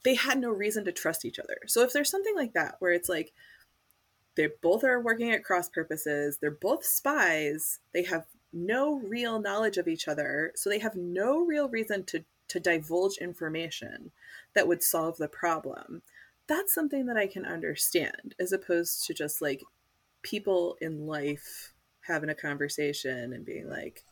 they 0.04 0.14
had 0.14 0.38
no 0.38 0.50
reason 0.50 0.84
to 0.84 0.92
trust 0.92 1.24
each 1.24 1.38
other. 1.38 1.58
So 1.66 1.82
if 1.82 1.92
there's 1.92 2.10
something 2.10 2.34
like 2.34 2.54
that 2.54 2.76
where 2.78 2.92
it's 2.92 3.08
like 3.08 3.32
they 4.40 4.48
both 4.62 4.84
are 4.84 4.98
working 4.98 5.30
at 5.32 5.44
cross 5.44 5.68
purposes. 5.68 6.38
They're 6.38 6.50
both 6.50 6.82
spies. 6.82 7.80
They 7.92 8.04
have 8.04 8.24
no 8.54 8.94
real 8.94 9.38
knowledge 9.38 9.76
of 9.76 9.86
each 9.86 10.08
other. 10.08 10.52
So 10.56 10.70
they 10.70 10.78
have 10.78 10.96
no 10.96 11.44
real 11.44 11.68
reason 11.68 12.04
to 12.04 12.24
to 12.48 12.58
divulge 12.58 13.18
information 13.18 14.10
that 14.54 14.66
would 14.66 14.82
solve 14.82 15.18
the 15.18 15.28
problem. 15.28 16.02
That's 16.46 16.74
something 16.74 17.04
that 17.06 17.16
i 17.16 17.28
can 17.28 17.44
understand 17.44 18.34
as 18.40 18.50
opposed 18.52 19.06
to 19.06 19.14
just 19.14 19.40
like 19.40 19.62
people 20.22 20.76
in 20.80 21.06
life 21.06 21.74
having 22.08 22.30
a 22.30 22.34
conversation 22.34 23.32
and 23.32 23.44
being 23.44 23.68
like 23.68 24.02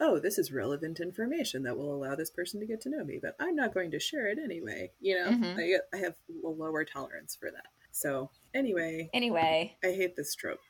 oh 0.00 0.18
this 0.18 0.38
is 0.38 0.52
relevant 0.52 1.00
information 1.00 1.64
that 1.64 1.76
will 1.76 1.94
allow 1.94 2.14
this 2.14 2.30
person 2.30 2.60
to 2.60 2.66
get 2.66 2.80
to 2.80 2.88
know 2.88 3.04
me 3.04 3.18
but 3.20 3.36
i'm 3.38 3.54
not 3.54 3.74
going 3.74 3.90
to 3.90 4.00
share 4.00 4.26
it 4.26 4.38
anyway 4.42 4.90
you 5.00 5.16
know? 5.16 5.30
Mhm. 5.32 5.58
I, 5.58 5.96
I 5.96 6.00
have 6.00 6.14
a 6.42 6.48
lower 6.48 6.82
tolerance 6.84 7.36
for 7.36 7.50
that. 7.50 7.66
So 7.92 8.30
anyway 8.54 9.08
Anyway, 9.12 9.76
I 9.84 9.88
hate 9.88 10.16
this 10.16 10.34
trope. 10.34 10.60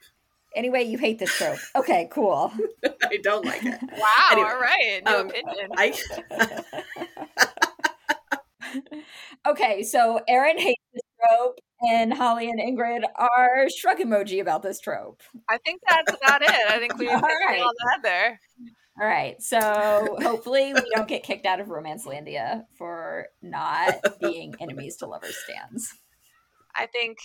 anyway, 0.57 0.85
you 0.85 0.99
hate 0.99 1.19
this 1.19 1.33
trope. 1.37 1.59
Okay, 1.77 2.09
cool. 2.13 2.53
I 3.05 3.19
don't 3.23 3.45
like 3.45 3.65
it. 3.65 3.79
Wow, 3.83 4.29
Anyway, 4.33 4.49
all 4.49 4.61
right. 4.61 5.03
New 5.05 5.13
um, 5.13 5.27
opinion. 5.31 5.71
I 5.77 5.95
okay, 9.47 9.83
so 9.83 10.21
Erin 10.29 10.59
hates 10.59 10.83
this 10.93 11.03
trope, 11.21 11.59
and 11.83 12.13
Holly 12.13 12.51
and 12.51 12.61
Ingrid 12.61 13.03
are 13.17 13.69
shrug 13.69 13.99
emoji 13.99 14.41
about 14.41 14.63
this 14.63 14.81
trope. 14.81 15.23
I 15.49 15.59
think 15.59 15.81
that's 15.89 16.13
about 16.17 16.43
it. 16.43 16.51
I 16.51 16.79
think 16.79 16.99
we 16.99 17.09
All 17.11 17.17
hit 17.17 17.61
all 17.61 17.73
that 17.91 18.03
there. 18.03 18.41
All 19.01 19.07
right, 19.07 19.41
so 19.43 20.17
hopefully 20.23 20.73
we 20.73 20.83
don't 20.95 21.09
get 21.09 21.25
kicked 21.25 21.47
out 21.47 21.59
of 21.59 21.67
Romancelandia 21.67 22.63
for 22.79 23.27
not 23.43 23.95
being 24.21 24.55
enemies 24.61 24.97
to 24.99 25.07
lovers 25.07 25.37
stands. 25.37 25.93
I 26.77 26.87
think 26.87 27.19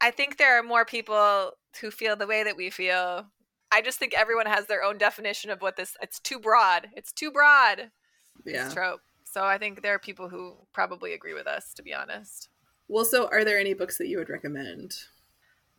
I 0.00 0.10
think 0.10 0.36
there 0.36 0.58
are 0.58 0.62
more 0.62 0.84
people 0.84 1.52
who 1.80 1.90
feel 1.90 2.16
the 2.16 2.26
way 2.26 2.42
that 2.44 2.56
we 2.56 2.70
feel. 2.70 3.26
I 3.70 3.82
just 3.82 3.98
think 3.98 4.14
everyone 4.14 4.46
has 4.46 4.66
their 4.66 4.82
own 4.82 4.98
definition 4.98 5.50
of 5.50 5.60
what 5.60 5.76
this 5.76 5.96
it's 6.00 6.20
too 6.20 6.38
broad. 6.38 6.88
It's 6.96 7.12
too 7.12 7.30
broad. 7.30 7.90
yeah. 8.44 8.64
This 8.64 8.74
trope. 8.74 9.00
So 9.24 9.44
I 9.44 9.58
think 9.58 9.82
there 9.82 9.94
are 9.94 9.98
people 9.98 10.28
who 10.28 10.54
probably 10.72 11.12
agree 11.12 11.34
with 11.34 11.46
us, 11.46 11.74
to 11.74 11.82
be 11.82 11.92
honest. 11.92 12.48
Well, 12.88 13.04
so 13.04 13.28
are 13.30 13.44
there 13.44 13.58
any 13.58 13.74
books 13.74 13.98
that 13.98 14.08
you 14.08 14.18
would 14.18 14.30
recommend 14.30 14.94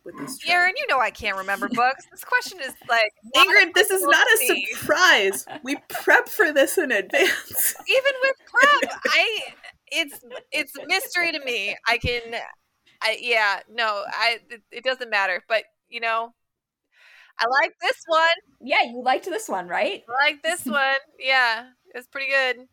with 0.04 0.16
this 0.18 0.38
trope? 0.38 0.54
Erin, 0.54 0.74
you 0.76 0.86
know 0.88 1.00
I 1.00 1.10
can't 1.10 1.36
remember 1.36 1.68
books. 1.68 2.06
This 2.10 2.24
question 2.24 2.60
is 2.60 2.72
like 2.88 3.12
Ingrid, 3.36 3.74
this 3.74 3.90
is 3.90 4.02
not 4.02 4.26
a 4.34 4.64
surprise. 4.76 5.44
We 5.64 5.76
prep 5.88 6.28
for 6.28 6.52
this 6.52 6.78
in 6.78 6.92
advance. 6.92 7.74
even 7.88 8.12
with 8.22 8.36
prep, 8.46 8.92
I 9.06 9.40
it's 9.90 10.20
it's 10.52 10.72
mystery 10.86 11.32
to 11.32 11.40
me. 11.44 11.76
I 11.88 11.98
can, 11.98 12.20
I 13.02 13.18
yeah, 13.20 13.60
no, 13.70 14.04
I 14.08 14.38
it, 14.50 14.62
it 14.70 14.84
doesn't 14.84 15.10
matter. 15.10 15.42
But 15.48 15.64
you 15.88 16.00
know, 16.00 16.34
I 17.38 17.46
like 17.62 17.72
this 17.80 18.02
one. 18.06 18.28
Yeah, 18.60 18.82
you 18.84 19.02
liked 19.02 19.24
this 19.24 19.48
one, 19.48 19.68
right? 19.68 20.02
I 20.08 20.26
like 20.30 20.42
this 20.42 20.64
one. 20.66 20.96
Yeah, 21.18 21.68
it's 21.94 22.06
pretty 22.08 22.30
good. 22.30 22.66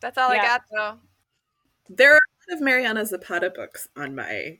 That's 0.00 0.18
all 0.18 0.30
I 0.30 0.36
got 0.36 0.62
though. 0.74 0.98
There 1.88 2.12
are 2.12 2.16
a 2.16 2.50
lot 2.50 2.56
of 2.56 2.60
Mariana 2.62 3.04
Zapata 3.06 3.50
books 3.50 3.88
on 3.96 4.14
my. 4.14 4.58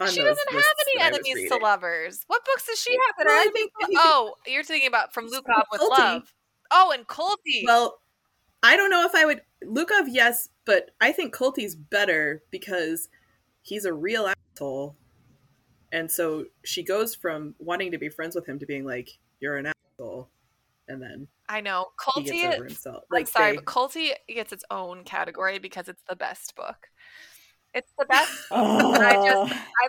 On 0.00 0.08
she 0.08 0.20
doesn't 0.20 0.50
have 0.50 0.64
any 0.80 0.98
that 0.98 1.06
I 1.06 1.10
was 1.10 1.18
enemies 1.28 1.48
to 1.50 1.56
lovers. 1.58 2.24
What 2.26 2.44
books 2.44 2.66
does 2.66 2.80
she 2.80 2.92
have 2.92 3.14
that 3.18 3.26
Well, 3.26 3.36
I 3.38 3.42
enemies? 3.42 3.54
think 3.54 3.70
if 3.80 3.88
to- 3.90 3.94
Oh, 3.98 4.34
you're 4.46 4.64
thinking 4.64 4.88
about 4.88 5.14
from 5.14 5.28
Lukov 5.28 5.64
with 5.70 5.80
Kulti. 5.80 5.90
love. 5.98 6.34
Oh, 6.72 6.90
and 6.92 7.06
Kulti. 7.06 7.62
Well, 7.64 8.00
I 8.64 8.76
don't 8.76 8.90
know 8.90 9.04
if 9.06 9.14
I 9.14 9.24
would 9.24 9.42
Lukov, 9.64 10.06
yes, 10.08 10.48
but 10.64 10.90
I 11.00 11.12
think 11.12 11.34
Kulti's 11.34 11.76
better 11.76 12.42
because 12.50 13.08
he's 13.62 13.84
a 13.84 13.92
real 13.92 14.30
asshole. 14.56 14.96
And 15.92 16.10
so 16.10 16.46
she 16.64 16.82
goes 16.82 17.14
from 17.14 17.54
wanting 17.58 17.90
to 17.92 17.98
be 17.98 18.08
friends 18.08 18.34
with 18.34 18.46
him 18.48 18.58
to 18.58 18.66
being 18.66 18.84
like, 18.84 19.10
You're 19.40 19.56
an 19.56 19.66
asshole. 19.66 20.28
And 20.88 21.00
then 21.00 21.28
I 21.48 21.60
know 21.60 21.88
he 22.16 22.22
gets 22.24 22.44
over 22.44 22.54
Kulti. 22.54 22.64
himself. 22.68 23.04
I'm 23.10 23.16
Like 23.16 23.28
sorry, 23.28 23.52
they- 23.52 23.56
but 23.56 23.64
Kulti 23.66 24.10
gets 24.28 24.52
its 24.52 24.64
own 24.70 25.04
category 25.04 25.58
because 25.58 25.88
it's 25.88 26.02
the 26.08 26.16
best 26.16 26.54
book. 26.56 26.88
It's 27.74 27.92
the 27.98 28.04
best. 28.06 28.32
Oh. 28.50 28.92
I 28.94 29.14
just- 29.14 29.52
ah. 29.54 29.68
I 29.82 29.88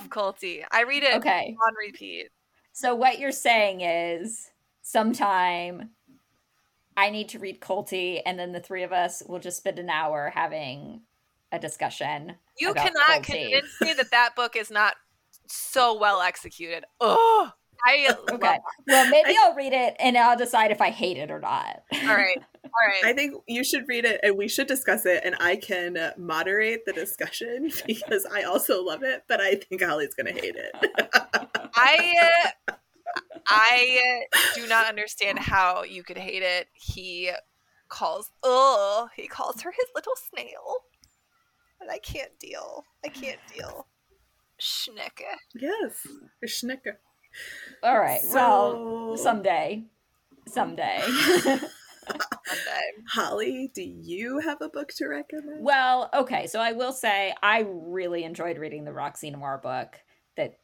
love 0.00 0.08
Kulti. 0.08 0.64
I 0.70 0.82
read 0.82 1.02
it 1.02 1.14
okay. 1.16 1.56
on 1.66 1.74
repeat. 1.86 2.28
So 2.72 2.94
what 2.94 3.18
you're 3.18 3.32
saying 3.32 3.80
is 3.82 4.48
sometime 4.82 5.90
I 6.96 7.10
need 7.10 7.28
to 7.30 7.38
read 7.38 7.60
Kulti 7.60 8.20
and 8.24 8.38
then 8.38 8.52
the 8.52 8.60
three 8.60 8.82
of 8.84 8.92
us 8.92 9.22
will 9.26 9.38
just 9.38 9.58
spend 9.58 9.78
an 9.78 9.90
hour 9.90 10.30
having 10.34 11.02
a 11.52 11.58
discussion. 11.58 12.34
You 12.58 12.74
cannot 12.74 13.22
convince 13.22 13.80
me 13.80 13.92
that 13.94 14.10
that 14.10 14.36
book 14.36 14.56
is 14.56 14.70
not 14.70 14.94
so 15.46 15.98
well 15.98 16.20
executed. 16.20 16.84
Oh, 17.00 17.52
I 17.84 18.14
Okay. 18.32 18.58
Well, 18.86 19.08
maybe 19.08 19.34
I'll 19.38 19.54
read 19.54 19.72
it 19.72 19.96
and 19.98 20.16
I'll 20.16 20.36
decide 20.36 20.70
if 20.70 20.80
I 20.80 20.90
hate 20.90 21.16
it 21.16 21.30
or 21.30 21.40
not. 21.40 21.82
All 21.92 22.08
right, 22.08 22.38
all 22.64 22.70
right. 22.86 23.04
I 23.04 23.12
think 23.12 23.34
you 23.46 23.64
should 23.64 23.88
read 23.88 24.04
it 24.04 24.20
and 24.22 24.36
we 24.36 24.48
should 24.48 24.66
discuss 24.66 25.06
it 25.06 25.22
and 25.24 25.34
I 25.40 25.56
can 25.56 25.96
uh, 25.96 26.12
moderate 26.16 26.84
the 26.86 26.92
discussion 26.92 27.70
because 27.86 28.26
I 28.32 28.42
also 28.42 28.82
love 28.82 29.02
it, 29.02 29.24
but 29.28 29.40
I 29.40 29.56
think 29.56 29.82
Holly's 29.82 30.14
going 30.14 30.34
to 30.34 30.40
hate 30.40 30.56
it. 30.56 30.72
I 31.74 32.52
uh, 32.68 32.74
I 33.48 34.26
uh, 34.32 34.38
do 34.54 34.66
not 34.66 34.86
understand 34.86 35.38
how 35.38 35.82
you 35.82 36.02
could 36.02 36.18
hate 36.18 36.42
it. 36.42 36.68
He 36.72 37.30
calls 37.88 38.30
oh 38.42 39.08
he 39.16 39.26
calls 39.26 39.62
her 39.62 39.72
his 39.72 39.86
little 39.94 40.14
snail, 40.30 40.76
and 41.80 41.90
I 41.90 41.98
can't 41.98 42.38
deal. 42.38 42.84
I 43.04 43.08
can't 43.08 43.40
deal. 43.54 43.86
Schnecke. 44.60 45.24
yes. 45.54 46.06
A 46.42 46.46
Schnicker. 46.46 46.96
All 47.82 47.98
right. 47.98 48.20
Well, 48.32 49.16
So- 49.16 49.22
someday. 49.22 49.84
Someday. 50.46 51.02
Monday. 52.08 52.90
Holly, 53.08 53.70
do 53.72 53.82
you 53.82 54.40
have 54.40 54.60
a 54.60 54.68
book 54.68 54.88
to 54.96 55.06
recommend? 55.06 55.62
well, 55.64 56.10
okay. 56.12 56.46
So 56.48 56.58
I 56.60 56.72
will 56.72 56.92
say 56.92 57.32
I 57.42 57.66
really 57.68 58.24
enjoyed 58.24 58.58
reading 58.58 58.84
the 58.84 58.92
Roxie 58.92 59.30
Noir 59.30 59.60
book 59.62 59.96
that 60.36 60.58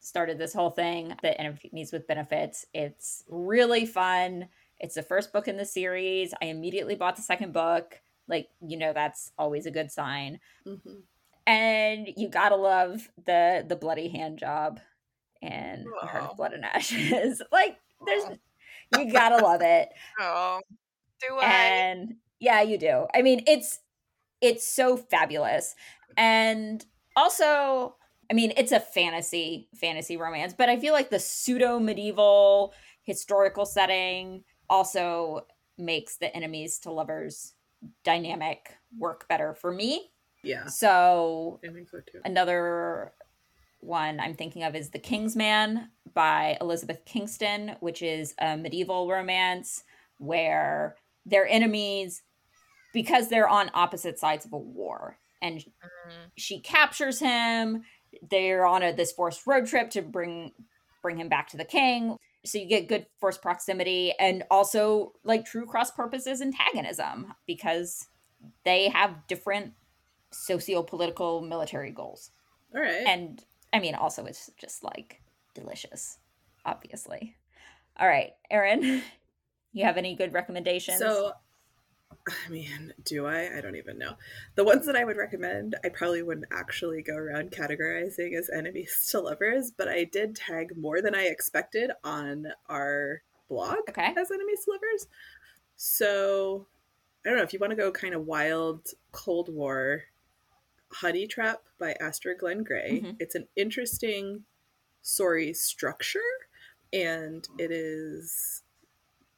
started 0.00 0.38
this 0.38 0.52
whole 0.54 0.70
thing, 0.70 1.14
the 1.22 1.38
Enemies 1.40 1.92
with 1.92 2.06
Benefits. 2.06 2.66
It's 2.72 3.24
really 3.28 3.84
fun. 3.86 4.48
It's 4.78 4.94
the 4.94 5.02
first 5.02 5.32
book 5.32 5.48
in 5.48 5.56
the 5.56 5.64
series. 5.64 6.32
I 6.40 6.46
immediately 6.46 6.94
bought 6.94 7.16
the 7.16 7.22
second 7.22 7.52
book. 7.52 8.00
Like, 8.28 8.48
you 8.60 8.76
know, 8.76 8.92
that's 8.92 9.32
always 9.38 9.66
a 9.66 9.70
good 9.70 9.90
sign. 9.90 10.40
Mhm. 10.66 11.02
and 11.46 12.08
you 12.16 12.28
gotta 12.28 12.54
love 12.56 13.10
the 13.26 13.64
the 13.68 13.74
bloody 13.76 14.08
hand 14.08 14.38
job 14.38 14.78
and 15.42 15.84
the 16.00 16.06
heart 16.06 16.30
of 16.30 16.36
blood 16.36 16.52
and 16.52 16.64
ashes. 16.64 17.42
Like 17.52 17.78
there's 18.06 18.24
you 18.96 19.10
gotta 19.12 19.44
love 19.44 19.60
it. 19.62 19.88
Oh, 20.20 20.60
do 21.20 21.34
I? 21.40 21.44
and 21.44 22.16
yeah 22.38 22.62
you 22.62 22.78
do. 22.78 23.06
I 23.14 23.22
mean 23.22 23.42
it's 23.46 23.80
it's 24.40 24.66
so 24.66 24.96
fabulous. 24.96 25.74
And 26.16 26.84
also 27.16 27.96
i 28.30 28.34
mean 28.34 28.52
it's 28.56 28.72
a 28.72 28.80
fantasy 28.80 29.68
fantasy 29.74 30.16
romance 30.16 30.54
but 30.56 30.70
i 30.70 30.78
feel 30.78 30.94
like 30.94 31.10
the 31.10 31.18
pseudo 31.18 31.78
medieval 31.78 32.72
historical 33.02 33.66
setting 33.66 34.42
also 34.70 35.44
makes 35.76 36.16
the 36.16 36.34
enemies 36.34 36.78
to 36.78 36.90
lovers 36.90 37.52
dynamic 38.04 38.74
work 38.98 39.26
better 39.28 39.54
for 39.54 39.72
me 39.72 40.10
Yeah, 40.42 40.66
so 40.66 41.60
I 41.64 41.72
think 41.72 41.88
so 41.88 41.98
too. 42.00 42.20
another 42.24 43.12
one 43.80 44.20
I'm 44.20 44.34
thinking 44.34 44.62
of 44.62 44.74
is 44.76 44.90
The 44.90 44.98
King's 44.98 45.34
Man 45.36 45.90
by 46.14 46.56
Elizabeth 46.60 47.04
Kingston, 47.04 47.76
which 47.80 48.02
is 48.02 48.34
a 48.38 48.56
medieval 48.56 49.08
romance 49.08 49.82
where 50.18 50.96
they're 51.26 51.48
enemies 51.48 52.22
because 52.92 53.28
they're 53.28 53.48
on 53.48 53.70
opposite 53.74 54.18
sides 54.18 54.44
of 54.44 54.52
a 54.52 54.58
war. 54.58 55.18
And 55.40 55.58
Mm. 55.60 56.30
she 56.36 56.60
captures 56.60 57.18
him. 57.18 57.82
They're 58.30 58.64
on 58.66 58.82
a, 58.82 58.92
this 58.92 59.10
forced 59.12 59.46
road 59.46 59.66
trip 59.66 59.90
to 59.90 60.02
bring 60.02 60.52
bring 61.02 61.16
him 61.18 61.28
back 61.28 61.48
to 61.48 61.56
the 61.56 61.64
king. 61.64 62.16
So 62.44 62.58
you 62.58 62.66
get 62.66 62.88
good 62.88 63.06
force 63.20 63.38
proximity 63.38 64.12
and 64.18 64.44
also 64.50 65.12
like 65.24 65.44
true 65.44 65.66
cross 65.66 65.90
purposes 65.90 66.40
antagonism 66.40 67.34
because 67.46 68.08
they 68.64 68.88
have 68.88 69.26
different 69.28 69.74
socio-political 70.32 71.42
military 71.42 71.90
goals. 71.90 72.30
All 72.74 72.80
right. 72.80 73.04
And 73.06 73.42
I 73.72 73.78
mean 73.78 73.94
also 73.94 74.24
it's 74.24 74.50
just 74.58 74.82
like 74.82 75.20
delicious, 75.54 76.18
obviously. 76.64 77.36
All 77.98 78.08
right, 78.08 78.32
Erin, 78.50 79.02
you 79.72 79.84
have 79.84 79.96
any 79.96 80.14
good 80.14 80.32
recommendations? 80.32 80.98
So, 80.98 81.32
I 82.28 82.48
mean, 82.50 82.92
do 83.04 83.26
I? 83.26 83.56
I 83.56 83.60
don't 83.60 83.76
even 83.76 83.98
know. 83.98 84.14
The 84.54 84.64
ones 84.64 84.86
that 84.86 84.96
I 84.96 85.04
would 85.04 85.16
recommend, 85.16 85.76
I 85.84 85.88
probably 85.88 86.22
wouldn't 86.22 86.46
actually 86.52 87.02
go 87.02 87.14
around 87.16 87.50
categorizing 87.50 88.36
as 88.38 88.48
enemies 88.50 89.06
to 89.10 89.20
lovers, 89.20 89.70
but 89.70 89.88
I 89.88 90.04
did 90.04 90.36
tag 90.36 90.76
more 90.76 91.00
than 91.02 91.14
I 91.14 91.24
expected 91.24 91.90
on 92.04 92.46
our 92.68 93.22
blog 93.48 93.78
Okay. 93.88 94.14
as 94.16 94.30
enemies 94.30 94.64
to 94.64 94.72
lovers. 94.72 95.06
So, 95.76 96.66
I 97.24 97.28
don't 97.28 97.38
know 97.38 97.44
if 97.44 97.52
you 97.52 97.58
want 97.58 97.70
to 97.70 97.76
go 97.76 97.90
kind 97.92 98.14
of 98.14 98.26
wild 98.26 98.88
Cold 99.12 99.48
War. 99.52 100.04
Honey 100.94 101.26
Trap 101.26 101.62
by 101.78 101.94
Astrid 102.00 102.38
Glenn 102.38 102.62
Gray. 102.64 103.00
Mhm. 103.02 103.16
It's 103.18 103.34
an 103.34 103.48
interesting 103.56 104.44
story 105.00 105.54
structure, 105.54 106.20
and 106.92 107.48
it 107.58 107.70
is 107.70 108.62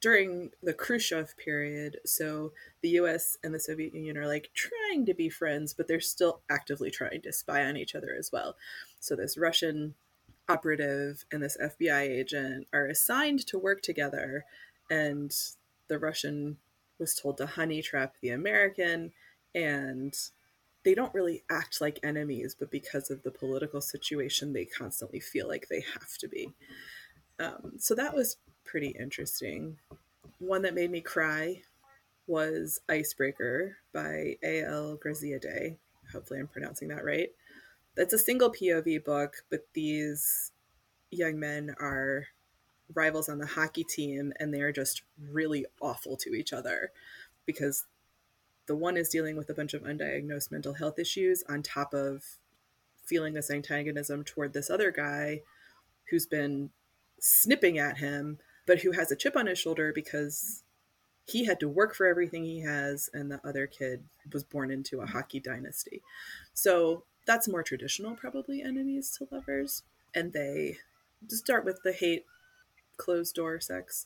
during 0.01 0.51
the 0.61 0.73
Khrushchev 0.73 1.35
period. 1.37 1.97
So 2.05 2.51
the 2.81 2.89
US 2.89 3.37
and 3.43 3.53
the 3.53 3.59
Soviet 3.59 3.93
Union 3.93 4.17
are 4.17 4.27
like 4.27 4.51
trying 4.53 5.05
to 5.05 5.13
be 5.13 5.29
friends, 5.29 5.73
but 5.73 5.87
they're 5.87 5.99
still 5.99 6.41
actively 6.49 6.91
trying 6.91 7.21
to 7.21 7.33
spy 7.33 7.63
on 7.65 7.77
each 7.77 7.95
other 7.95 8.15
as 8.17 8.31
well. 8.31 8.55
So 8.99 9.15
this 9.15 9.37
Russian 9.37 9.95
operative 10.47 11.25
and 11.31 11.41
this 11.41 11.57
FBI 11.61 12.01
agent 12.01 12.67
are 12.73 12.85
assigned 12.85 13.45
to 13.47 13.57
work 13.57 13.81
together, 13.81 14.45
and 14.89 15.35
the 15.87 15.97
Russian 15.97 16.57
was 16.99 17.15
told 17.15 17.37
to 17.37 17.45
honey 17.45 17.81
trap 17.81 18.15
the 18.21 18.29
American, 18.29 19.11
and 19.53 20.15
they 20.83 20.93
don't 20.93 21.13
really 21.13 21.43
act 21.49 21.81
like 21.81 21.99
enemies, 22.03 22.55
but 22.57 22.69
because 22.69 23.09
of 23.09 23.23
the 23.23 23.31
political 23.31 23.81
situation, 23.81 24.53
they 24.53 24.65
constantly 24.65 25.19
feel 25.19 25.47
like 25.47 25.67
they 25.67 25.81
have 25.81 26.17
to 26.19 26.27
be. 26.27 26.53
Um, 27.39 27.73
so 27.77 27.95
that 27.95 28.13
was 28.13 28.37
pretty 28.65 28.95
interesting. 28.99 29.77
One 30.39 30.63
that 30.63 30.73
made 30.73 30.91
me 30.91 31.01
cry 31.01 31.61
was 32.27 32.79
Icebreaker 32.89 33.77
by 33.93 34.37
A.L. 34.43 34.97
Graziadei. 34.97 35.77
Hopefully, 36.11 36.39
I'm 36.39 36.47
pronouncing 36.47 36.89
that 36.89 37.05
right. 37.05 37.29
That's 37.95 38.13
a 38.13 38.19
single 38.19 38.51
POV 38.51 39.03
book, 39.05 39.43
but 39.49 39.67
these 39.73 40.51
young 41.11 41.39
men 41.39 41.75
are 41.79 42.27
rivals 42.93 43.29
on 43.29 43.39
the 43.39 43.45
hockey 43.45 43.83
team 43.83 44.33
and 44.39 44.53
they 44.53 44.61
are 44.61 44.71
just 44.71 45.01
really 45.31 45.65
awful 45.81 46.15
to 46.17 46.33
each 46.33 46.53
other 46.53 46.91
because 47.45 47.85
the 48.67 48.75
one 48.75 48.97
is 48.97 49.09
dealing 49.09 49.35
with 49.35 49.49
a 49.49 49.53
bunch 49.53 49.73
of 49.73 49.83
undiagnosed 49.83 50.51
mental 50.51 50.73
health 50.73 50.99
issues 50.99 51.43
on 51.47 51.61
top 51.61 51.93
of 51.93 52.23
feeling 53.05 53.33
this 53.33 53.51
antagonism 53.51 54.23
toward 54.23 54.53
this 54.53 54.69
other 54.69 54.91
guy 54.91 55.41
who's 56.09 56.25
been 56.25 56.69
snipping 57.19 57.77
at 57.77 57.97
him, 57.97 58.39
but 58.65 58.79
who 58.79 58.91
has 58.91 59.11
a 59.11 59.15
chip 59.15 59.35
on 59.35 59.47
his 59.47 59.59
shoulder 59.59 59.91
because 59.93 60.63
he 61.25 61.45
had 61.45 61.59
to 61.59 61.69
work 61.69 61.95
for 61.95 62.05
everything 62.05 62.45
he 62.45 62.61
has, 62.61 63.09
and 63.13 63.31
the 63.31 63.41
other 63.47 63.65
kid 63.65 64.03
was 64.31 64.43
born 64.43 64.69
into 64.69 65.01
a 65.01 65.07
hockey 65.07 65.39
dynasty. 65.39 66.01
So 66.53 67.03
that's 67.25 67.47
more 67.47 67.63
traditional, 67.63 68.15
probably 68.15 68.61
enemies 68.61 69.15
to 69.17 69.27
lovers. 69.31 69.83
And 70.13 70.33
they 70.33 70.77
just 71.27 71.43
start 71.43 71.65
with 71.65 71.79
the 71.83 71.93
hate, 71.93 72.25
closed 72.97 73.35
door 73.35 73.59
sex, 73.59 74.05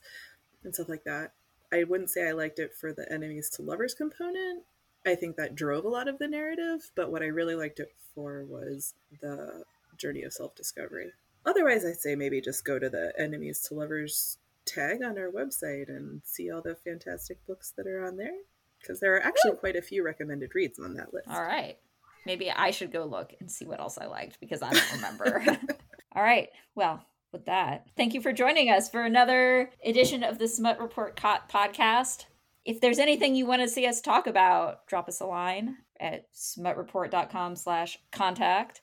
and 0.63 0.73
stuff 0.73 0.89
like 0.89 1.03
that. 1.03 1.33
I 1.71 1.83
wouldn't 1.83 2.09
say 2.09 2.27
I 2.27 2.31
liked 2.31 2.57
it 2.57 2.73
for 2.73 2.93
the 2.93 3.11
enemies 3.11 3.49
to 3.51 3.61
lovers 3.61 3.93
component. 3.93 4.63
I 5.05 5.15
think 5.15 5.35
that 5.35 5.55
drove 5.55 5.85
a 5.85 5.89
lot 5.89 6.07
of 6.07 6.19
the 6.19 6.27
narrative, 6.27 6.91
but 6.95 7.11
what 7.11 7.21
I 7.21 7.27
really 7.27 7.55
liked 7.55 7.79
it 7.79 7.93
for 8.15 8.43
was 8.45 8.93
the 9.21 9.63
journey 9.97 10.23
of 10.23 10.33
self 10.33 10.55
discovery. 10.55 11.11
Otherwise, 11.45 11.85
I'd 11.85 11.99
say 11.99 12.15
maybe 12.15 12.41
just 12.41 12.65
go 12.65 12.79
to 12.79 12.89
the 12.89 13.13
enemies 13.17 13.59
to 13.67 13.73
lovers 13.73 14.37
tag 14.69 15.01
on 15.03 15.17
our 15.17 15.29
website 15.31 15.89
and 15.89 16.21
see 16.23 16.51
all 16.51 16.61
the 16.61 16.75
fantastic 16.75 17.45
books 17.47 17.73
that 17.77 17.87
are 17.87 18.05
on 18.05 18.17
there. 18.17 18.35
because 18.81 18.99
there 18.99 19.15
are 19.15 19.23
actually 19.23 19.57
quite 19.57 19.75
a 19.75 19.81
few 19.81 20.03
recommended 20.03 20.51
reads 20.55 20.79
on 20.79 20.93
that 20.95 21.13
list. 21.13 21.27
All 21.29 21.43
right. 21.43 21.77
Maybe 22.25 22.51
I 22.51 22.71
should 22.71 22.91
go 22.91 23.05
look 23.05 23.33
and 23.39 23.51
see 23.51 23.65
what 23.65 23.79
else 23.79 23.97
I 23.97 24.05
liked 24.05 24.39
because 24.39 24.61
I 24.61 24.71
don't 24.71 24.93
remember. 24.93 25.43
All 26.15 26.23
right. 26.23 26.49
Well, 26.75 27.03
with 27.31 27.45
that, 27.45 27.87
thank 27.95 28.13
you 28.13 28.21
for 28.21 28.33
joining 28.33 28.69
us 28.69 28.89
for 28.89 29.03
another 29.03 29.71
edition 29.85 30.23
of 30.23 30.39
the 30.39 30.47
Smut 30.47 30.79
Report 30.79 31.15
podcast. 31.15 32.25
If 32.65 32.81
there's 32.81 32.99
anything 32.99 33.35
you 33.35 33.45
want 33.45 33.61
to 33.61 33.67
see 33.67 33.85
us 33.85 34.01
talk 34.01 34.27
about, 34.27 34.85
drop 34.87 35.07
us 35.07 35.21
a 35.21 35.25
line 35.25 35.77
at 35.99 36.25
smutreport.com 36.33 37.55
slash 37.55 37.99
contact 38.11 38.81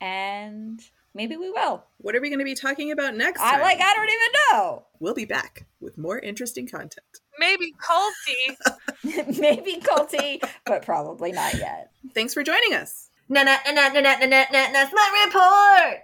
and 0.00 0.80
maybe 1.14 1.36
we 1.36 1.50
will. 1.50 1.84
What 1.98 2.14
are 2.14 2.20
we 2.20 2.28
going 2.28 2.40
to 2.40 2.44
be 2.44 2.54
talking 2.54 2.90
about 2.90 3.14
next? 3.14 3.40
I 3.40 3.60
like 3.60 3.80
I 3.80 3.94
don't 3.94 4.08
even 4.08 4.32
know. 4.52 4.86
We'll 5.00 5.14
be 5.14 5.24
back 5.24 5.66
with 5.80 5.96
more 5.96 6.18
interesting 6.18 6.66
content. 6.66 7.06
Maybe 7.38 7.72
Kulti. 7.80 9.38
maybe 9.40 9.80
Kulti, 9.80 10.42
but 10.64 10.84
probably 10.84 11.32
not 11.32 11.54
yet. 11.54 11.90
Thanks 12.14 12.34
for 12.34 12.42
joining 12.42 12.74
us. 12.74 13.10
Na 13.28 13.42
na 13.42 13.56
na 13.66 13.88
na 13.88 14.00
na 14.00 14.16
na 14.26 14.44
na 14.52 14.68
na 14.70 14.86
My 14.92 15.24
report. 15.26 16.02